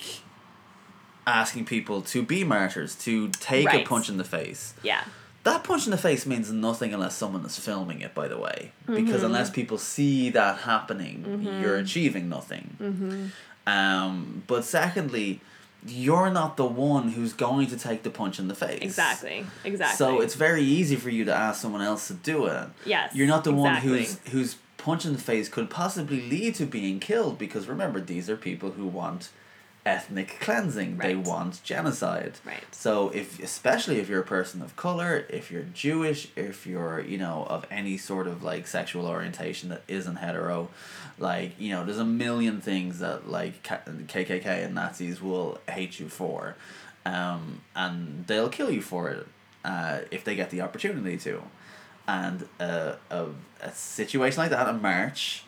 asking 1.28 1.66
people 1.66 2.02
to 2.04 2.22
be 2.24 2.44
martyrs, 2.44 2.96
to 2.96 3.30
take 3.30 3.66
Right. 3.68 3.86
a 3.86 3.88
punch 3.88 4.10
in 4.10 4.18
the 4.18 4.24
face. 4.24 4.74
Yeah. 4.84 5.04
That 5.46 5.64
punch 5.64 5.86
in 5.86 5.92
the 5.92 5.98
face 5.98 6.26
means 6.26 6.52
nothing 6.52 6.94
unless 6.94 7.16
someone 7.16 7.46
is 7.46 7.58
filming 7.58 8.02
it, 8.02 8.14
by 8.14 8.28
the 8.28 8.38
way. 8.38 8.72
Because 8.86 9.18
Mm-hmm. 9.22 9.26
unless 9.26 9.50
people 9.50 9.78
see 9.78 10.30
that 10.32 10.60
happening, 10.60 11.48
you're 11.62 11.78
achieving 11.78 12.28
nothing. 12.30 12.76
Mm-hmm. 12.82 13.28
Um, 13.68 14.44
but 14.48 14.64
secondly, 14.66 15.42
you're 15.88 16.30
not 16.32 16.58
the 16.58 16.66
one 16.66 17.10
who's 17.10 17.34
going 17.34 17.68
to 17.68 17.78
take 17.78 18.04
the 18.04 18.10
punch 18.10 18.40
in 18.40 18.48
the 18.48 18.56
face. 18.56 18.82
Exactly. 18.82 19.46
Exactly. 19.64 19.98
So 19.98 20.20
it's 20.22 20.36
very 20.36 20.64
easy 20.64 20.96
for 20.96 21.10
you 21.10 21.26
to 21.26 21.34
ask 21.34 21.62
someone 21.62 21.82
else 21.82 22.08
to 22.08 22.14
do 22.16 22.46
it. 22.48 22.68
Yes, 22.86 23.14
You're 23.16 23.28
not 23.28 23.44
the 23.44 23.54
exactly. 23.54 23.90
one 23.92 24.00
who's 24.00 24.20
whose 24.32 24.56
punch 24.78 25.06
in 25.06 25.14
the 25.14 25.20
face 25.20 25.50
could 25.50 25.70
possibly 25.70 26.22
lead 26.30 26.56
to 26.56 26.66
being 26.66 27.00
killed 27.00 27.38
because 27.40 27.68
remember 27.68 28.00
these 28.00 28.30
are 28.30 28.38
people 28.38 28.72
who 28.72 28.86
want 28.88 29.30
ethnic 29.86 30.40
cleansing. 30.40 30.98
They 30.98 31.16
want 31.16 31.62
genocide. 31.64 32.40
Right. 32.44 32.64
So 32.72 33.10
if 33.10 33.42
especially 33.42 34.00
if 34.00 34.10
you're 34.10 34.22
a 34.22 34.26
person 34.26 34.62
of 34.62 34.76
color, 34.76 35.26
if 35.30 35.52
you're 35.52 35.64
Jewish, 35.74 36.30
if 36.36 36.66
you're, 36.66 37.00
you 37.02 37.18
know, 37.18 37.46
of 37.50 37.66
any 37.70 37.98
sort 37.98 38.28
of 38.28 38.44
like 38.44 38.68
sexual 38.68 39.06
orientation 39.06 39.70
that 39.70 39.84
isn't 39.88 40.18
hetero, 40.18 40.70
like, 41.20 41.60
you 41.60 41.70
know, 41.72 41.86
there's 41.86 42.00
a 42.00 42.06
million 42.06 42.62
things 42.62 43.00
that 43.00 43.30
like 43.30 43.64
KKK 43.64 44.66
and 44.66 44.76
Nazis 44.76 45.22
will 45.22 45.60
hate 45.70 46.00
you 46.00 46.10
for. 46.10 46.56
Um, 47.06 47.62
and 47.76 48.26
they'll 48.26 48.50
kill 48.50 48.72
you 48.72 48.82
for 48.82 49.10
it 49.10 49.28
uh, 49.64 50.00
if 50.10 50.24
they 50.24 50.36
get 50.36 50.50
the 50.50 50.62
opportunity 50.62 51.18
to. 51.18 51.44
And 52.08 52.48
uh, 52.60 52.94
a, 53.10 53.28
a 53.62 53.72
situation 53.72 54.40
like 54.40 54.52
that, 54.52 54.68
a 54.68 54.74
march, 54.74 55.45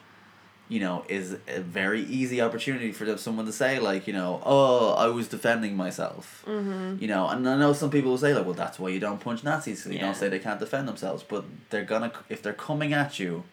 you 0.70 0.80
know, 0.82 1.06
is 1.08 1.38
a 1.48 1.62
very 1.62 2.02
easy 2.04 2.42
opportunity 2.42 2.92
for 2.92 3.18
someone 3.18 3.46
to 3.46 3.54
say, 3.54 3.80
like, 3.80 4.06
you 4.06 4.14
know, 4.14 4.42
oh, 4.46 4.94
I 4.96 5.08
was 5.08 5.28
defending 5.30 5.78
myself. 5.78 6.44
Mm-hmm. 6.46 7.02
You 7.02 7.08
know, 7.08 7.28
and 7.30 7.48
I 7.48 7.58
know 7.58 7.72
some 7.74 7.90
people 7.90 8.12
will 8.12 8.18
say, 8.18 8.34
like, 8.34 8.46
well, 8.46 8.54
that's 8.54 8.78
why 8.78 8.90
you 8.90 9.00
don't 9.00 9.20
punch 9.22 9.44
Nazis, 9.44 9.84
so 9.84 9.90
you 9.90 9.96
Yeah. 9.96 10.02
don't 10.08 10.16
say 10.16 10.28
they 10.28 10.40
can't 10.40 10.60
defend 10.60 10.88
themselves. 10.88 11.24
But 11.24 11.46
they're 11.70 11.86
gonna, 11.86 12.12
if 12.30 12.42
they're 12.42 12.52
coming 12.54 12.92
at 12.94 13.18
you, 13.18 13.46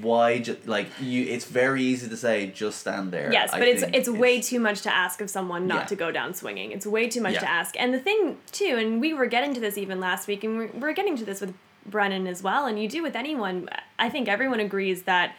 why, 0.00 0.38
just 0.38 0.66
like, 0.66 0.88
you, 1.00 1.24
it's 1.24 1.44
very 1.44 1.82
easy 1.82 2.08
to 2.08 2.16
say, 2.16 2.46
just 2.46 2.78
stand 2.78 3.12
there. 3.12 3.30
Yes, 3.30 3.50
but 3.52 3.62
it's 3.68 3.82
think 3.82 3.94
it's 3.94 4.08
way 4.08 4.40
too 4.40 4.58
much 4.58 4.80
to 4.82 4.92
ask 4.94 5.20
of 5.20 5.28
someone 5.28 5.66
not 5.66 5.80
Yeah. 5.82 5.86
to 5.86 5.96
go 5.96 6.10
down 6.10 6.32
swinging. 6.34 6.72
It's 6.72 6.86
way 6.86 7.08
too 7.08 7.20
much 7.20 7.34
to 7.34 7.48
ask. 7.48 7.78
And 7.78 7.92
the 7.92 7.98
thing 7.98 8.38
too, 8.50 8.76
and 8.78 8.98
we 9.00 9.12
were 9.12 9.26
getting 9.26 9.52
to 9.54 9.60
this 9.60 9.76
even 9.76 10.00
last 10.00 10.26
week, 10.26 10.42
and 10.42 10.56
we're, 10.56 10.70
we're 10.72 10.92
getting 10.94 11.16
to 11.18 11.24
this 11.26 11.40
with 11.42 11.52
Brennan 11.86 12.26
as 12.26 12.42
well. 12.42 12.66
And 12.66 12.80
you 12.80 12.88
do 12.88 13.02
with 13.02 13.16
anyone. 13.16 13.68
I 13.98 14.08
think 14.08 14.28
everyone 14.28 14.60
agrees 14.60 15.02
that 15.02 15.34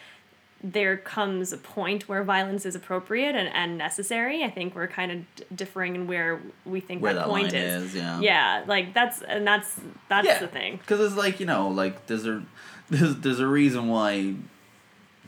there 0.64 0.98
comes 0.98 1.54
a 1.54 1.58
point 1.58 2.10
where 2.10 2.24
violence 2.24 2.66
is 2.66 2.76
appropriate 2.76 3.36
and, 3.36 3.48
and 3.50 3.78
necessary. 3.78 4.44
I 4.44 4.50
think 4.50 4.74
we're 4.74 4.88
kind 4.88 5.12
of 5.12 5.36
d- 5.36 5.44
differing 5.54 5.96
in 5.96 6.08
where 6.08 6.42
we 6.66 6.80
think 6.80 7.04
where 7.04 7.14
that, 7.14 7.28
that 7.28 7.30
point 7.30 7.54
is. 7.54 7.84
is, 7.84 7.96
yeah. 7.96 8.20
Yeah, 8.20 8.64
like 8.66 8.94
that's 8.94 9.22
and 9.22 9.46
that's 9.46 9.80
that's 10.10 10.26
yeah. 10.26 10.40
the 10.40 10.48
thing. 10.48 10.78
Because 10.78 11.00
it's 11.00 11.16
like, 11.16 11.40
you 11.40 11.46
know, 11.46 11.68
like, 11.68 12.08
there's 12.08 12.26
a, 12.26 12.44
there's, 12.90 13.16
there's 13.18 13.40
a 13.40 13.48
reason 13.48 13.90
why 13.90 14.36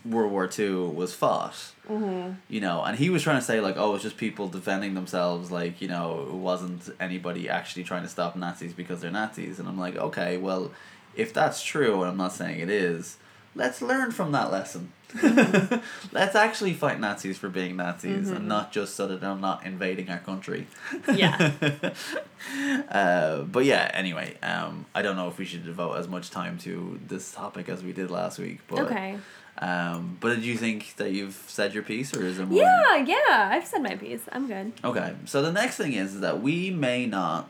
World 0.05 0.31
War 0.31 0.47
Two 0.47 0.87
was 0.89 1.13
fought. 1.13 1.73
Mm-hmm. 1.87 2.33
You 2.49 2.61
know, 2.61 2.83
and 2.83 2.97
he 2.97 3.09
was 3.09 3.21
trying 3.21 3.39
to 3.39 3.45
say 3.45 3.61
like, 3.61 3.75
oh, 3.77 3.93
it's 3.93 4.03
just 4.03 4.17
people 4.17 4.47
defending 4.47 4.95
themselves. 4.95 5.51
Like, 5.51 5.81
you 5.81 5.87
know, 5.87 6.25
it 6.27 6.33
wasn't 6.33 6.89
anybody 6.99 7.47
actually 7.47 7.83
trying 7.83 8.03
to 8.03 8.09
stop 8.09 8.35
Nazis 8.35 8.73
because 8.73 9.01
they're 9.01 9.11
Nazis. 9.11 9.59
And 9.59 9.69
I'm 9.69 9.77
like, 9.77 9.95
okay, 9.95 10.37
well, 10.37 10.71
if 11.17 11.33
that's 11.33 11.63
true, 11.63 12.01
and 12.01 12.11
I'm 12.11 12.17
not 12.17 12.33
saying 12.33 12.59
it 12.59 12.69
is, 12.69 13.17
let's 13.55 13.81
learn 13.81 14.11
from 14.11 14.31
that 14.31 14.51
lesson. 14.51 14.91
let's 16.11 16.35
actually 16.35 16.73
fight 16.73 16.99
Nazis 16.99 17.37
for 17.37 17.49
being 17.49 17.77
Nazis 17.77 18.29
and 18.29 18.47
not 18.47 18.73
just 18.73 18.95
so 18.95 19.07
that 19.07 19.21
they're 19.21 19.35
not 19.35 19.65
invading 19.65 20.09
our 20.09 20.19
country. 20.19 20.67
Yeah. 21.11 21.51
uh, 22.89 23.41
but 23.43 23.63
yeah, 23.65 23.89
anyway, 23.93 24.37
um, 24.43 24.85
I 24.93 25.01
don't 25.01 25.15
know 25.15 25.29
if 25.29 25.37
we 25.37 25.45
should 25.45 25.65
devote 25.65 25.93
as 25.93 26.07
much 26.07 26.29
time 26.29 26.57
to 26.59 26.99
this 27.07 27.31
topic 27.31 27.69
as 27.69 27.83
we 27.83 27.93
did 27.93 28.11
last 28.11 28.37
week. 28.37 28.59
But, 28.67 28.79
Okay. 28.79 29.17
Um, 29.59 30.17
but 30.19 30.35
did 30.35 30.45
you 30.45 30.55
think 30.55 30.95
that 30.97 31.13
you've 31.13 31.43
said 31.47 31.73
your 31.73 31.81
piece, 31.81 32.15
or 32.15 32.23
is 32.23 32.37
it 32.37 32.47
more? 32.47 32.59
Yeah, 32.59 32.97
yeah. 32.97 33.49
I've 33.51 33.65
said 33.65 33.81
my 33.81 33.95
piece. 33.95 34.21
I'm 34.31 34.47
good. 34.47 34.71
Okay, 34.83 35.15
so 35.25 35.41
the 35.41 35.51
next 35.51 35.77
thing 35.77 35.93
is 35.93 36.19
that 36.19 36.43
we 36.43 36.69
may 36.69 37.07
not 37.07 37.49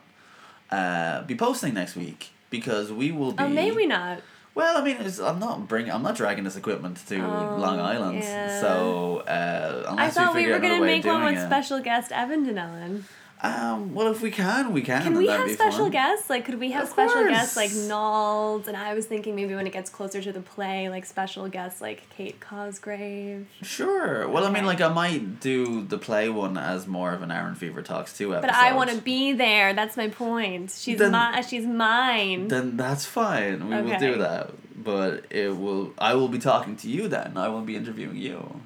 uh, 0.72 1.24
be 1.24 1.36
posting 1.36 1.74
next 1.74 1.98
week 1.98 2.30
because 2.50 2.92
we 2.92 3.12
will 3.12 3.32
be. 3.34 3.44
Oh, 3.44 3.50
may 3.50 3.72
we 3.72 3.86
not? 3.86 4.22
Well, 4.56 4.76
I 4.78 4.84
mean, 4.84 4.98
it's, 5.02 5.20
I'm 5.20 5.40
not 5.40 5.68
bringing. 5.68 5.92
I'm 5.92 6.02
not 6.02 6.16
dragging 6.16 6.44
this 6.44 6.56
equipment 6.56 6.98
to 7.08 7.16
Oh, 7.20 7.58
Long 7.60 7.80
Island. 7.80 8.20
yeah. 8.24 8.60
So 8.60 9.18
uh, 9.28 9.96
I 9.98 10.10
thought 10.10 10.34
we 10.34 10.46
we 10.48 10.52
were 10.52 10.60
gonna 10.60 10.82
make 10.82 11.06
one 11.06 11.24
with 11.26 11.38
it. 11.38 11.46
special 11.46 11.80
guest 11.80 12.12
Evan 12.12 12.46
Denellen. 12.46 13.04
Um, 13.39 13.93
well, 13.93 14.08
if 14.12 14.21
we 14.23 14.32
can, 14.32 14.73
we 14.73 14.82
can. 14.82 15.04
Can 15.04 15.15
we 15.15 15.28
have 15.28 15.50
special 15.52 15.86
fun. 15.86 15.91
guests? 15.91 16.28
Like, 16.28 16.43
could 16.45 16.60
we 16.60 16.71
have 16.71 16.86
Of 16.86 16.89
special 16.89 17.23
guests 17.26 17.56
like 17.56 17.69
course. 17.69 17.88
Nald? 17.88 18.67
And 18.67 18.76
I 18.76 18.95
was 18.95 19.06
thinking 19.06 19.36
maybe 19.36 19.54
when 19.54 19.67
it 19.67 19.73
gets 19.73 19.91
closer 19.91 20.21
to 20.23 20.32
the 20.32 20.39
play, 20.41 20.89
like 20.89 21.06
special 21.06 21.47
guests 21.47 21.80
like 21.80 22.10
Kate 22.10 22.39
Cosgrave. 22.39 23.47
Sure. 23.62 24.28
Well, 24.28 24.43
I 24.45 24.50
mean, 24.50 24.65
like 24.65 24.82
I 24.82 24.88
might 24.88 25.39
do 25.39 25.84
the 25.84 26.00
play 26.00 26.30
one 26.30 26.58
as 26.58 26.88
more 26.88 27.13
of 27.13 27.21
an 27.21 27.30
Aaron 27.30 27.54
Fever 27.54 27.84
Talks 27.84 28.17
two 28.17 28.34
episode. 28.34 28.47
But 28.47 28.56
I 28.56 28.73
want 28.73 28.89
to 28.89 28.97
be 29.02 29.34
there. 29.34 29.73
That's 29.73 29.95
my 29.97 30.08
point. 30.10 30.71
She's 30.71 30.97
Then- 30.97 31.12
my. 31.12 31.41
She's 31.41 31.65
mine. 31.67 32.47
Then 32.47 32.76
that's 32.76 33.06
fine. 33.06 33.69
We 33.69 33.82
will 33.82 34.00
do 34.00 34.15
that. 34.17 34.52
But 34.76 35.26
it 35.30 35.56
will. 35.58 35.93
I 36.00 36.15
will 36.15 36.28
be 36.30 36.39
talking 36.39 36.76
to 36.78 36.89
you 36.89 37.08
then. 37.08 37.38
I 37.38 37.50
will 37.50 37.62
be 37.62 37.76
interviewing 37.76 38.15
you. 38.17 38.62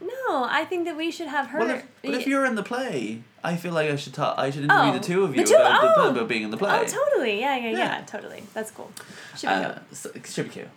no, 0.00 0.44
I 0.44 0.64
think 0.64 0.84
that 0.86 0.96
we 0.96 1.10
should 1.10 1.28
have 1.28 1.48
her. 1.48 1.58
Well, 1.60 1.70
if, 1.70 1.86
but 2.02 2.14
if 2.14 2.26
you're 2.26 2.44
in 2.46 2.54
the 2.54 2.62
play, 2.62 3.22
I 3.42 3.56
feel 3.56 3.72
like 3.72 3.90
I 3.90 3.96
should 3.96 4.14
talk. 4.14 4.38
I 4.38 4.50
should 4.50 4.66
Oh, 4.70 4.82
interview 4.82 5.00
the 5.00 5.06
two 5.06 5.24
of 5.24 5.32
the 5.32 5.38
you 5.40 5.46
two- 5.46 5.54
about, 5.54 5.80
the- 5.82 5.94
oh. 6.02 6.10
about 6.10 6.28
being 6.28 6.42
in 6.42 6.50
the 6.50 6.56
play. 6.56 6.70
Oh, 6.72 6.84
totally. 6.84 7.40
Yeah, 7.40 7.56
yeah, 7.56 7.70
yeah, 7.70 7.78
Yeah. 7.78 8.00
totally. 8.06 8.42
That's 8.54 8.70
cool. 8.70 8.90
Should 9.36 9.48
be 9.48 9.54
Uh, 9.54 9.74
so, 9.92 10.10
should 10.24 10.44
be 10.46 10.50
cute. 10.50 10.68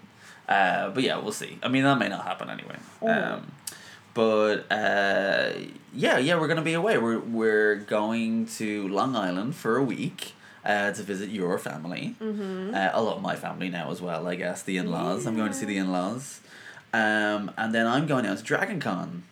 Uh, 0.48 0.90
but 0.90 1.04
yeah, 1.04 1.18
we'll 1.18 1.32
see. 1.32 1.58
I 1.64 1.68
mean, 1.68 1.84
that 1.84 1.98
may 1.98 2.10
not 2.10 2.24
happen 2.26 2.50
anyway. 2.50 2.76
Oh. 3.02 3.08
Um, 3.12 3.52
but 4.14 4.72
uh, 4.72 5.50
yeah, 5.94 6.18
yeah, 6.20 6.40
we're 6.40 6.48
gonna 6.48 6.62
be 6.62 6.74
away. 6.74 6.98
We're 6.98 7.20
we're 7.20 7.76
going 7.76 8.46
to 8.58 8.88
Long 8.88 9.16
Island 9.16 9.56
for 9.56 9.78
a 9.78 9.84
week. 9.84 10.34
Uh, 10.66 10.94
to 10.94 11.04
visit 11.04 11.30
your 11.30 11.58
family, 11.60 12.16
mm-hmm. 12.22 12.74
uh, 12.74 12.90
a 12.94 13.02
lot 13.02 13.18
of 13.18 13.22
my 13.22 13.36
family 13.36 13.68
now 13.68 13.92
as 13.92 14.02
well. 14.02 14.26
I 14.30 14.36
guess 14.36 14.64
the 14.64 14.78
in 14.78 14.90
laws. 14.90 15.26
I'm 15.26 15.36
going 15.36 15.52
to 15.52 15.58
see 15.58 15.66
the 15.66 15.76
in 15.76 15.92
laws, 15.92 16.40
um, 16.94 17.52
and 17.58 17.76
then 17.76 17.86
I'm 17.86 18.08
going 18.08 18.26
out 18.26 18.38
to 18.38 18.44
Dragon 18.46 18.80
Con, 18.80 19.24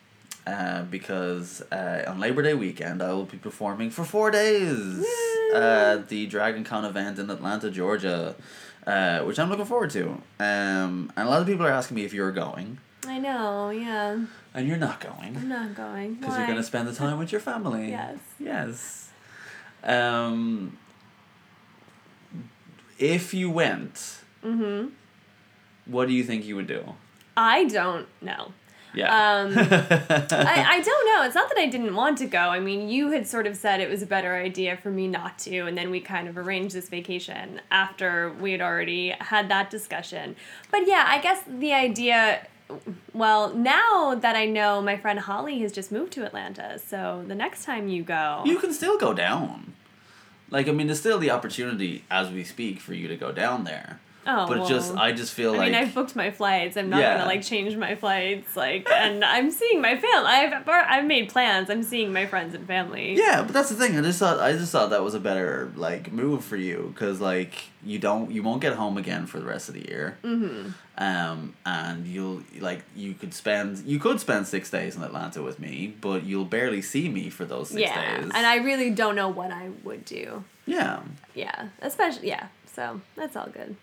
uh, 0.48 0.84
because 0.84 1.62
uh, 1.72 2.04
on 2.08 2.20
Labor 2.20 2.42
Day 2.42 2.54
weekend 2.54 3.02
I 3.02 3.14
will 3.14 3.26
be 3.26 3.38
performing 3.38 3.90
for 3.92 4.04
four 4.04 4.32
days 4.32 5.06
at 5.54 6.10
the 6.10 6.26
Dragon 6.28 6.64
Con 6.64 6.86
event 6.86 7.20
in 7.20 7.30
Atlanta, 7.30 7.70
Georgia, 7.70 8.36
uh, 8.88 9.20
which 9.22 9.38
I'm 9.40 9.50
looking 9.50 9.66
forward 9.66 9.90
to. 9.92 10.10
Um, 10.40 11.12
and 11.16 11.28
a 11.28 11.30
lot 11.30 11.42
of 11.42 11.48
people 11.48 11.66
are 11.66 11.72
asking 11.72 11.96
me 11.96 12.06
if 12.06 12.14
you're 12.14 12.32
going, 12.32 12.80
I 13.08 13.18
know. 13.20 13.70
Yeah, 13.72 14.20
and 14.54 14.68
you're 14.68 14.78
not 14.78 15.00
going 15.00 15.36
I'm 15.38 15.50
not 15.50 15.76
going. 15.76 16.16
because 16.16 16.38
you're 16.38 16.46
going 16.48 16.58
to 16.58 16.64
spend 16.64 16.88
the 16.88 16.94
time 16.94 17.18
with 17.20 17.32
your 17.32 17.42
family. 17.42 17.90
Yes. 17.90 18.18
Yes. 18.40 19.10
Um, 19.84 20.78
if 23.00 23.34
you 23.34 23.50
went, 23.50 24.18
Mm-hmm. 24.44 24.88
what 25.86 26.08
do 26.08 26.14
you 26.16 26.24
think 26.24 26.46
you 26.46 26.56
would 26.56 26.66
do? 26.68 26.96
I 27.38 27.66
don't 27.66 28.08
know. 28.22 28.54
Yeah. 28.94 29.08
Um, 29.08 29.54
I, 29.58 30.66
I 30.68 30.82
don't 30.82 31.08
know. 31.08 31.24
It's 31.24 31.36
not 31.36 31.50
that 31.50 31.58
I 31.58 31.68
didn't 31.68 31.96
want 31.96 32.18
to 32.20 32.26
go. 32.26 32.40
I 32.40 32.60
mean, 32.60 32.90
you 32.90 33.12
had 33.12 33.28
sort 33.28 33.48
of 33.48 33.56
said 33.56 33.80
it 33.80 33.90
was 33.90 34.02
a 34.02 34.06
better 34.06 34.36
idea 34.36 34.78
for 34.78 34.90
me 34.90 35.08
not 35.08 35.40
to, 35.40 35.62
and 35.62 35.78
then 35.78 35.90
we 35.92 36.00
kind 36.00 36.28
of 36.28 36.38
arranged 36.38 36.76
this 36.76 36.90
vacation 36.90 37.62
after 37.72 38.34
we 38.40 38.52
had 38.52 38.62
already 38.62 39.16
had 39.20 39.50
that 39.50 39.70
discussion. 39.70 40.36
But 40.72 40.88
yeah, 40.88 41.06
I 41.08 41.20
guess 41.22 41.42
the 41.48 41.74
idea. 41.74 42.48
Well, 43.14 43.54
now 43.54 44.16
that 44.16 44.36
I 44.38 44.46
know 44.46 44.82
my 44.82 44.96
friend 44.96 45.20
Holly 45.20 45.60
has 45.60 45.74
just 45.74 45.92
moved 45.92 46.14
to 46.14 46.26
Atlanta, 46.26 46.80
so 46.80 47.24
the 47.28 47.36
next 47.36 47.66
time 47.66 47.90
you 47.90 48.04
go, 48.04 48.44
you 48.46 48.60
can 48.60 48.74
still 48.74 48.98
go 48.98 49.14
down. 49.14 49.74
Like 50.50 50.68
I 50.68 50.72
mean, 50.72 50.88
there's 50.88 51.00
still 51.00 51.20
the 51.20 51.32
opportunity 51.32 52.04
as 52.10 52.30
we 52.30 52.44
speak 52.44 52.80
for 52.80 52.94
you 52.94 53.08
to 53.08 53.16
go 53.18 53.32
down 53.32 53.64
there. 53.64 54.00
Oh, 54.28 54.48
but 54.48 54.58
it 54.60 54.68
just 54.68 54.96
I 54.96 55.12
just 55.12 55.34
feel 55.34 55.54
I 55.54 55.58
like 55.58 55.68
I 55.68 55.72
mean, 55.72 55.76
I've 55.76 55.94
booked 55.94 56.16
my 56.16 56.32
flights. 56.32 56.78
I'm 56.78 56.90
not 56.90 57.00
Yeah. 57.00 57.16
gonna 57.18 57.26
like 57.28 57.42
change 57.42 57.76
my 57.76 57.96
flights. 57.96 58.56
Like, 58.56 58.90
and 58.90 59.24
I'm 59.24 59.52
seeing 59.52 59.82
my 59.82 59.98
family. 59.98 60.28
I've 60.30 60.68
I've 60.68 61.06
made 61.06 61.30
plans. 61.30 61.70
I'm 61.70 61.84
seeing 61.84 62.12
my 62.14 62.26
friends 62.26 62.54
and 62.56 62.66
family. 62.68 63.16
yeah, 63.18 63.42
but 63.44 63.54
that's 63.54 63.70
the 63.70 63.76
thing. 63.76 63.98
I 63.98 64.02
just 64.02 64.20
thought 64.20 64.40
I 64.40 64.52
just 64.54 64.72
thought 64.72 64.90
that 64.92 65.04
was 65.04 65.14
a 65.16 65.20
better 65.20 65.72
like 65.76 66.12
move 66.12 66.44
for 66.44 66.58
you 66.58 66.92
because 66.94 67.20
like 67.20 67.54
you 67.84 67.98
don't 68.00 68.32
you 68.32 68.44
won't 68.44 68.62
get 68.62 68.74
home 68.74 68.98
again 68.98 69.26
for 69.26 69.40
the 69.40 69.46
rest 69.46 69.70
of 69.70 69.76
the 69.76 69.88
year. 69.88 70.18
Mm-hmm. 70.24 70.70
Um, 70.98 71.56
and 71.66 72.06
you'll 72.06 72.44
like 72.60 72.84
you 72.96 73.14
could 73.16 73.34
spend 73.34 73.80
you 73.88 73.98
could 74.00 74.20
spend 74.20 74.46
six 74.48 74.70
days 74.70 74.96
in 74.96 75.02
Atlanta 75.02 75.42
with 75.42 75.60
me, 75.60 75.96
but 76.00 76.24
you'll 76.24 76.46
barely 76.46 76.82
see 76.82 77.10
me 77.10 77.30
for 77.32 77.44
those 77.46 77.70
six 77.70 77.82
yeah, 77.82 78.18
days. 78.20 78.32
and 78.36 78.46
I 78.46 78.58
really 78.58 78.92
don't 78.92 79.16
know 79.16 79.30
what 79.30 79.52
I 79.52 79.70
would 79.84 80.06
do. 80.06 80.44
yeah. 80.68 81.02
Yeah, 81.34 81.70
especially 81.82 82.28
yeah. 82.28 82.48
So 82.76 83.02
that's 83.16 83.36
all 83.36 83.48
good. 83.52 83.76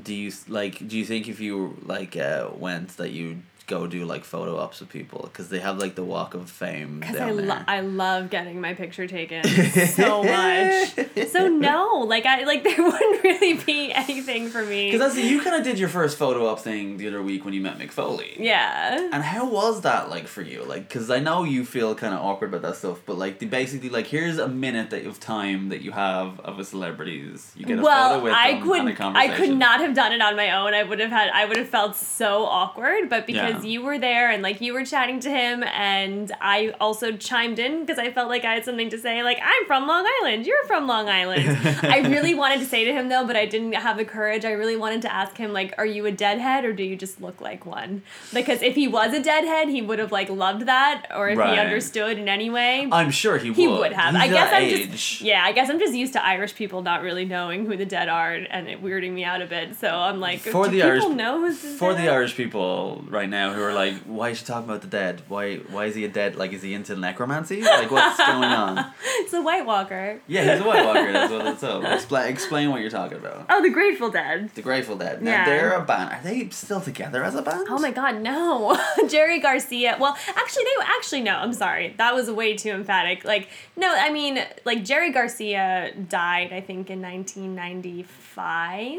Do 0.00 0.14
you 0.14 0.32
like? 0.48 0.86
Do 0.88 0.96
you 0.98 1.04
think 1.04 1.28
if 1.28 1.40
you 1.40 1.76
like 1.84 2.16
uh, 2.16 2.48
went 2.56 2.96
that 2.96 3.10
you 3.12 3.42
go 3.66 3.86
do 3.86 4.04
like 4.04 4.24
photo 4.24 4.58
ops 4.58 4.80
with 4.80 4.90
people 4.90 5.22
because 5.22 5.48
they 5.48 5.58
have 5.58 5.78
like 5.78 5.94
the 5.94 6.04
walk 6.04 6.34
of 6.34 6.50
fame 6.50 7.00
Because 7.00 7.16
I, 7.16 7.30
lo- 7.30 7.62
I 7.66 7.80
love 7.80 8.28
getting 8.28 8.60
my 8.60 8.74
picture 8.74 9.06
taken 9.06 9.42
so 9.88 10.22
much. 10.22 10.88
So 11.28 11.48
no, 11.48 11.93
like 12.14 12.26
I 12.26 12.44
like 12.44 12.62
there 12.68 12.82
wouldn't 12.82 13.22
really 13.24 13.54
be 13.54 13.92
anything 13.92 14.48
for 14.48 14.62
me. 14.64 14.90
Because 14.90 15.14
that's 15.14 15.24
you 15.30 15.40
kind 15.40 15.56
of 15.56 15.62
did 15.64 15.78
your 15.78 15.88
first 15.88 16.16
photo 16.16 16.46
op 16.50 16.60
thing 16.60 16.96
the 16.96 17.06
other 17.08 17.22
week 17.22 17.44
when 17.44 17.54
you 17.54 17.60
met 17.68 17.78
Mick 17.78 17.90
Foley. 17.90 18.32
yeah. 18.38 19.10
And 19.12 19.22
how 19.22 19.44
was 19.48 19.80
that 19.82 20.10
like 20.14 20.26
for 20.26 20.42
you? 20.42 20.64
Like, 20.64 20.88
because 20.88 21.10
I 21.10 21.18
know 21.18 21.44
you 21.44 21.64
feel 21.64 21.94
kind 21.94 22.14
of 22.14 22.20
awkward 22.20 22.48
about 22.50 22.62
that 22.62 22.76
stuff, 22.76 22.98
but 23.06 23.16
like, 23.24 23.38
the, 23.40 23.46
basically, 23.46 23.88
like, 23.90 24.06
here's 24.06 24.38
a 24.38 24.48
minute 24.48 24.90
that 24.90 25.04
of 25.06 25.18
time 25.20 25.68
that 25.70 25.80
you 25.82 25.92
have 25.92 26.40
of 26.40 26.58
a 26.58 26.64
celebrities. 26.64 27.52
You 27.56 27.66
get 27.66 27.78
a 27.78 27.82
photo 27.82 27.84
well, 27.90 28.20
with 28.22 28.32
I 28.32 28.52
them 28.52 28.62
could 28.62 28.78
and 28.80 28.88
a 28.88 28.92
I 28.92 28.94
conversation. 28.94 29.36
could 29.36 29.58
not 29.58 29.80
have 29.80 29.94
done 29.94 30.12
it 30.12 30.20
on 30.22 30.36
my 30.36 30.50
own. 30.58 30.72
I 30.74 30.82
would 30.82 31.00
have 31.00 31.10
had 31.10 31.28
I 31.30 31.44
would 31.44 31.56
have 31.56 31.68
felt 31.68 31.96
so 31.96 32.44
awkward, 32.44 33.08
but 33.10 33.26
because 33.26 33.64
Yeah. 33.64 33.70
you 33.72 33.82
were 33.82 33.98
there 33.98 34.30
and 34.30 34.42
like 34.42 34.60
you 34.60 34.72
were 34.74 34.84
chatting 34.84 35.20
to 35.20 35.30
him 35.30 35.62
and 35.64 36.32
I 36.40 36.74
also 36.80 37.12
chimed 37.16 37.58
in 37.58 37.80
because 37.80 37.98
I 37.98 38.10
felt 38.12 38.28
like 38.28 38.44
I 38.44 38.54
had 38.54 38.64
something 38.64 38.90
to 38.90 38.98
say 38.98 39.22
like 39.22 39.38
I'm 39.42 39.66
from 39.66 39.86
Long 39.86 40.06
Island, 40.22 40.46
you're 40.46 40.64
from 40.66 40.86
Long 40.86 41.08
Island. 41.08 41.48
I 41.82 42.00
really 42.08 42.34
wanted 42.34 42.60
to 42.60 42.66
say 42.66 42.84
to 42.84 42.92
him 42.92 43.08
though, 43.08 43.26
but 43.26 43.36
I 43.36 43.46
didn't 43.46 43.72
have 43.74 43.96
the 43.96 44.04
courage. 44.04 44.44
I 44.44 44.52
really 44.52 44.76
wanted 44.76 45.02
to 45.02 45.12
ask 45.12 45.36
him 45.36 45.52
like 45.52 45.74
are 45.78 45.86
you 45.86 46.06
a 46.06 46.12
deadhead 46.12 46.64
or 46.64 46.72
do 46.72 46.82
you 46.82 46.96
just 46.96 47.20
look 47.20 47.40
like 47.40 47.64
one? 47.66 48.02
Because 48.32 48.62
if 48.62 48.74
he 48.74 48.86
was 48.88 49.12
a 49.12 49.22
deadhead, 49.22 49.68
he 49.68 49.82
would 49.82 49.98
have 49.98 50.12
like 50.12 50.28
loved 50.28 50.66
that 50.66 51.06
or 51.14 51.28
if 51.28 51.38
Right. 51.38 51.54
he 51.54 51.58
understood 51.60 52.18
in 52.18 52.28
any 52.28 52.50
way. 52.50 52.88
I'm 52.90 53.10
sure 53.10 53.38
he 53.38 53.50
would. 53.50 53.56
He 53.56 53.68
would 53.68 53.92
have. 53.92 54.14
He's 54.14 54.22
I 54.24 54.28
guess 54.28 54.50
that 54.50 54.56
I'm 54.62 54.62
age. 54.68 54.90
just 54.90 55.20
yeah. 55.20 55.42
I 55.44 55.52
guess 55.52 55.68
I'm 55.70 55.78
just 55.78 55.94
used 55.94 56.12
to 56.14 56.24
Irish 56.24 56.54
people 56.54 56.82
not 56.82 57.02
really 57.02 57.24
knowing 57.24 57.66
who 57.66 57.76
the 57.76 57.86
dead 57.86 58.08
are, 58.08 58.32
and 58.34 58.68
it 58.68 58.82
weirding 58.82 59.12
me 59.12 59.24
out 59.24 59.42
a 59.42 59.46
bit. 59.46 59.76
So 59.76 59.88
I'm 59.88 60.20
like, 60.20 60.40
For 60.40 60.66
the 60.66 60.72
people 60.80 60.88
Irish- 60.88 61.08
know 61.08 61.52
For 61.52 61.94
the 61.94 62.08
Irish 62.08 62.34
people 62.36 63.04
right 63.08 63.28
now 63.28 63.52
who 63.52 63.62
are 63.62 63.72
like, 63.72 63.94
why 64.04 64.30
is 64.30 64.38
she 64.38 64.44
talking 64.44 64.68
about 64.68 64.82
the 64.82 64.88
dead? 64.88 65.22
Why 65.28 65.56
why 65.56 65.86
is 65.86 65.94
he 65.94 66.04
a 66.04 66.08
dead? 66.08 66.36
Like, 66.36 66.52
is 66.52 66.62
he 66.62 66.74
into 66.74 66.96
necromancy? 66.96 67.62
Like, 67.62 67.90
what's 67.90 68.16
going 68.18 68.44
on? 68.44 68.84
it's 69.04 69.32
a 69.32 69.42
White 69.42 69.66
Walker. 69.66 70.20
Yeah, 70.26 70.52
he's 70.54 70.64
a 70.64 70.66
White 70.68 70.84
Walker. 70.84 71.12
That's 71.12 71.32
what 71.32 71.46
it's 71.46 71.62
up. 71.62 71.82
Explain 71.92 72.28
explain 72.28 72.70
what 72.70 72.80
you're 72.80 72.90
talking 72.90 73.18
about. 73.18 73.46
Oh, 73.50 73.62
the 73.62 73.70
Grateful 73.70 74.10
Dead. 74.10 74.50
The 74.54 74.62
Grateful 74.62 74.96
Dead. 74.96 75.22
Now 75.22 75.30
Yeah. 75.30 75.44
they're 75.44 75.72
a 75.72 75.84
band. 75.84 76.12
Are 76.12 76.20
they 76.22 76.48
still 76.50 76.80
together 76.80 77.22
as 77.22 77.34
a 77.34 77.42
band? 77.42 77.66
Oh 77.70 77.78
my 77.78 77.90
God, 77.90 78.20
no! 78.22 78.78
Jerry 79.08 79.40
Garcia. 79.40 79.96
Well, 80.00 80.16
actually, 80.28 80.64
they 80.64 80.84
actually 80.84 81.22
no. 81.22 81.36
I'm 81.36 81.52
sorry, 81.52 81.94
that 81.98 82.14
was 82.14 82.30
way 82.30 82.56
too 82.56 82.70
emphatic. 82.70 83.24
Like, 83.24 83.48
no, 83.76 83.92
I 83.94 84.10
mean, 84.10 84.38
like 84.64 84.84
Jerry 84.84 85.10
Garcia 85.12 85.92
died, 86.08 86.52
I 86.52 86.60
think, 86.60 86.90
in 86.90 87.02
1995. 87.02 88.98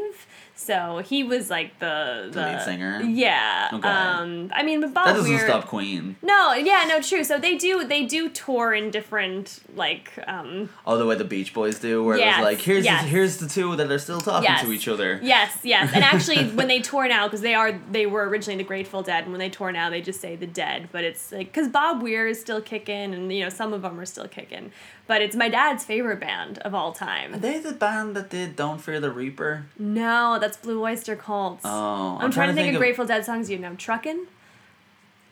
So 0.57 1.01
he 1.05 1.23
was 1.23 1.49
like 1.49 1.79
the 1.79 2.29
The 2.31 2.39
lead 2.41 2.61
singer? 2.61 3.01
Yeah. 3.01 3.69
Okay. 3.73 3.87
Um. 3.87 4.51
I 4.55 4.63
mean, 4.63 4.79
but 4.81 4.93
Bob 4.93 5.05
That 5.07 5.13
doesn't 5.17 5.29
Weir- 5.29 5.45
stop 5.47 5.65
Queen. 5.67 6.15
No, 6.21 6.53
yeah, 6.53 6.85
no, 6.87 7.01
true. 7.01 7.23
So 7.25 7.37
they 7.37 7.57
do 7.57 7.85
they 7.85 8.05
do 8.05 8.29
tour 8.29 8.73
in 8.73 8.89
different 8.89 9.59
like 9.75 10.13
um 10.27 10.69
Oh, 10.87 10.97
the 10.97 11.05
way 11.05 11.15
the 11.15 11.25
Beach 11.25 11.53
Boys 11.53 11.77
do, 11.79 12.03
where 12.03 12.17
Yes, 12.17 12.37
it's 12.37 12.43
like, 12.45 12.61
here's 12.61 12.85
yes. 12.85 13.01
the, 13.03 13.07
here's 13.09 13.37
the 13.37 13.47
two 13.49 13.75
that 13.75 13.91
are 13.91 13.99
still 13.99 14.21
talking 14.21 14.43
Yes. 14.43 14.61
to 14.63 14.71
each 14.71 14.87
other. 14.87 15.19
yes, 15.21 15.57
yes. 15.63 15.91
And 15.93 16.03
actually 16.03 16.45
when 16.59 16.67
they 16.69 16.79
tour 16.79 17.07
now 17.07 17.27
cuz 17.27 17.41
they 17.41 17.53
are 17.53 17.73
they 17.91 18.05
were 18.05 18.27
originally 18.29 18.57
the 18.57 18.63
Grateful 18.67 19.01
Dead 19.03 19.23
and 19.23 19.31
when 19.33 19.39
they 19.39 19.49
tour 19.49 19.71
now 19.73 19.89
they 19.89 20.01
just 20.01 20.21
say 20.21 20.37
the 20.37 20.47
Dead, 20.47 20.87
but 20.93 21.03
it's 21.03 21.31
like 21.33 21.51
cuz 21.51 21.67
Bob 21.67 22.01
Weir 22.01 22.27
is 22.27 22.39
still 22.39 22.61
kicking 22.61 23.13
and 23.13 23.31
you 23.33 23.43
know 23.43 23.49
some 23.49 23.73
of 23.73 23.81
them 23.81 23.99
are 23.99 24.05
still 24.05 24.27
kicking. 24.27 24.71
But 25.07 25.21
it's 25.21 25.35
my 25.35 25.49
dad's 25.49 25.83
favorite 25.83 26.19
band 26.19 26.57
of 26.59 26.73
all 26.73 26.91
time. 26.91 27.35
Are 27.35 27.37
they 27.37 27.59
the 27.59 27.73
band 27.73 28.15
that 28.15 28.29
did 28.31 28.55
Don't 28.55 28.79
Fear 28.81 28.99
the 28.99 29.11
Reaper? 29.11 29.65
No, 29.77 30.39
that's 30.39 30.57
Blue 30.57 30.83
Oyster 30.83 31.15
Cult. 31.15 31.59
Oh, 31.63 32.17
I'm, 32.19 32.31
trying, 32.31 32.47
to 32.49 32.55
think, 32.55 32.73
of 32.73 32.79
Grateful 32.79 33.05
Dead 33.05 33.23
songs 33.23 33.49
you 33.49 33.59
know. 33.59 33.75
Truckin'? 33.75 34.25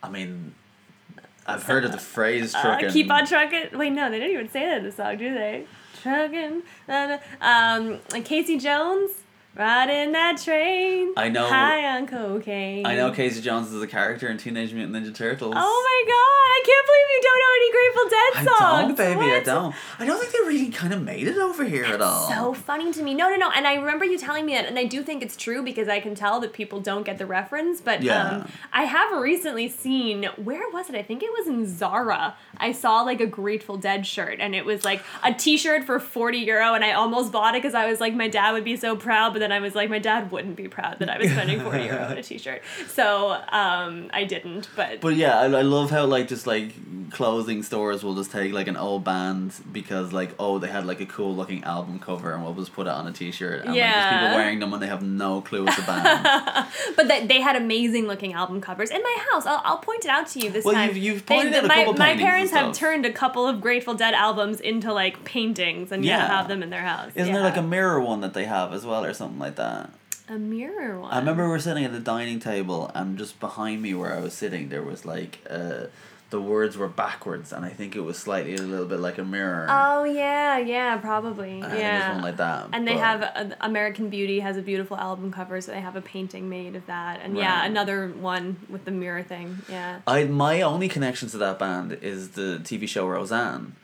I 0.03 0.09
mean, 0.09 0.53
I've 1.47 1.63
heard 1.63 1.85
of 1.85 1.91
the 1.91 1.97
phrase 1.97 2.53
Uh, 2.53 2.61
trucking. 2.61 2.89
keep 2.91 3.09
on 3.09 3.25
truckin'. 3.25 3.75
Wait, 3.75 3.89
no, 3.91 4.11
they 4.11 4.19
don't 4.19 4.29
even 4.29 4.49
say 4.49 4.65
that 4.65 4.77
in 4.79 4.83
the 4.83 4.91
song, 4.91 5.17
do 5.17 5.33
they? 5.33 5.65
Truckin'. 6.03 6.61
Um, 7.41 7.99
and 8.13 8.23
Casey 8.25 8.59
Jones, 8.59 9.09
riding 9.55 10.11
that 10.13 10.41
train. 10.43 11.13
I 11.17 11.29
know- 11.29 11.47
High 11.47 11.97
on 11.97 12.07
cocaine. 12.07 12.85
I 12.85 12.95
know 12.95 13.11
Casey 13.11 13.41
Jones 13.41 13.71
is 13.71 13.81
a 13.81 13.87
character 13.87 14.27
in 14.27 14.37
Teenage 14.37 14.73
Mutant 14.73 14.95
Ninja 14.95 15.13
Turtles. 15.13 15.53
Oh 15.55 15.59
my 16.05 16.11
god! 16.11 16.43
I 16.53 16.61
can't 16.65 16.85
believe 16.85 17.07
you 17.13 17.21
don't 17.23 17.39
know 17.39 17.53
any 17.55 17.71
Grateful 17.73 18.09
Dead 18.09 18.33
I 18.35 18.43
songs. 18.45 18.97
don't, 18.97 19.19
baby, 19.19 19.31
I 19.35 19.39
don't. 19.41 19.75
I 19.99 20.05
don't 20.05 20.19
think 20.19 20.31
they 20.31 20.47
really 20.47 20.69
kind 20.69 20.93
of 20.93 21.01
made 21.03 21.27
it 21.27 21.37
over 21.37 21.63
here 21.63 21.85
at 21.85 22.01
all. 22.01 22.29
So 22.29 22.53
funny 22.53 22.91
to 22.93 23.03
me. 23.03 23.13
No, 23.13 23.29
no, 23.29 23.35
no. 23.35 23.51
And 23.51 23.67
I 23.67 23.75
remember 23.75 24.05
you 24.05 24.17
telling 24.17 24.45
me 24.45 24.53
that, 24.55 24.65
and 24.65 24.77
I 24.79 24.85
do 24.85 25.03
think 25.03 25.21
it's 25.23 25.35
true 25.35 25.63
because 25.63 25.87
I 25.87 25.99
can 25.99 26.15
tell 26.15 26.39
that 26.41 26.53
people 26.53 26.79
don't 26.79 27.03
get 27.05 27.17
the 27.17 27.25
reference. 27.25 27.81
But 27.81 28.01
Yeah. 28.01 28.29
um, 28.29 28.47
I 28.71 28.83
have 28.83 29.11
recently 29.19 29.67
seen 29.67 30.25
where 30.37 30.69
was 30.71 30.89
it? 30.89 30.95
I 30.95 31.03
think 31.03 31.21
it 31.23 31.31
was 31.31 31.47
in 31.47 31.67
Zara. 31.67 32.35
I 32.57 32.71
saw 32.71 33.01
like 33.01 33.19
a 33.21 33.27
Grateful 33.27 33.77
Dead 33.77 34.05
shirt, 34.07 34.37
and 34.39 34.55
it 34.55 34.65
was 34.65 34.83
like 34.85 35.01
a 35.23 35.33
T-shirt 35.33 35.83
for 35.83 35.99
forty 35.99 36.39
euro, 36.39 36.73
and 36.73 36.83
I 36.83 36.93
almost 36.93 37.31
bought 37.31 37.55
it 37.55 37.61
because 37.61 37.75
I 37.75 37.89
was 37.89 37.99
like, 37.99 38.13
my 38.13 38.27
dad 38.27 38.51
would 38.53 38.63
be 38.63 38.75
so 38.75 38.95
proud. 38.95 39.33
But 39.33 39.42
then 39.43 39.51
I 39.51 39.59
was 39.59 39.75
like, 39.75 39.89
my 39.89 39.99
dad 39.99 40.31
wouldn't 40.31 40.55
be 40.55 40.67
proud 40.67 40.99
that 40.99 41.09
I 41.09 41.17
was 41.19 41.29
spending 41.29 41.59
forty 41.59 41.83
euro 41.83 42.03
on 42.05 42.17
a 42.17 42.23
T-shirt. 42.29 42.61
So 42.87 43.31
um, 43.49 44.09
I 44.13 44.23
didn't. 44.23 44.69
But, 44.75 45.01
But 45.01 45.15
yeah, 45.15 45.37
I, 45.39 45.43
I 45.45 45.61
love 45.61 45.91
how 45.91 46.05
like 46.05 46.27
just 46.27 46.47
like 46.47 46.73
clothing 47.11 47.61
stores 47.61 48.03
will 48.03 48.15
just 48.15 48.31
take 48.31 48.53
like 48.53 48.67
an 48.67 48.75
old 48.77 49.03
band 49.03 49.53
because 49.71 50.11
like 50.11 50.31
oh 50.39 50.57
they 50.57 50.67
had 50.67 50.83
like 50.85 50.99
a 50.99 51.05
cool 51.05 51.35
looking 51.35 51.63
album 51.63 51.99
cover 51.99 52.33
and 52.33 52.43
we'll 52.43 52.55
just 52.55 52.73
put 52.73 52.87
it 52.87 52.89
on 52.89 53.05
a 53.05 53.11
T-shirt 53.11 53.65
and 53.65 53.75
like 53.75 53.75
there's 53.83 54.13
people 54.21 54.35
wearing 54.35 54.59
them 54.59 54.73
and 54.73 54.81
they 54.81 54.87
have 54.87 55.03
no 55.03 55.41
clue 55.41 55.67
it's 55.67 55.77
a 55.77 55.81
band. 55.83 56.67
but 56.95 57.07
they, 57.07 57.27
they 57.27 57.39
had 57.41 57.55
amazing 57.55 58.07
looking 58.07 58.33
album 58.33 58.61
covers 58.61 58.89
in 58.89 59.03
my 59.03 59.17
house. 59.31 59.45
I'll, 59.45 59.61
I'll 59.63 59.77
point 59.77 60.05
it 60.05 60.09
out 60.09 60.27
to 60.29 60.39
you 60.39 60.49
this 60.49 60.65
Well, 60.65 60.73
time. 60.73 60.89
you've- 60.89 60.99
you've 61.01 61.25
They- 61.25 61.35
pointed 61.35 61.53
out 61.53 61.65
a 61.65 61.67
my, 61.67 61.75
couple 61.83 61.93
my 61.93 62.15
parents 62.15 62.51
have 62.51 62.73
turned 62.73 63.05
a 63.05 63.11
couple 63.11 63.47
of 63.47 63.61
Grateful 63.61 63.93
Dead 63.93 64.13
albums 64.13 64.59
into 64.59 64.91
like 64.93 65.23
paintings 65.23 65.91
and 65.91 66.03
yeah, 66.03 66.17
Yeah. 66.17 66.27
have 66.27 66.47
them 66.47 66.63
in 66.63 66.69
their 66.69 66.81
house. 66.81 67.11
Isn't 67.15 67.27
yeah. 67.27 67.33
there 67.35 67.43
like 67.43 67.57
a 67.57 67.61
mirror 67.61 67.99
one 68.01 68.21
that 68.21 68.33
they 68.33 68.45
have 68.45 68.73
as 68.73 68.85
well 68.85 69.03
or 69.05 69.13
something 69.13 69.32
like 69.39 69.55
that? 69.55 69.89
a 70.29 70.37
mirror 70.37 70.99
one? 70.99 71.11
I 71.11 71.19
remember 71.19 71.43
we 71.43 71.49
were 71.49 71.59
sitting 71.59 71.85
at 71.85 71.91
the 71.91 71.99
dining 71.99 72.39
table, 72.39 72.91
and 72.93 73.17
just 73.17 73.39
behind 73.39 73.81
me 73.81 73.93
where 73.93 74.13
I 74.13 74.19
was 74.19 74.33
sitting, 74.33 74.69
there 74.69 74.83
was 74.83 75.05
like 75.05 75.39
uh, 75.49 75.85
the 76.29 76.41
words 76.41 76.77
were 76.77 76.87
backwards, 76.87 77.51
and 77.51 77.65
I 77.65 77.69
think 77.69 77.95
it 77.95 78.01
was 78.01 78.17
slightly 78.17 78.55
a 78.55 78.61
little 78.61 78.85
bit 78.85 78.99
like 78.99 79.17
a 79.17 79.23
mirror. 79.23 79.67
Oh 79.69 80.03
yeah, 80.03 80.57
yeah, 80.57 80.97
probably. 80.97 81.61
I 81.61 81.61
think 81.61 81.65
it 81.65 81.69
was 81.71 81.79
yeah. 81.79 82.13
one 82.13 82.23
like 82.23 82.37
that. 82.37 82.69
and 82.73 82.87
they 82.87 82.97
have 82.97 83.21
uh, 83.21 83.55
American 83.61 84.09
Beauty 84.09 84.39
has 84.39 84.57
a 84.57 84.61
beautiful 84.61 84.97
album 84.97 85.31
cover, 85.31 85.59
so 85.61 85.71
they 85.71 85.81
have 85.81 85.95
a 85.95 86.01
painting 86.01 86.49
made 86.49 86.75
of 86.75 86.85
that. 86.87 87.21
And 87.21 87.37
yeah, 87.37 87.65
another 87.65 88.09
one 88.09 88.57
with 88.69 88.85
the 88.85 88.91
mirror 88.91 89.23
thing. 89.23 89.59
Yeah. 89.69 89.99
I 90.07 90.25
my 90.25 90.61
only 90.61 90.87
connection 90.87 91.29
to 91.29 91.37
that 91.39 91.59
band 91.59 91.93
is 92.01 92.29
the 92.29 92.59
TV 92.63 92.87
show 92.87 93.07
Roseanne. 93.07 93.75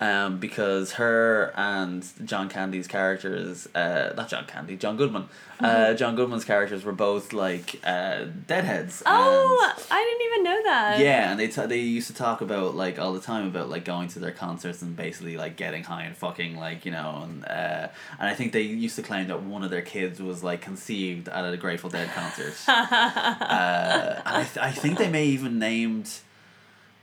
Um, 0.00 0.38
because 0.38 0.94
her 0.94 1.52
and 1.56 2.04
John 2.24 2.48
Candy's 2.48 2.88
characters, 2.88 3.68
uh, 3.76 4.12
not 4.16 4.28
John 4.28 4.44
Candy, 4.44 4.76
John 4.76 4.96
Goodman, 4.96 5.28
uh, 5.60 5.94
John 5.94 6.16
Goodman's 6.16 6.44
characters 6.44 6.84
were 6.84 6.92
both 6.92 7.32
like 7.32 7.80
uh, 7.84 8.24
deadheads. 8.46 9.04
Oh, 9.06 9.72
and- 9.76 9.86
I 9.90 10.02
didn't 10.04 10.26
even 10.32 10.44
know 10.44 10.62
that. 10.64 10.98
Yeah, 10.98 11.30
and 11.30 11.38
they 11.38 11.46
t- 11.46 11.64
they 11.66 11.78
used 11.78 12.08
to 12.08 12.14
talk 12.14 12.40
about 12.40 12.74
like 12.74 12.98
all 12.98 13.12
the 13.12 13.20
time 13.20 13.46
about 13.46 13.70
like 13.70 13.84
going 13.84 14.08
to 14.08 14.18
their 14.18 14.32
concerts 14.32 14.82
and 14.82 14.96
basically 14.96 15.36
like 15.36 15.56
getting 15.56 15.84
high 15.84 16.02
and 16.02 16.16
fucking 16.16 16.56
like 16.56 16.84
you 16.84 16.90
know 16.90 17.20
and 17.22 17.44
uh, 17.46 17.88
and 18.18 18.28
I 18.28 18.34
think 18.34 18.52
they 18.52 18.62
used 18.62 18.96
to 18.96 19.02
claim 19.02 19.28
that 19.28 19.42
one 19.44 19.62
of 19.62 19.70
their 19.70 19.80
kids 19.82 20.20
was 20.20 20.42
like 20.42 20.60
conceived 20.60 21.28
at 21.28 21.44
a 21.50 21.56
Grateful 21.56 21.88
Dead 21.88 22.10
concert. 22.10 22.54
uh, 22.68 24.20
and 24.26 24.36
I, 24.36 24.42
th- 24.44 24.58
I 24.64 24.70
think 24.72 24.98
they 24.98 25.08
may 25.08 25.26
even 25.26 25.58
named. 25.60 26.10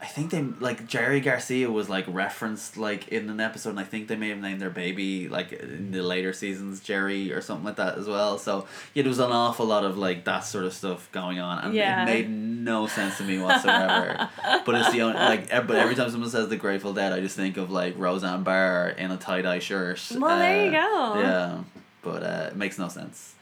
I 0.02 0.06
think 0.06 0.32
they 0.32 0.42
like 0.42 0.88
Jerry 0.88 1.20
Garcia 1.20 1.70
was 1.70 1.88
like 1.88 2.04
referenced 2.08 2.76
like 2.76 3.06
in 3.08 3.30
an 3.30 3.38
episode, 3.38 3.70
and 3.70 3.78
I 3.80 3.84
think 3.84 4.08
they 4.08 4.16
may 4.16 4.30
have 4.30 4.38
named 4.38 4.60
their 4.60 4.68
baby 4.68 5.28
like 5.28 5.52
in 5.52 5.92
the 5.92 6.02
later 6.02 6.32
seasons 6.32 6.80
Jerry 6.80 7.32
or 7.32 7.40
something 7.40 7.64
like 7.64 7.76
that 7.76 7.96
as 7.96 8.08
well. 8.08 8.36
So 8.36 8.66
yeah, 8.94 9.04
there 9.04 9.10
was 9.10 9.20
an 9.20 9.30
awful 9.30 9.64
lot 9.64 9.84
of 9.84 9.96
like 9.96 10.24
that 10.24 10.40
sort 10.40 10.64
of 10.64 10.72
stuff 10.74 11.08
going 11.12 11.38
on, 11.38 11.64
and 11.64 11.72
Yeah. 11.74 12.02
it 12.02 12.06
made 12.06 12.28
no 12.28 12.88
sense 12.88 13.16
to 13.18 13.22
me 13.24 13.38
whatsoever. 13.38 14.28
but 14.66 14.74
it's 14.74 14.90
the 14.90 15.02
only 15.02 15.18
like, 15.18 15.48
but 15.48 15.76
every 15.76 15.94
time 15.94 16.10
someone 16.10 16.30
says 16.30 16.48
the 16.48 16.56
Grateful 16.56 16.92
Dead, 16.92 17.12
I 17.12 17.20
just 17.20 17.36
think 17.36 17.56
of 17.56 17.70
like 17.70 17.94
Roseanne 17.96 18.42
Barr 18.42 18.88
in 18.88 19.12
a 19.12 19.16
tie 19.16 19.42
dye 19.42 19.60
shirt. 19.60 20.00
Well, 20.16 20.36
there 20.36 20.64
you 20.66 20.76
Uh, 20.76 21.14
go. 21.14 21.20
Yeah, 21.20 21.58
but 22.02 22.22
uh, 22.24 22.48
it 22.50 22.56
makes 22.56 22.76
no 22.76 22.88
sense. 22.88 23.34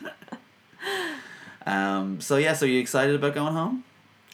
um. 1.66 2.20
So 2.20 2.36
yeah. 2.36 2.52
So 2.54 2.64
you 2.64 2.80
excited 2.80 3.14
about 3.16 3.34
going 3.34 3.54
home? 3.54 3.84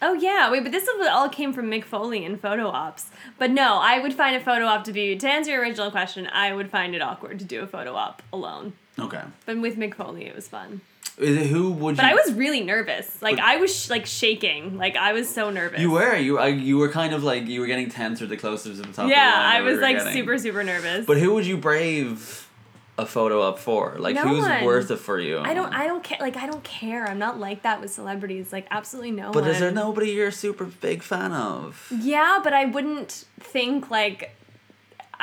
Oh 0.02 0.14
yeah, 0.14 0.50
wait, 0.50 0.62
but 0.64 0.72
this 0.72 0.88
all 1.10 1.28
came 1.28 1.52
from 1.52 1.70
Mick 1.70 1.84
Foley 1.84 2.24
and 2.24 2.40
photo 2.40 2.66
ops. 2.66 3.06
But 3.38 3.50
no, 3.52 3.78
I 3.80 4.00
would 4.00 4.12
find 4.12 4.34
a 4.36 4.40
photo 4.40 4.66
op 4.66 4.84
to 4.84 4.92
be 4.92 5.16
to 5.16 5.28
answer 5.28 5.52
your 5.52 5.60
original 5.62 5.90
question. 5.90 6.26
I 6.32 6.52
would 6.52 6.70
find 6.70 6.94
it 6.94 7.00
awkward 7.00 7.38
to 7.38 7.44
do 7.44 7.62
a 7.62 7.66
photo 7.66 7.94
op 7.94 8.22
alone. 8.32 8.72
Okay. 8.98 9.22
But 9.46 9.60
with 9.60 9.76
Mick 9.76 9.94
Foley, 9.94 10.26
it 10.26 10.34
was 10.34 10.48
fun. 10.48 10.80
Is 11.18 11.36
it, 11.36 11.46
who 11.46 11.70
would 11.72 11.96
But 11.96 12.04
you? 12.04 12.10
I 12.10 12.14
was 12.14 12.32
really 12.32 12.62
nervous. 12.62 13.20
Like 13.22 13.38
I 13.38 13.56
was 13.58 13.74
sh- 13.84 13.90
like 13.90 14.06
shaking. 14.06 14.78
Like 14.78 14.96
I 14.96 15.12
was 15.12 15.28
so 15.28 15.50
nervous. 15.50 15.78
You 15.80 15.90
were 15.90 16.16
you 16.16 16.38
I, 16.38 16.48
you 16.48 16.78
were 16.78 16.88
kind 16.88 17.12
of 17.14 17.22
like 17.22 17.46
you 17.46 17.60
were 17.60 17.66
getting 17.66 17.90
tenser 17.90 18.26
the 18.26 18.36
closer 18.36 18.70
to 18.70 18.76
the 18.76 18.82
top. 18.84 18.98
of 19.00 19.04
the 19.04 19.10
Yeah, 19.10 19.32
I 19.36 19.60
was 19.60 19.78
like 19.78 19.98
getting. 19.98 20.12
super 20.14 20.38
super 20.38 20.64
nervous. 20.64 21.04
But 21.06 21.18
who 21.18 21.34
would 21.34 21.46
you 21.46 21.58
brave 21.58 22.41
a 23.02 23.06
photo 23.06 23.42
up 23.42 23.58
for? 23.58 23.96
Like 23.98 24.14
No 24.14 24.22
who's 24.22 24.40
one. 24.42 24.64
worth 24.64 24.90
it 24.90 24.96
for 24.98 25.18
you? 25.20 25.38
I 25.38 25.52
don't. 25.54 25.72
I 25.74 25.86
don't 25.86 26.02
care. 26.02 26.18
Like 26.20 26.36
I 26.36 26.46
don't 26.46 26.64
care. 26.64 27.06
I'm 27.06 27.18
not 27.18 27.38
like 27.38 27.62
that 27.62 27.80
with 27.80 27.90
celebrities. 27.90 28.52
Like 28.52 28.66
absolutely 28.70 29.10
no 29.12 29.30
But 29.32 29.42
one. 29.42 29.50
is 29.52 29.60
there 29.60 29.70
nobody 29.72 30.10
you're 30.12 30.28
a 30.28 30.32
super 30.32 30.64
big 30.64 31.02
fan 31.02 31.32
of? 31.32 31.92
Yeah, 31.94 32.40
but 32.42 32.52
I 32.52 32.64
wouldn't 32.66 33.24
think 33.40 33.90
like. 33.90 34.36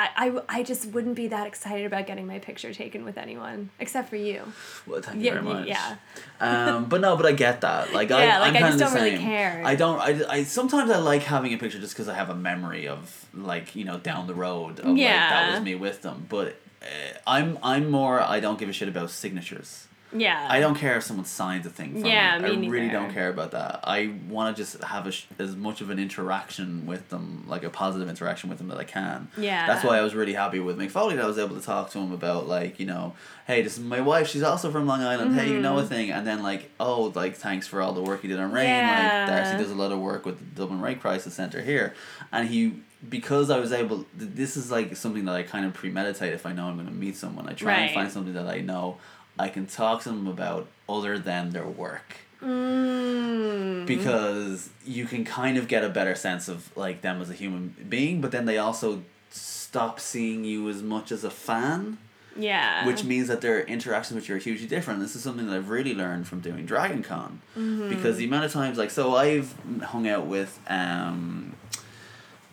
I, 0.01 0.09
I, 0.47 0.59
I 0.59 0.63
just 0.63 0.85
wouldn't 0.93 1.15
be 1.15 1.27
that 1.27 1.45
excited 1.45 1.85
about 1.85 2.07
getting 2.07 2.25
my 2.25 2.39
picture 2.39 2.73
taken 2.73 3.03
with 3.03 3.17
anyone 3.17 3.69
except 3.81 4.07
for 4.07 4.15
you. 4.15 4.43
Well, 4.87 5.01
thank 5.01 5.17
you 5.17 5.25
Yeah, 5.25 5.31
very 5.33 5.43
much. 5.43 5.67
yeah. 5.67 5.95
um, 6.39 6.85
but 6.85 7.01
no, 7.01 7.17
but 7.17 7.25
I 7.25 7.33
get 7.33 7.59
that. 7.61 7.91
Like 7.99 8.09
I, 8.09 8.39
like, 8.39 8.55
I'm 8.55 8.63
I 8.63 8.67
just 8.69 8.79
don't 8.79 8.93
really 8.93 9.17
care. 9.17 9.61
I 9.65 9.75
don't. 9.75 9.99
I, 9.99 10.21
I 10.35 10.43
sometimes 10.43 10.89
I 10.89 10.99
like 10.99 11.23
having 11.23 11.53
a 11.53 11.57
picture 11.57 11.79
just 11.79 11.95
because 11.95 12.07
I 12.07 12.13
have 12.13 12.29
a 12.29 12.35
memory 12.35 12.87
of 12.87 13.25
like 13.33 13.75
you 13.75 13.83
know 13.83 13.97
down 13.97 14.27
the 14.27 14.33
road 14.35 14.79
of 14.79 14.85
like 14.85 14.97
that 14.99 15.51
was 15.51 15.61
me 15.61 15.75
with 15.75 16.01
them. 16.01 16.27
But 16.29 16.55
Uh, 16.81 16.85
I'm 17.27 17.57
I'm 17.63 17.89
more. 17.89 18.21
I 18.21 18.39
don't 18.39 18.59
give 18.59 18.69
a 18.69 18.73
shit 18.73 18.87
about 18.87 19.09
signatures. 19.09 19.87
Yeah. 20.11 20.47
I 20.49 20.59
don't 20.59 20.75
care 20.75 20.97
if 20.97 21.03
someone 21.03 21.25
signs 21.25 21.65
a 21.65 21.69
thing. 21.69 22.01
For 22.01 22.07
Yeah, 22.07 22.39
me. 22.39 22.57
me 22.57 22.67
I 22.67 22.69
really 22.69 22.87
neither. 22.87 22.99
don't 22.99 23.13
care 23.13 23.29
about 23.29 23.51
that. 23.51 23.81
I 23.83 24.15
want 24.27 24.55
to 24.55 24.59
just 24.61 24.83
have 24.83 25.05
a 25.05 25.11
sh- 25.11 25.25
as 25.37 25.55
much 25.55 25.81
of 25.81 25.89
an 25.89 25.99
interaction 25.99 26.85
with 26.87 27.09
them, 27.09 27.45
like 27.47 27.63
a 27.63 27.69
positive 27.69 28.09
interaction 28.09 28.49
with 28.49 28.57
them 28.57 28.69
that 28.69 28.77
I 28.77 28.85
can. 28.85 29.27
Yeah. 29.37 29.67
That's 29.67 29.83
why 29.83 29.97
I 29.97 30.01
was 30.01 30.15
really 30.15 30.33
happy 30.33 30.59
with 30.59 30.77
Mick 30.77 30.89
Foley 30.89 31.15
that 31.15 31.23
I 31.23 31.27
was 31.27 31.37
able 31.37 31.55
to 31.55 31.61
talk 31.61 31.91
to 31.91 31.99
him 31.99 32.11
about 32.11 32.47
like 32.47 32.79
you 32.79 32.85
know, 32.85 33.13
hey, 33.45 33.61
this 33.61 33.77
is 33.77 33.83
my 33.83 34.01
wife. 34.01 34.27
She's 34.27 34.43
also 34.43 34.71
from 34.71 34.87
Long 34.87 35.01
Island. 35.01 35.35
Hey, 35.35 35.49
you 35.49 35.59
know 35.59 35.77
a 35.77 35.81
mm-hmm. 35.81 35.89
thing, 35.89 36.11
and 36.11 36.25
then 36.25 36.41
like 36.41 36.71
oh, 36.79 37.11
like 37.15 37.35
thanks 37.35 37.67
for 37.67 37.81
all 37.81 37.93
the 37.93 38.01
work 38.01 38.23
you 38.23 38.29
did 38.29 38.39
on 38.39 38.51
RAINN. 38.51 38.65
Yeah. 38.65 39.25
Like 39.27 39.43
Darcy 39.43 39.57
does 39.63 39.71
a 39.71 39.75
lot 39.75 39.91
of 39.91 39.99
work 39.99 40.25
with 40.25 40.39
the 40.39 40.61
Dublin 40.61 40.81
Rape 40.81 41.01
Crisis 41.01 41.33
Centre 41.33 41.61
here, 41.61 41.93
and 42.31 42.47
he. 42.47 42.81
Because 43.07 43.49
I 43.49 43.59
was 43.59 43.71
able, 43.71 44.05
this 44.15 44.57
is 44.57 44.69
like 44.71 44.95
something 44.97 45.23
that 45.25 45.35
I 45.35 45.43
kind 45.43 45.65
of 45.65 45.73
premeditate. 45.73 46.33
If 46.33 46.45
I 46.45 46.51
know 46.51 46.65
I'm 46.65 46.75
going 46.75 46.87
to 46.87 46.93
meet 46.93 47.15
someone, 47.15 47.47
I 47.47 47.53
try 47.53 47.73
and 47.75 47.93
find 47.93 48.11
something 48.11 48.33
that 48.33 48.47
I 48.49 48.59
know 48.59 48.97
I 49.37 49.47
can 49.47 49.67
talk 49.67 50.01
to 50.03 50.09
them 50.09 50.27
about 50.27 50.67
other 50.89 51.17
than 51.17 51.51
their 51.51 51.67
work 51.67 52.17
Mm. 52.41 53.85
because 53.85 54.69
you 54.85 55.05
can 55.05 55.25
kind 55.25 55.57
of 55.57 55.67
get 55.67 55.83
a 55.83 55.89
better 55.89 56.15
sense 56.15 56.47
of 56.47 56.75
like 56.77 57.01
them 57.01 57.21
as 57.21 57.29
a 57.29 57.33
human 57.33 57.75
being 57.89 58.21
but 58.21 58.31
then 58.31 58.45
they 58.45 58.57
also 58.57 59.03
stop 59.29 59.99
seeing 59.99 60.45
you 60.45 60.69
as 60.69 60.81
much 60.81 61.11
as 61.11 61.25
a 61.25 61.29
fan 61.29 61.97
Yeah. 62.37 62.85
which 62.87 63.03
means 63.03 63.27
that 63.27 63.41
their 63.41 63.61
interactions 63.65 64.15
with 64.15 64.29
you 64.29 64.35
are 64.35 64.39
hugely 64.39 64.67
different 64.67 65.01
this 65.01 65.17
is 65.17 65.21
something 65.21 65.47
that 65.47 65.55
i've 65.57 65.69
really 65.69 65.93
learned 65.93 66.27
from 66.29 66.39
doing 66.39 66.65
dragon 66.65 67.03
con 67.03 67.41
Mm-hmm. 67.57 67.89
because 67.89 68.15
the 68.17 68.23
amount 68.25 68.45
of 68.45 68.53
times 68.53 68.77
like 68.77 68.91
so 68.91 69.15
i've 69.15 69.53
hung 69.83 70.07
out 70.07 70.25
with 70.25 70.59
um, 70.67 71.53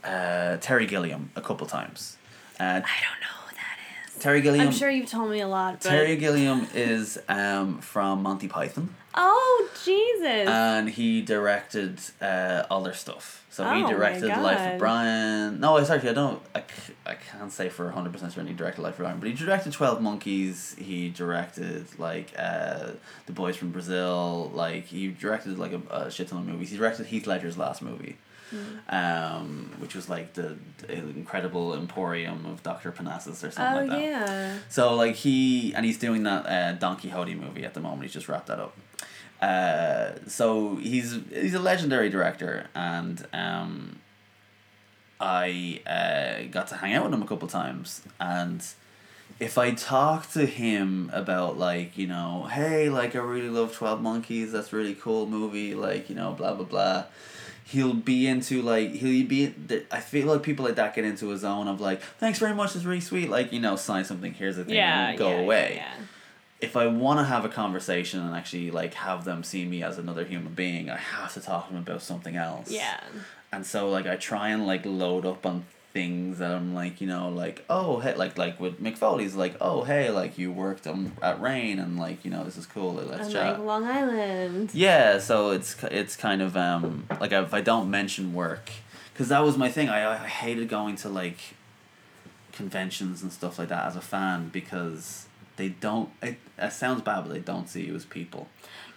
uh, 0.06 0.56
terry 0.58 0.86
gilliam 0.86 1.30
a 1.36 1.40
couple 1.40 1.66
times 1.66 2.16
uh, 2.58 2.64
I 2.64 2.70
don't 2.70 3.20
know 3.20 3.36
who 3.46 3.54
that 3.56 3.78
is. 4.14 4.22
terry 4.22 4.40
gilliam 4.40 4.66
I'm 4.68 4.72
sure 4.72 4.90
you've 4.90 5.10
told 5.10 5.30
me 5.30 5.40
a 5.40 5.48
lot, 5.48 5.80
but 5.82 5.88
terry 5.90 6.16
gilliam 6.16 6.66
is 6.74 7.18
um, 7.28 7.78
from 7.80 8.22
monty 8.22 8.48
python 8.48 8.94
oh 9.14 9.68
Jesus! 9.84 10.48
and 10.48 10.88
he 10.88 11.22
directed 11.22 12.00
uh, 12.20 12.64
all 12.70 12.82
their 12.82 12.94
stuff. 12.94 13.44
So 13.50 13.64
Oh 13.64 13.72
he 13.74 13.86
directed 13.90 14.28
Life 14.28 14.74
of 14.74 14.78
Brian. 14.78 15.60
No, 15.60 15.78
it's 15.78 15.88
actually 15.88 16.10
I 16.10 16.12
don't. 16.12 16.42
I, 16.54 16.62
I 17.06 17.14
can't 17.14 17.50
say 17.50 17.70
for 17.70 17.90
hundred 17.90 18.12
percent 18.12 18.32
certain 18.32 18.48
he 18.48 18.52
directed 18.52 18.82
Life 18.82 18.94
of 18.94 18.98
Brian, 18.98 19.18
but 19.18 19.28
he 19.28 19.34
directed 19.34 19.72
Twelve 19.72 20.02
Monkeys. 20.02 20.76
He 20.78 21.08
directed 21.08 21.86
like 21.98 22.34
uh, 22.38 22.90
the 23.24 23.32
Boys 23.32 23.56
from 23.56 23.70
Brazil. 23.70 24.50
Like 24.52 24.84
he 24.84 25.08
directed 25.08 25.58
like 25.58 25.72
a, 25.72 25.80
a 25.90 26.10
shit 26.10 26.28
ton 26.28 26.40
of 26.40 26.46
movies. 26.46 26.70
He 26.70 26.76
directed 26.76 27.06
Heath 27.06 27.26
Ledger's 27.26 27.56
last 27.56 27.80
movie. 27.80 28.18
Hmm. 28.50 28.94
Um, 28.94 29.74
which 29.78 29.96
was 29.96 30.08
like 30.08 30.34
the, 30.34 30.56
the 30.78 30.92
incredible 30.92 31.74
emporium 31.74 32.46
of 32.46 32.62
Doctor 32.62 32.92
Parnassus 32.92 33.42
or 33.42 33.50
something 33.50 33.60
oh 33.60 33.80
like 33.80 33.90
that. 33.90 34.00
yeah. 34.00 34.58
So 34.68 34.94
like 34.94 35.16
he 35.16 35.74
and 35.74 35.84
he's 35.84 35.98
doing 35.98 36.22
that 36.22 36.46
uh, 36.46 36.72
Don 36.72 36.96
Quixote 36.96 37.34
movie 37.34 37.64
at 37.64 37.74
the 37.74 37.80
moment. 37.80 38.02
He's 38.02 38.12
just 38.12 38.28
wrapped 38.28 38.46
that 38.46 38.60
up. 38.60 38.76
Uh, 39.40 40.12
so 40.28 40.76
he's 40.76 41.18
he's 41.30 41.54
a 41.54 41.58
legendary 41.58 42.08
director, 42.08 42.68
and 42.74 43.26
um, 43.32 43.98
I 45.20 45.80
uh, 45.86 46.50
got 46.50 46.68
to 46.68 46.76
hang 46.76 46.94
out 46.94 47.04
with 47.04 47.12
him 47.12 47.22
a 47.22 47.26
couple 47.26 47.48
times, 47.48 48.02
and 48.20 48.64
if 49.38 49.58
I 49.58 49.72
talk 49.72 50.30
to 50.32 50.46
him 50.46 51.10
about 51.12 51.58
like 51.58 51.98
you 51.98 52.06
know, 52.06 52.48
hey, 52.50 52.88
like 52.88 53.14
I 53.14 53.18
really 53.18 53.50
love 53.50 53.74
Twelve 53.74 54.00
Monkeys. 54.00 54.52
That's 54.52 54.72
a 54.72 54.76
really 54.76 54.94
cool 54.94 55.26
movie. 55.26 55.74
Like 55.74 56.08
you 56.08 56.14
know, 56.14 56.32
blah 56.32 56.54
blah 56.54 56.64
blah. 56.64 57.04
He'll 57.68 57.94
be 57.94 58.28
into 58.28 58.62
like 58.62 58.92
he'll 58.92 59.26
be. 59.26 59.52
I 59.90 60.00
feel 60.00 60.28
like 60.28 60.42
people 60.44 60.64
like 60.64 60.76
that 60.76 60.94
get 60.94 61.04
into 61.04 61.32
a 61.32 61.36
zone 61.36 61.66
of 61.66 61.80
like, 61.80 62.00
thanks 62.00 62.38
very 62.38 62.54
much. 62.54 62.76
It's 62.76 62.84
really 62.84 63.00
sweet. 63.00 63.28
Like 63.28 63.52
you 63.52 63.58
know, 63.60 63.74
sign 63.74 64.04
something. 64.04 64.34
Here's 64.34 64.56
the 64.56 64.64
thing. 64.64 64.76
Yeah. 64.76 65.08
and 65.08 65.18
go 65.18 65.30
yeah, 65.30 65.40
away 65.40 65.72
Yeah. 65.76 65.92
if 66.60 66.76
I 66.76 66.86
want 66.86 67.18
to 67.18 67.24
have 67.24 67.44
a 67.44 67.48
conversation 67.48 68.20
and 68.20 68.34
actually 68.36 68.70
like 68.70 68.94
have 68.94 69.24
them 69.24 69.42
see 69.42 69.64
me 69.64 69.82
as 69.82 69.98
another 69.98 70.24
human 70.24 70.54
being, 70.54 70.88
I 70.88 70.96
have 70.96 71.34
to 71.34 71.40
talk 71.40 71.66
to 71.66 71.72
them 71.72 71.82
about 71.82 72.02
something 72.02 72.36
else. 72.36 72.70
Yeah. 72.70 73.00
And 73.52 73.66
so 73.66 73.90
like 73.90 74.06
I 74.06 74.14
try 74.16 74.50
and 74.50 74.64
like 74.66 74.86
load 74.86 75.26
up 75.26 75.44
on 75.44 75.64
things 75.96 76.40
that 76.40 76.50
I'm 76.50 76.74
like 76.74 77.00
you 77.00 77.06
know 77.06 77.30
like 77.30 77.64
oh 77.70 78.00
hey 78.00 78.14
like 78.16 78.36
like 78.36 78.60
with 78.60 78.82
Mick 78.82 78.98
Foley's 78.98 79.34
like 79.34 79.56
oh 79.62 79.82
hey 79.82 80.10
like 80.10 80.36
you 80.36 80.52
worked 80.52 80.86
on 80.86 81.12
at 81.22 81.40
RAINN 81.40 81.78
and 81.78 81.98
like 81.98 82.22
you 82.22 82.30
know 82.30 82.44
this 82.44 82.58
is 82.58 82.66
cool 82.66 82.92
like, 82.92 83.08
let's 83.08 83.32
chat. 83.32 83.58
like 83.58 83.66
Long 83.66 83.84
Island. 83.84 84.74
Yeah, 84.74 85.18
so 85.18 85.52
it's 85.52 85.74
it's 85.84 86.14
kind 86.14 86.42
of 86.42 86.54
um 86.54 87.06
like 87.18 87.32
if 87.32 87.54
I 87.54 87.62
don't 87.62 87.90
mention 87.90 88.34
work, 88.34 88.68
because 89.14 89.28
that 89.28 89.40
was 89.40 89.56
my 89.56 89.70
thing. 89.70 89.88
I 89.88 90.12
I 90.12 90.28
hated 90.28 90.68
going 90.68 90.96
to 90.96 91.08
like 91.08 91.38
conventions 92.52 93.22
and 93.22 93.32
stuff 93.32 93.58
like 93.58 93.68
that 93.68 93.86
as 93.86 93.96
a 93.96 94.02
fan 94.02 94.50
because 94.50 95.25
they 95.56 95.70
don't. 95.70 96.10
It, 96.22 96.38
it 96.58 96.72
sounds 96.72 97.02
bad, 97.02 97.24
but 97.24 97.32
they 97.32 97.40
don't 97.40 97.68
see 97.68 97.84
you 97.86 97.94
as 97.94 98.04
people. 98.04 98.48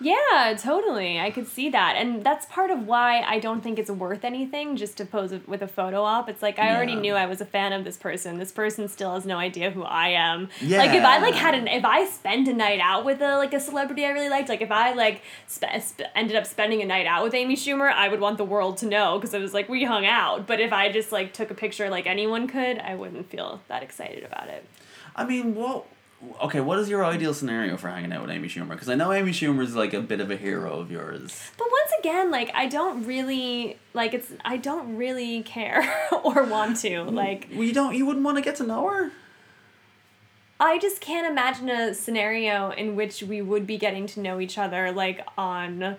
Yeah, 0.01 0.55
totally. 0.57 1.19
I 1.19 1.29
could 1.29 1.47
see 1.47 1.69
that. 1.69 1.95
And 1.97 2.23
that's 2.23 2.45
part 2.45 2.71
of 2.71 2.87
why 2.87 3.21
I 3.21 3.39
don't 3.39 3.61
think 3.61 3.77
it's 3.77 3.91
worth 3.91 4.23
anything 4.23 4.77
just 4.77 4.95
to 4.97 5.05
pose 5.05 5.33
with 5.45 5.61
a 5.61 5.67
photo 5.67 6.03
op. 6.03 6.29
It's 6.29 6.41
like 6.41 6.57
I 6.57 6.73
already 6.73 6.95
knew 6.95 7.15
I 7.15 7.25
was 7.25 7.41
a 7.41 7.45
fan 7.45 7.73
of 7.73 7.83
this 7.83 7.97
person. 7.97 8.37
This 8.37 8.51
person 8.53 8.87
still 8.87 9.13
has 9.13 9.25
no 9.25 9.37
idea 9.37 9.71
who 9.71 9.83
I 9.83 10.09
am. 10.09 10.47
yeah. 10.61 10.77
Like 10.77 10.91
if 10.91 11.03
I 11.03 11.17
like 11.19 11.33
had 11.35 11.53
an 11.53 11.67
if 11.67 11.83
I 11.83 12.05
spend 12.05 12.47
a 12.47 12.53
night 12.53 12.79
out 12.79 13.03
with 13.03 13.21
a 13.21 13.37
like 13.37 13.53
a 13.53 13.59
celebrity 13.59 14.05
I 14.05 14.11
really 14.11 14.29
liked, 14.29 14.47
like 14.47 14.61
if 14.61 14.71
I 14.71 14.93
like 14.93 15.21
sp- 15.51 15.75
sp- 15.83 16.07
ended 16.15 16.37
up 16.37 16.45
spending 16.45 16.81
a 16.81 16.85
night 16.85 17.05
out 17.05 17.23
with 17.23 17.33
Amy 17.33 17.57
Schumer, 17.57 17.91
I 17.91 18.07
would 18.07 18.21
want 18.21 18.37
the 18.37 18.45
world 18.45 18.77
to 18.77 18.85
know 18.85 19.17
because 19.17 19.33
it 19.33 19.41
was 19.41 19.53
like 19.53 19.67
we 19.67 19.83
hung 19.83 20.05
out. 20.05 20.47
But 20.47 20.61
if 20.61 20.71
I 20.71 20.89
just 20.91 21.11
like 21.11 21.33
took 21.33 21.51
a 21.51 21.55
picture 21.55 21.89
like 21.89 22.07
anyone 22.07 22.47
could, 22.47 22.79
I 22.79 22.95
wouldn't 22.95 23.29
feel 23.29 23.59
that 23.67 23.83
excited 23.83 24.23
about 24.23 24.47
it. 24.47 24.65
I 25.13 25.25
mean, 25.25 25.55
what? 25.55 25.85
Okay, 26.41 26.59
what 26.59 26.79
is 26.79 26.89
your 26.89 27.05
ideal 27.05 27.33
scenario 27.33 27.77
for 27.77 27.89
hanging 27.89 28.11
out 28.11 28.21
with 28.21 28.31
Amy 28.31 28.49
Schumer? 28.49 28.71
Because 28.71 28.89
I 28.89 28.95
know 28.95 29.13
Amy 29.13 29.31
Schumer 29.31 29.63
is 29.63 29.75
like 29.75 29.93
a 29.93 30.01
bit 30.01 30.19
of 30.19 30.29
a 30.29 30.35
hero 30.35 30.79
of 30.79 30.91
yours. 30.91 31.51
But 31.57 31.67
once 31.71 31.91
again, 31.99 32.29
like 32.29 32.51
I 32.53 32.67
don't 32.67 33.05
really 33.05 33.77
like 33.93 34.13
it's 34.13 34.31
I 34.43 34.57
don't 34.57 34.97
really 34.97 35.43
care 35.43 35.81
or 36.23 36.43
want 36.43 36.77
to. 36.81 37.03
Like 37.03 37.47
Well, 37.53 37.63
you 37.63 37.73
don't. 37.73 37.95
You 37.95 38.05
wouldn't 38.05 38.25
want 38.25 38.37
to 38.37 38.43
get 38.43 38.57
to 38.57 38.63
know 38.63 38.89
her. 38.89 39.11
I 40.59 40.77
just 40.77 40.99
can't 40.99 41.25
imagine 41.25 41.69
a 41.69 41.93
scenario 41.93 42.71
in 42.71 42.97
which 42.97 43.23
we 43.23 43.41
would 43.41 43.65
be 43.65 43.77
getting 43.77 44.05
to 44.07 44.19
know 44.19 44.41
each 44.41 44.57
other 44.57 44.91
like 44.91 45.25
on 45.37 45.97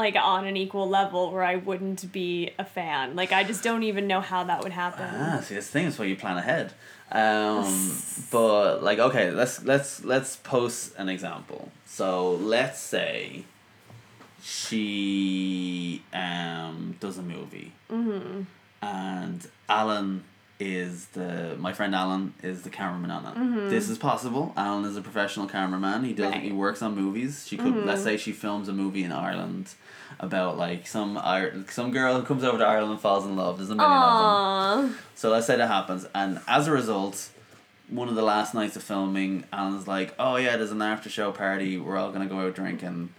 like 0.00 0.16
on 0.16 0.46
an 0.46 0.56
equal 0.56 0.88
level 0.88 1.30
where 1.32 1.42
I 1.44 1.56
wouldn't 1.56 2.10
be 2.12 2.50
a 2.58 2.64
fan. 2.64 3.14
Like 3.16 3.32
I 3.32 3.44
just 3.44 3.62
don't 3.62 3.82
even 3.84 4.06
know 4.06 4.20
how 4.20 4.44
that 4.44 4.62
would 4.62 4.72
happen. 4.72 5.06
Ah, 5.08 5.40
see, 5.40 5.54
this 5.54 5.68
thing 5.70 5.86
is 5.86 5.98
why 5.98 6.06
you 6.06 6.16
plan 6.16 6.36
ahead. 6.36 6.72
Um, 7.12 7.96
but 8.30 8.82
like, 8.82 8.98
okay, 8.98 9.30
let's 9.30 9.62
let's 9.64 10.04
let's 10.04 10.36
post 10.36 10.94
an 10.96 11.08
example. 11.08 11.70
So 11.86 12.32
let's 12.34 12.78
say 12.80 13.44
she 14.42 16.02
um 16.12 16.96
does 17.00 17.18
a 17.18 17.22
movie, 17.22 17.72
Mm-hmm. 17.90 18.42
and 18.82 19.48
Alan 19.68 20.24
is 20.60 21.06
the 21.08 21.56
my 21.58 21.72
friend 21.72 21.94
Alan 21.94 22.34
is 22.42 22.62
the 22.62 22.70
cameraman 22.70 23.10
on 23.10 23.24
that. 23.24 23.34
Mm-hmm. 23.34 23.68
This 23.70 23.88
is 23.88 23.98
possible. 23.98 24.52
Alan 24.56 24.84
is 24.84 24.96
a 24.96 25.00
professional 25.02 25.46
cameraman. 25.46 26.04
He 26.04 26.12
does 26.12 26.26
he 26.26 26.38
Right. 26.38 26.48
Mm-hmm. 26.48 26.56
works 26.58 26.82
on 26.82 26.94
movies. 26.94 27.46
She 27.48 27.56
could 27.56 27.74
let's 27.86 28.02
say 28.02 28.16
she 28.16 28.32
films 28.32 28.68
a 28.68 28.72
movie 28.72 29.02
in 29.02 29.10
Ireland 29.12 29.74
about 30.18 30.58
like 30.58 30.86
some 30.86 31.18
some 31.68 31.90
girl 31.90 32.20
who 32.20 32.26
comes 32.26 32.44
over 32.44 32.58
to 32.58 32.64
Ireland 32.66 32.92
and 32.92 33.00
falls 33.00 33.24
in 33.24 33.36
love. 33.36 33.56
There's 33.58 33.70
a 33.70 33.74
million 33.74 33.92
of 33.96 34.82
them. 34.82 34.90
Aww. 34.92 34.96
So 35.14 35.30
let's 35.30 35.46
say 35.46 35.56
that 35.56 35.66
happens, 35.68 36.06
and 36.14 36.40
as 36.46 36.66
a 36.68 36.72
result, 36.72 37.30
one 37.88 38.08
of 38.08 38.14
the 38.14 38.22
last 38.22 38.54
nights 38.54 38.76
of 38.76 38.82
filming, 38.82 39.44
Alan's 39.52 39.88
like, 39.88 40.14
"Oh 40.18 40.36
yeah, 40.36 40.56
there's 40.56 40.70
an 40.72 40.82
after 40.82 41.08
show 41.10 41.32
party. 41.32 41.78
We're 41.78 41.96
all 41.96 42.12
gonna 42.12 42.26
go 42.26 42.40
out 42.40 42.54
drinking. 42.54 43.10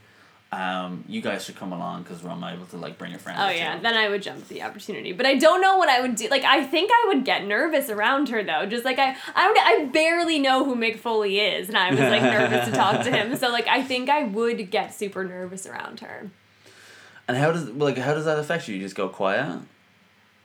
Um, 0.54 1.06
you 1.08 1.22
guys 1.22 1.46
should 1.46 1.56
come 1.56 1.72
along 1.72 2.04
because 2.04 2.22
we're 2.22 2.32
able 2.32 2.66
to 2.66 2.78
like 2.78 2.98
bring 2.98 3.14
a 3.14 3.18
friend." 3.18 3.40
Oh 3.42 3.50
yeah, 3.50 3.78
two." 3.78 3.84
then 3.84 3.96
I 3.96 4.10
would 4.10 4.22
jump 4.22 4.48
the 4.50 4.64
opportunity. 4.64 5.14
But 5.14 5.26
I 5.26 5.36
don't 5.36 5.62
know 5.62 5.78
what 5.78 5.88
I 5.88 6.02
would 6.02 6.16
do. 6.16 6.28
Like 6.30 6.44
I 6.44 6.64
think 6.66 6.92
I 6.94 7.06
would 7.08 7.24
get 7.24 7.46
nervous 7.46 7.90
around 7.90 8.30
her 8.30 8.44
though. 8.44 8.66
Just 8.66 8.84
like 8.84 9.00
I 9.00 9.16
I 9.34 9.48
would 9.48 9.58
I 9.58 9.86
barely 9.92 10.40
know 10.40 10.66
who 10.66 10.76
Mick 10.76 10.98
Foley 11.00 11.40
is 11.40 11.70
and 11.70 11.78
I 11.78 11.92
was 11.92 12.00
like 12.00 12.22
nervous 12.22 12.68
to 12.68 12.76
talk 12.76 13.04
to 13.04 13.12
him. 13.12 13.36
So 13.42 13.50
like 13.50 13.68
I 13.68 13.82
think 13.82 14.10
I 14.10 14.24
would 14.24 14.70
get 14.72 14.94
super 14.94 15.24
nervous 15.24 15.66
around 15.66 16.02
her. 16.02 16.30
And 17.28 17.38
how 17.38 17.52
does 17.52 17.70
like 17.70 17.98
how 17.98 18.14
does 18.14 18.26
that 18.26 18.38
affect 18.38 18.68
you? 18.68 18.76
You 18.76 18.82
just 18.82 18.96
go 18.96 19.08
quiet. 19.08 19.62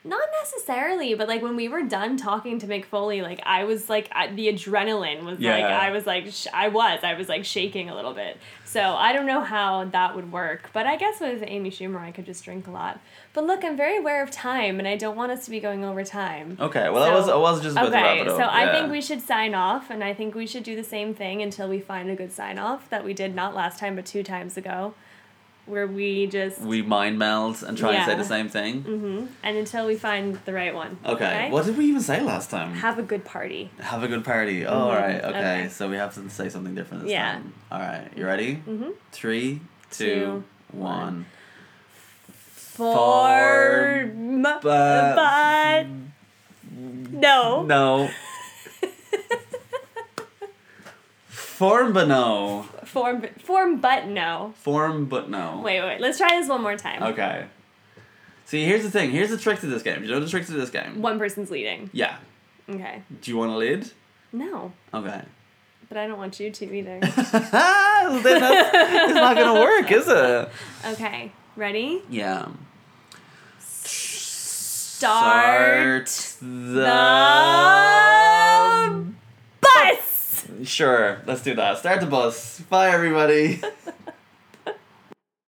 Not 0.06 0.28
necessarily, 0.42 1.14
but 1.14 1.28
like 1.28 1.42
when 1.42 1.56
we 1.56 1.68
were 1.68 1.82
done 1.82 2.16
talking 2.16 2.58
to 2.60 2.66
Mick 2.66 2.84
Foley, 2.84 3.22
like 3.22 3.40
I 3.44 3.64
was 3.64 3.88
like 3.88 4.08
I, 4.12 4.28
the 4.28 4.48
adrenaline 4.48 5.24
was 5.24 5.38
like 5.54 5.64
I 5.72 5.90
was 5.90 6.06
like 6.06 6.26
sh- 6.32 6.46
I 6.54 6.68
was 6.68 7.00
I 7.02 7.14
was 7.14 7.28
like 7.28 7.44
shaking 7.44 7.90
a 7.90 7.94
little 7.94 8.14
bit. 8.14 8.38
So 8.64 8.80
I 8.80 9.12
don't 9.12 9.26
know 9.26 9.40
how 9.40 9.84
that 9.84 10.14
would 10.14 10.30
work, 10.32 10.70
but 10.72 10.86
I 10.86 10.96
guess 10.96 11.20
with 11.20 11.42
Amy 11.46 11.70
Schumer 11.70 12.00
I 12.00 12.12
could 12.12 12.26
just 12.26 12.44
drink 12.44 12.66
a 12.66 12.70
lot. 12.70 13.00
But 13.32 13.44
look, 13.44 13.64
I'm 13.64 13.76
very 13.76 13.96
aware 13.98 14.22
of 14.22 14.30
time, 14.30 14.78
and 14.78 14.88
I 14.88 14.96
don't 14.96 15.16
want 15.16 15.32
us 15.32 15.44
to 15.46 15.50
be 15.50 15.60
going 15.60 15.84
over 15.84 16.04
time. 16.04 16.56
Okay, 16.60 16.88
well, 16.88 17.02
I 17.02 17.14
was 17.14 17.28
I 17.28 17.36
was 17.36 17.62
just 17.62 17.76
about 17.76 17.86
to 17.86 17.90
wrap 17.92 18.18
Okay, 18.18 18.28
so 18.30 18.48
I 18.48 18.72
think 18.72 18.90
we 18.90 19.00
should 19.00 19.20
sign 19.20 19.54
off, 19.54 19.90
and 19.90 20.02
I 20.04 20.14
think 20.14 20.34
we 20.34 20.46
should 20.46 20.62
do 20.62 20.76
the 20.76 20.84
same 20.84 21.14
thing 21.14 21.42
until 21.42 21.68
we 21.68 21.80
find 21.80 22.10
a 22.10 22.16
good 22.16 22.32
sign 22.32 22.58
off 22.58 22.88
that 22.90 23.04
we 23.04 23.12
did 23.12 23.34
not 23.34 23.54
last 23.54 23.78
time, 23.78 23.96
but 23.96 24.06
two 24.06 24.22
times 24.22 24.56
ago, 24.56 24.94
where 25.66 25.86
we 25.86 26.26
just 26.28 26.60
we 26.60 26.80
mind 26.82 27.18
meld 27.18 27.62
and 27.62 27.76
try 27.76 27.92
and 27.94 28.06
say 28.06 28.14
the 28.16 28.24
same 28.24 28.48
thing. 28.48 28.82
hmm 28.82 29.26
and 29.42 29.56
until 29.56 29.84
we 29.86 29.96
find 29.96 30.38
the 30.44 30.52
right 30.52 30.74
one. 30.74 30.98
Okay. 31.04 31.48
What 31.50 31.66
did 31.66 31.76
we 31.76 31.86
even 31.86 32.00
say 32.00 32.20
last 32.22 32.50
time? 32.50 32.72
Have 32.74 32.98
a 32.98 33.02
good 33.02 33.24
party. 33.24 33.70
Have 33.80 34.02
a 34.02 34.08
good 34.08 34.24
party. 34.24 34.64
Oh, 34.64 34.70
Mhm, 34.72 34.76
all 34.80 34.92
right. 34.94 35.20
Okay. 35.24 35.38
okay. 35.38 35.68
So 35.68 35.88
we 35.88 35.96
have 35.96 36.14
to 36.14 36.30
say 36.30 36.48
something 36.48 36.74
different 36.74 37.02
this 37.04 37.12
Yeah. 37.12 37.32
time. 37.32 37.52
All 37.72 37.80
right. 37.80 38.08
You 38.16 38.24
ready? 38.26 38.62
Mm-hmm. 38.68 38.90
Three, 39.12 39.60
two, 39.90 40.04
Two, 40.06 40.44
one. 40.72 41.26
For 42.76 44.10
but- 44.42 44.62
but 44.62 45.86
no. 47.10 47.62
No. 47.62 48.10
Form 51.56 51.92
but 51.94 52.06
no. 52.06 52.66
Form 52.84 53.22
form 53.42 53.80
but 53.80 54.06
no. 54.08 54.52
Form 54.58 55.06
but 55.06 55.30
no. 55.30 55.62
Wait, 55.64 55.80
wait. 55.80 56.00
Let's 56.00 56.18
try 56.18 56.38
this 56.38 56.48
one 56.48 56.62
more 56.62 56.76
time. 56.76 57.02
Okay. 57.02 57.46
See, 58.44 58.64
here's 58.64 58.82
the 58.82 58.90
thing. 58.90 59.10
Here's 59.10 59.30
the 59.30 59.38
trick 59.38 59.60
to 59.60 59.66
this 59.66 59.82
game. 59.82 60.02
You 60.04 60.10
know 60.10 60.20
the 60.20 60.28
trick 60.28 60.44
to 60.46 60.52
this 60.52 60.68
game? 60.70 61.00
One 61.00 61.18
person's 61.18 61.50
leading. 61.50 61.88
Yeah. 61.92 62.16
Okay. 62.68 63.02
Do 63.22 63.30
you 63.30 63.38
want 63.38 63.52
to 63.52 63.56
lead? 63.56 63.90
No, 64.32 64.72
Okay. 64.92 65.22
but 65.88 65.96
I 65.96 66.06
don't 66.06 66.18
want 66.18 66.38
you 66.38 66.50
to 66.50 66.74
either. 66.76 66.98
Well, 67.00 67.10
then 68.22 68.42
it's 68.42 69.14
not 69.14 69.34
gonna 69.36 69.58
work, 69.60 69.90
is 69.90 70.06
it? 70.08 70.48
okay. 70.92 71.32
Ready? 71.56 72.02
Yeah. 72.10 72.48
Start 74.96 76.06
the. 76.40 76.46
the 76.46 76.82
bus. 76.82 78.05
Sure, 80.66 81.22
let's 81.26 81.42
do 81.42 81.54
that. 81.54 81.78
Start 81.78 82.00
the 82.00 82.06
bus. 82.06 82.60
Bye, 82.68 82.90
everybody. 82.90 83.62